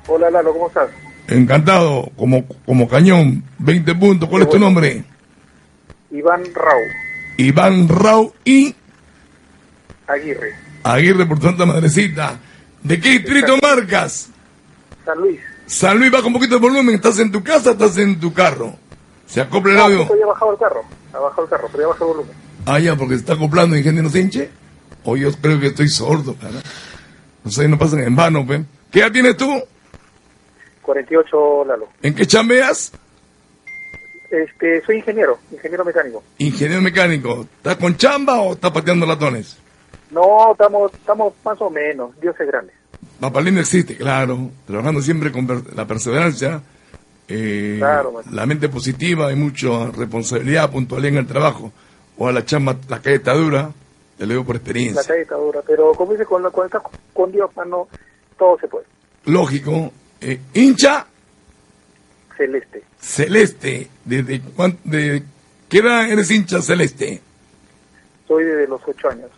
Hola 0.08 0.30
Lalo, 0.30 0.52
¿cómo 0.52 0.68
estás? 0.68 0.88
Encantado, 1.28 2.10
como, 2.16 2.46
como 2.64 2.88
cañón. 2.88 3.42
20 3.58 3.94
puntos. 3.96 4.28
¿Cuál 4.28 4.42
es 4.42 4.50
tu 4.50 4.58
nombre? 4.58 5.04
Iván 6.12 6.44
Rau, 6.54 6.80
Iván 7.36 7.88
Rau 7.88 8.32
y 8.44 8.74
Aguirre, 10.06 10.54
Aguirre 10.84 11.26
por 11.26 11.42
Santa 11.42 11.66
Madrecita. 11.66 12.38
¿De 12.82 13.00
qué 13.00 13.18
distrito 13.18 13.56
marcas? 13.60 14.30
San 15.06 15.18
Luis. 15.18 15.40
San 15.66 15.98
Luis, 15.98 16.10
baja 16.10 16.26
un 16.26 16.32
poquito 16.34 16.56
el 16.56 16.60
volumen. 16.60 16.94
¿Estás 16.96 17.18
en 17.20 17.32
tu 17.32 17.42
casa 17.42 17.70
estás 17.70 17.96
en 17.96 18.20
tu 18.20 18.32
carro? 18.34 18.74
Se 19.26 19.40
acopla 19.40 19.70
el 19.72 19.78
No, 19.78 19.84
audio. 19.84 19.98
justo 20.00 20.16
ya 20.20 20.26
bajado 20.26 20.52
el 20.52 20.58
carro, 20.58 20.84
ha 21.14 21.18
bajado 21.18 21.42
el 21.44 21.48
carro, 21.48 21.68
pero 21.72 21.82
ya 21.84 21.88
bajó 21.88 22.04
el 22.04 22.08
volumen. 22.16 22.36
Ah, 22.66 22.78
ya, 22.78 22.94
porque 22.96 23.14
se 23.14 23.20
está 23.20 23.32
acoplando 23.34 23.76
Ingeniero 23.76 24.10
Sinche. 24.10 24.50
O 25.04 25.16
yo 25.16 25.30
creo 25.40 25.58
que 25.60 25.68
estoy 25.68 25.88
sordo, 25.88 26.34
cara. 26.34 26.60
No 27.44 27.50
sé, 27.50 27.66
no 27.68 27.78
pasan 27.78 28.00
en 28.00 28.14
vano, 28.16 28.44
pe. 28.46 28.64
¿Qué 28.90 28.98
edad 29.00 29.12
tienes 29.12 29.36
tú? 29.36 29.48
48 30.82 31.64
Lalo. 31.66 31.88
¿En 32.02 32.14
qué 32.14 32.26
chambeas? 32.26 32.92
Este, 34.30 34.84
soy 34.84 34.96
ingeniero, 34.96 35.38
ingeniero 35.52 35.84
mecánico. 35.84 36.22
Ingeniero 36.38 36.82
mecánico. 36.82 37.46
¿Estás 37.58 37.76
con 37.76 37.96
chamba 37.96 38.40
o 38.40 38.54
estás 38.54 38.72
pateando 38.72 39.06
latones? 39.06 39.56
No, 40.10 40.52
estamos, 40.52 40.92
estamos 40.94 41.34
más 41.44 41.60
o 41.60 41.70
menos, 41.70 42.18
Dios 42.20 42.34
es 42.38 42.46
grande. 42.46 42.72
Papalín 43.20 43.58
existe, 43.58 43.96
claro. 43.96 44.50
Trabajando 44.66 45.00
siempre 45.02 45.32
con 45.32 45.64
la 45.74 45.86
perseverancia, 45.86 46.60
eh, 47.28 47.76
Claro, 47.78 48.22
la 48.30 48.46
mente 48.46 48.68
positiva 48.68 49.32
y 49.32 49.36
mucha 49.36 49.90
responsabilidad, 49.90 50.70
puntualidad 50.70 51.12
en 51.14 51.18
el 51.18 51.26
trabajo. 51.26 51.72
O 52.18 52.28
a 52.28 52.32
la 52.32 52.44
chamba, 52.44 52.76
la 52.88 53.00
calle 53.02 53.16
está 53.16 53.34
dura, 53.34 53.70
te 54.16 54.26
lo 54.26 54.32
digo 54.34 54.44
por 54.44 54.54
La 54.54 54.58
experiencia. 54.60 55.02
calle 55.02 55.22
está 55.22 55.34
dura, 55.36 55.60
pero 55.66 55.92
como 55.94 56.12
dice, 56.12 56.24
con, 56.24 56.42
la- 56.42 56.50
cuando 56.50 56.76
estás 56.78 56.92
con 57.12 57.32
Dios, 57.32 57.50
mano, 57.56 57.88
todo 58.38 58.58
se 58.58 58.68
puede. 58.68 58.86
Lógico. 59.24 59.92
Eh, 60.20 60.40
hincha, 60.54 61.06
Celeste. 62.36 62.82
Celeste. 63.00 63.88
¿Desde 64.04 64.40
cuán- 64.40 64.78
de 64.84 65.22
qué 65.68 65.78
edad 65.78 66.08
eres 66.10 66.30
hincha 66.30 66.60
celeste? 66.62 67.20
Soy 68.28 68.44
desde 68.44 68.68
los 68.68 68.80
ocho 68.86 69.08
años. 69.08 69.30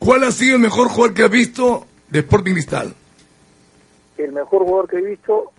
¿Cuál 0.00 0.24
ha 0.24 0.32
sido 0.32 0.56
el 0.56 0.62
mejor 0.62 0.88
jugador 0.88 1.14
que 1.14 1.24
has 1.24 1.30
visto 1.30 1.86
de 2.08 2.20
Sporting 2.20 2.54
Cristal? 2.54 2.94
El 4.16 4.32
mejor 4.32 4.62
jugador 4.62 4.88
que 4.88 4.96
he 4.96 5.02
visto 5.02 5.52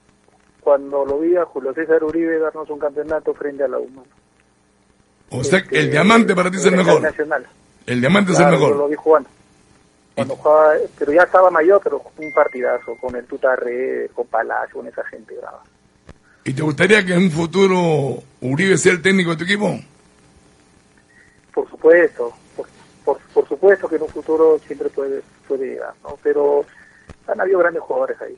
cuando 0.62 1.06
lo 1.06 1.20
vi 1.20 1.36
a 1.36 1.46
Julio 1.46 1.74
César 1.74 2.04
Uribe 2.04 2.40
darnos 2.40 2.68
un 2.72 2.80
campeonato 2.80 3.36
frente 3.36 3.64
a 3.64 3.68
la 3.68 3.78
UMA. 3.78 4.02
O 5.30 5.44
sea, 5.44 5.64
el 5.70 5.92
diamante 5.92 6.36
para 6.36 6.50
ti 6.50 6.58
es 6.58 6.66
el 6.66 6.76
mejor. 6.76 7.02
Nacional. 7.02 7.46
El 7.86 8.02
diamante 8.02 8.32
es 8.32 8.40
el 8.40 8.48
mejor. 8.48 8.76
lo 8.76 8.88
vi 8.88 8.96
jugando. 8.96 9.30
Cuando 10.16 10.36
jugaba, 10.36 10.74
pero 10.98 11.14
ya 11.14 11.22
estaba 11.22 11.52
mayor, 11.52 11.80
pero 11.84 12.02
un 12.18 12.34
partidazo 12.34 12.96
con 13.00 13.16
el 13.16 13.26
Tutarre, 13.26 14.10
con 14.16 14.26
Palacio, 14.26 14.78
con 14.78 14.88
esa 14.88 15.04
gente 15.06 15.36
brava. 15.38 15.62
¿Y 16.44 16.54
te 16.54 16.64
gustaría 16.64 17.06
que 17.06 17.14
en 17.14 17.20
un 17.26 17.32
futuro 17.32 18.24
Uribe 18.42 18.76
sea 18.78 18.94
el 18.94 19.04
técnico 19.04 19.32
de 19.32 19.38
tu 19.38 19.44
equipo? 19.44 19.80
Por 21.54 21.70
supuesto, 21.70 22.34
por, 23.34 23.48
supuesto 23.48 23.88
que 23.88 23.96
en 23.96 24.04
un 24.04 24.10
futuro 24.10 24.60
siempre 24.66 24.90
puede, 24.90 25.22
puede 25.48 25.68
llegar, 25.68 25.94
¿no? 26.04 26.18
Pero 26.22 26.66
han 27.28 27.40
habido 27.40 27.60
grandes 27.60 27.82
jugadores 27.84 28.18
ahí. 28.22 28.36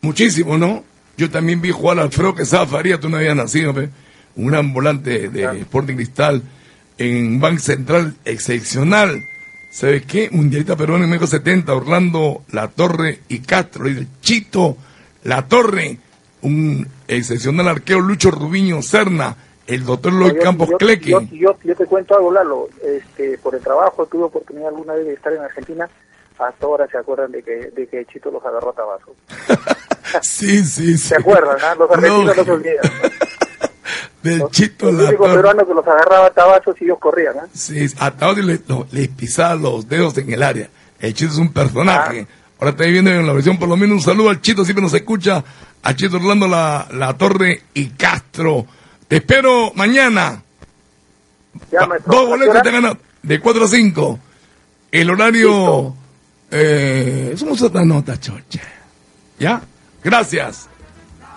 Muchísimo, 0.00 0.58
¿no? 0.58 0.84
Yo 1.16 1.30
también 1.30 1.60
vi 1.60 1.70
jugar 1.70 1.98
a 1.98 2.02
Alfredo 2.02 2.34
Quesada 2.34 2.66
Faría, 2.66 2.98
tú 2.98 3.08
no 3.08 3.16
habías 3.16 3.36
nacido, 3.36 3.72
pe. 3.72 3.88
un 4.36 4.46
gran 4.48 4.72
volante 4.72 5.28
de 5.28 5.60
Sporting 5.60 5.94
Cristal 5.94 6.42
en 6.98 7.40
Bank 7.40 7.58
Central 7.58 8.14
excepcional. 8.24 9.22
¿Sabes 9.70 10.04
qué? 10.06 10.28
Mundialista 10.30 10.76
peruano 10.76 11.04
en 11.04 11.10
México 11.10 11.26
70, 11.26 11.74
Orlando 11.74 12.44
La 12.52 12.68
Torre 12.68 13.20
y 13.28 13.40
Castro, 13.40 13.88
y 13.88 13.92
el 13.92 14.08
Chito 14.20 14.76
La 15.24 15.46
Torre, 15.48 15.98
un 16.42 16.86
excepcional 17.08 17.68
arqueo 17.68 18.00
Lucho 18.00 18.30
Rubiño 18.30 18.82
Serna, 18.82 19.36
el 19.66 19.84
doctor 19.84 20.12
Loy 20.12 20.34
Yo- 20.34 20.40
Campos 20.42 20.68
yo. 20.70 20.78
Yo, 20.78 21.20
yo, 21.32 21.56
yo 21.64 21.74
te 21.76 21.86
cuento 21.86 22.16
algo, 22.16 22.32
Lalo. 22.32 22.68
Este, 22.82 23.38
por 23.38 23.54
el 23.54 23.60
trabajo 23.62 24.06
tuve 24.06 24.24
oportunidad 24.24 24.68
alguna 24.68 24.94
vez 24.94 25.06
de 25.06 25.14
estar 25.14 25.32
en 25.32 25.42
Argentina. 25.42 25.88
Hasta 26.38 26.66
ahora 26.66 26.86
se 26.88 26.98
acuerdan 26.98 27.30
de 27.32 27.42
que, 27.42 27.70
de 27.70 27.86
que 27.86 28.04
Chito 28.06 28.30
los 28.30 28.44
agarró 28.44 28.70
a 28.70 28.74
tabazo. 28.74 29.14
Sí, 30.22 30.58
sí, 30.64 30.96
sí. 30.96 30.98
¿Se 30.98 31.16
acuerdan? 31.16 31.56
ah? 31.62 31.74
Los 31.78 31.90
argentinos 31.90 32.36
no, 32.36 32.44
se 32.44 32.50
olvidan. 32.50 32.76
Del 34.22 34.42
Chito 34.50 34.88
El 34.88 34.96
La 34.96 35.08
único 35.10 35.24
peruano 35.24 35.66
que 35.66 35.74
los 35.74 35.86
agarraba 35.86 36.26
a 36.26 36.30
tabazos 36.30 36.74
y 36.80 36.84
ellos 36.84 36.98
corrían. 36.98 37.34
¿ah? 37.38 37.46
Sí, 37.52 37.86
hasta 37.98 38.26
ahora 38.26 38.42
le, 38.42 38.58
no, 38.66 38.86
le 38.90 39.08
pisaba 39.08 39.54
los 39.54 39.86
dedos 39.88 40.16
en 40.18 40.32
el 40.32 40.42
área. 40.42 40.68
El 40.98 41.12
Chito 41.14 41.32
es 41.32 41.38
un 41.38 41.52
personaje. 41.52 42.26
Ahora 42.58 42.70
estoy 42.70 42.92
viendo 42.92 43.10
en 43.10 43.26
la 43.26 43.32
versión, 43.32 43.58
por 43.58 43.68
lo 43.68 43.76
menos 43.76 43.96
un 43.96 44.00
saludo 44.02 44.30
al 44.30 44.40
Chito, 44.40 44.64
siempre 44.64 44.82
nos 44.82 44.94
escucha. 44.94 45.44
A 45.82 45.94
Chito 45.94 46.16
Orlando 46.16 46.48
La, 46.48 46.86
la 46.92 47.16
Torre 47.18 47.62
y 47.74 47.88
Castro. 47.90 48.64
Te 49.08 49.16
espero 49.16 49.72
mañana. 49.74 50.42
Ya, 51.70 51.86
Va- 51.86 51.96
Dos 52.04 52.26
boletos 52.28 52.62
te 52.62 52.70
ganan 52.70 52.98
de 53.22 53.40
4 53.40 53.64
a 53.64 53.68
5. 53.68 54.18
El 54.92 55.10
horario. 55.10 55.94
Eh, 56.50 57.34
somos 57.36 57.60
otra 57.62 57.84
nota, 57.84 58.18
chocha. 58.18 58.60
¿Ya? 59.38 59.60
Gracias. 60.02 60.68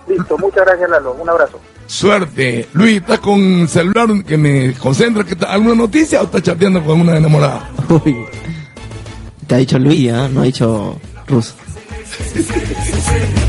Listo, 0.07 0.38
muchas 0.38 0.65
gracias, 0.65 0.89
Lalo. 0.89 1.13
Un 1.13 1.30
abrazo. 1.30 1.59
Suerte. 1.88 2.68
Luis, 2.74 2.97
¿estás 3.01 3.20
con 3.20 3.39
el 3.61 3.68
celular 3.70 4.07
que 4.26 4.38
me 4.38 4.74
concentra? 4.74 5.24
¿Qué 5.24 5.36
tal? 5.36 5.51
¿Alguna 5.51 5.76
noticia 5.76 6.22
o 6.22 6.26
estás 6.26 6.43
chateando 6.43 6.84
con 6.84 7.01
una 7.01 7.18
enamorada? 7.18 7.70
Uy. 7.89 8.26
Te 9.47 9.55
ha 9.55 9.57
dicho 9.59 9.80
Luis, 9.80 10.11
¿ah? 10.11 10.28
no 10.32 10.41
ha 10.41 10.43
dicho 10.43 10.99
Russo. 11.28 11.55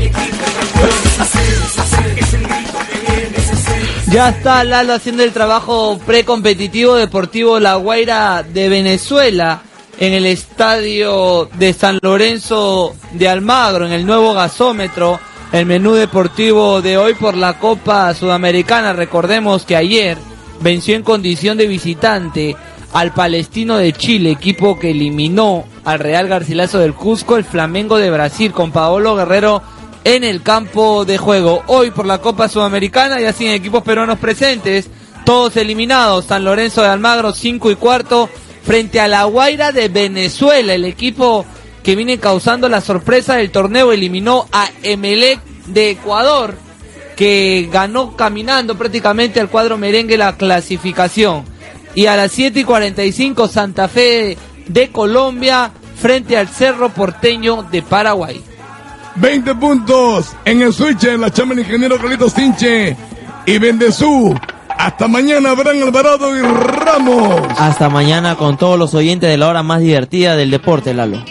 Ya 4.11 4.29
está 4.29 4.63
Lalo 4.63 4.93
haciendo 4.93 5.21
el 5.21 5.31
trabajo 5.33 5.99
precompetitivo 6.03 6.95
deportivo 6.95 7.59
La 7.59 7.75
Guaira 7.75 8.41
de 8.41 8.67
Venezuela 8.67 9.61
en 9.99 10.13
el 10.13 10.25
estadio 10.25 11.47
de 11.59 11.73
San 11.73 11.99
Lorenzo 12.01 12.95
de 13.11 13.29
Almagro, 13.29 13.85
en 13.85 13.91
el 13.91 14.07
nuevo 14.07 14.33
gasómetro. 14.33 15.19
El 15.51 15.67
menú 15.67 15.93
deportivo 15.93 16.81
de 16.81 16.97
hoy 16.97 17.13
por 17.13 17.37
la 17.37 17.59
Copa 17.59 18.11
Sudamericana. 18.15 18.93
Recordemos 18.93 19.63
que 19.63 19.75
ayer 19.75 20.17
venció 20.59 20.95
en 20.95 21.03
condición 21.03 21.57
de 21.59 21.67
visitante 21.67 22.55
al 22.93 23.13
Palestino 23.13 23.77
de 23.77 23.93
Chile, 23.93 24.31
equipo 24.31 24.79
que 24.79 24.89
eliminó 24.89 25.65
al 25.85 25.99
Real 25.99 26.27
Garcilaso 26.27 26.79
del 26.79 26.95
Cusco, 26.95 27.37
el 27.37 27.43
Flamengo 27.43 27.97
de 27.97 28.09
Brasil, 28.09 28.53
con 28.53 28.71
Paolo 28.71 29.15
Guerrero 29.15 29.61
en 30.15 30.23
el 30.23 30.41
campo 30.41 31.05
de 31.05 31.19
juego. 31.19 31.61
Hoy 31.67 31.91
por 31.91 32.07
la 32.07 32.17
Copa 32.17 32.49
Sudamericana, 32.49 33.21
ya 33.21 33.31
sin 33.31 33.51
equipos 33.51 33.83
peruanos 33.83 34.17
presentes, 34.17 34.89
todos 35.23 35.55
eliminados. 35.55 36.25
San 36.25 36.43
Lorenzo 36.43 36.81
de 36.81 36.87
Almagro, 36.87 37.31
5 37.31 37.69
y 37.69 37.75
cuarto, 37.75 38.27
frente 38.63 38.99
a 38.99 39.07
la 39.07 39.25
Guaira 39.25 39.71
de 39.71 39.87
Venezuela, 39.87 40.73
el 40.73 40.85
equipo 40.85 41.45
que 41.83 41.95
viene 41.95 42.17
causando 42.17 42.67
la 42.69 42.81
sorpresa 42.81 43.35
del 43.35 43.51
torneo, 43.51 43.91
eliminó 43.91 44.47
a 44.51 44.67
Emelec 44.81 45.41
de 45.67 45.91
Ecuador, 45.91 46.55
que 47.15 47.69
ganó 47.71 48.15
caminando 48.17 48.75
prácticamente 48.75 49.39
al 49.39 49.49
cuadro 49.49 49.77
merengue 49.77 50.17
la 50.17 50.37
clasificación. 50.37 51.45
Y 51.93 52.07
a 52.07 52.15
las 52.15 52.31
7 52.31 52.61
y 52.61 52.63
45, 52.63 53.47
Santa 53.47 53.87
Fe 53.87 54.39
de 54.67 54.89
Colombia, 54.89 55.71
frente 56.01 56.35
al 56.35 56.47
Cerro 56.47 56.89
Porteño 56.89 57.61
de 57.61 57.83
Paraguay. 57.83 58.48
20 59.15 59.55
puntos 59.55 60.35
en 60.45 60.61
el 60.61 60.73
switch 60.73 61.05
en 61.05 61.21
la 61.21 61.31
chama 61.31 61.55
del 61.55 61.65
ingeniero 61.65 61.97
Carlitos 61.97 62.33
Tinche 62.33 62.95
y 63.45 63.57
Bendezú. 63.57 64.35
Hasta 64.69 65.07
mañana, 65.07 65.51
Abraham 65.51 65.83
Alvarado 65.83 66.37
y 66.37 66.41
Ramos. 66.41 67.41
Hasta 67.57 67.89
mañana 67.89 68.35
con 68.35 68.57
todos 68.57 68.79
los 68.79 68.93
oyentes 68.93 69.29
de 69.29 69.37
la 69.37 69.49
hora 69.49 69.61
más 69.61 69.81
divertida 69.81 70.35
del 70.35 70.51
deporte, 70.51 70.93
Lalo. 70.93 71.23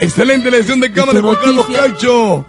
Excelente 0.00 0.50
lección 0.50 0.80
de 0.80 0.92
cámara 0.92 1.20
Juan 1.20 1.36
Carlos 1.36 1.66
Cacho 1.66 2.46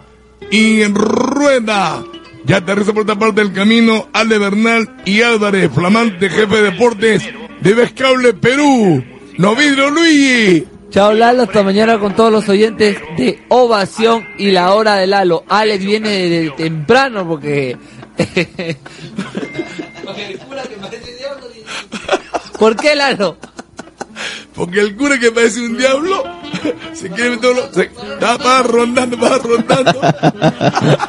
y 0.50 0.84
Rueda. 0.86 2.04
Ya 2.46 2.58
aterriza 2.58 2.94
por 2.94 3.02
esta 3.02 3.20
parte 3.20 3.42
del 3.42 3.52
camino 3.52 4.08
Ale 4.14 4.38
Bernal 4.38 4.98
y 5.04 5.22
Álvarez, 5.22 5.70
flamante 5.74 6.30
jefe 6.30 6.56
de 6.56 6.72
deportes 6.72 7.24
de 7.60 7.74
Vescable 7.74 8.34
Perú. 8.34 9.04
No 9.38 9.56
vidrio 9.56 9.90
Luigi. 9.90 10.66
Chao 10.90 11.14
Lalo, 11.14 11.44
hasta 11.44 11.64
mañana 11.64 12.00
con 12.00 12.16
todos 12.16 12.32
los 12.32 12.48
oyentes 12.50 12.98
de 13.18 13.44
Ovación 13.50 14.26
y 14.38 14.52
la 14.52 14.74
hora 14.74 14.96
de 14.96 15.08
Lalo. 15.08 15.44
Alex 15.48 15.84
viene 15.86 16.10
de 16.10 16.50
temprano 16.52 17.28
porque... 17.28 17.78
¿Por 22.58 22.76
qué 22.76 22.96
Lalo? 22.96 23.38
Porque 24.56 24.80
el 24.80 24.96
cura 24.96 25.20
que 25.20 25.32
parece 25.32 25.60
un 25.62 25.78
diablo 25.78 26.24
se 26.94 27.10
quiere 27.12 27.32
meter 27.32 27.56
lo- 27.56 27.72
se 27.72 27.92
va, 28.20 28.64
rondando, 28.64 29.18
va 29.20 29.38
rondando. 29.38 30.02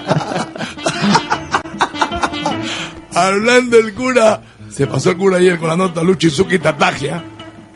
Hablando 3.14 3.78
el 3.78 3.94
cura, 3.94 4.42
se 4.70 4.86
pasó 4.86 5.10
el 5.10 5.16
cura 5.16 5.38
ayer 5.38 5.58
con 5.58 5.68
la 5.68 5.76
nota 5.76 6.02
Lucho 6.02 6.26
Izuki 6.26 6.58
Tatagia, 6.58 7.24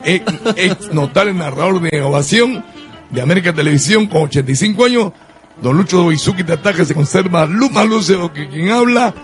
ex, 0.05 0.33
ex 0.57 0.93
notable 0.93 1.35
narrador 1.35 1.81
de 1.81 2.01
ovación 2.03 2.65
de 3.11 3.21
América 3.21 3.53
Televisión 3.53 4.07
con 4.07 4.23
85 4.23 4.85
años. 4.85 5.13
Don 5.61 5.77
Lucho 5.77 6.11
Izuki 6.11 6.45
Tatagia 6.45 6.85
se 6.85 6.95
conserva 6.95 7.47
luz 7.47 7.71
más 7.71 7.87
lúcido 7.87 8.33
que 8.33 8.49
quien 8.49 8.71
habla 8.71 9.15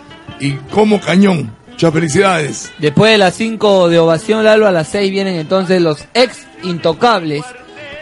y 0.40 0.52
como 0.72 1.00
cañón. 1.00 1.56
Muchas 1.70 1.92
felicidades. 1.92 2.72
Después 2.78 3.12
de 3.12 3.18
las 3.18 3.34
5 3.34 3.88
de 3.88 3.98
Ovación 3.98 4.44
Lalo, 4.44 4.66
a 4.66 4.72
las 4.72 4.88
6 4.88 5.10
vienen 5.10 5.36
entonces 5.36 5.80
los 5.80 6.04
ex 6.12 6.46
intocables 6.64 7.44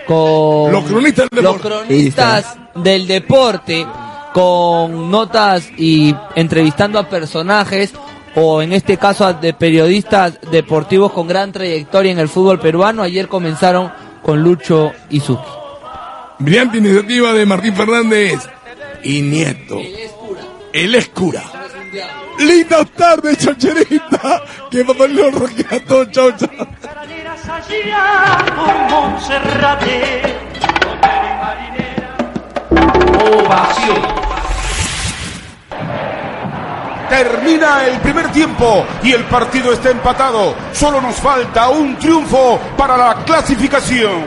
con 0.07 0.73
Los 0.73 0.85
cronistas 0.85 1.29
del 1.31 1.45
los 1.45 1.55
deporte. 1.57 1.87
cronistas 1.87 2.57
del 2.75 3.07
deporte 3.07 3.87
con 4.33 5.11
notas 5.11 5.69
y 5.79 6.15
entrevistando 6.35 6.99
a 6.99 7.09
personajes 7.09 7.93
o 8.37 8.61
en 8.61 8.73
este 8.73 8.99
caso 8.99 9.33
de 9.33 9.55
periodistas 9.55 10.39
deportivos 10.51 11.11
con 11.11 11.27
gran 11.27 11.53
trayectoria 11.53 12.13
en 12.13 12.19
el 12.19 12.29
fútbol 12.29 12.61
peruano. 12.61 13.03
Ayer 13.03 13.29
comenzaron 13.29 13.91
con 14.23 14.43
Lucho 14.43 14.93
Izuki. 15.11 15.43
Brillante 16.39 16.79
iniciativa 16.79 17.33
de 17.33 17.47
Martín 17.47 17.75
Fernández 17.75 18.47
y 19.03 19.23
Nieto. 19.23 19.79
Él 20.73 20.95
es 20.95 21.09
cura. 21.09 21.43
Linda 22.39 22.85
tarde, 22.85 23.35
chocherita. 23.37 24.43
Que 24.71 24.85
papá 24.85 25.07
lo 25.07 25.31
rescató, 25.31 26.05
chao, 26.07 26.31
chao. 26.37 26.69
Ovación. 33.19 34.26
Termina 37.09 37.87
el 37.87 38.01
primer 38.01 38.33
tiempo 38.33 38.85
y 39.03 39.13
el 39.13 39.25
partido 39.25 39.73
está 39.73 39.91
empatado. 39.91 40.55
Solo 40.73 41.01
nos 41.01 41.17
falta 41.17 41.69
un 41.69 41.97
triunfo 41.97 42.59
para 42.77 42.97
la 42.97 43.15
clasificación. 43.25 44.25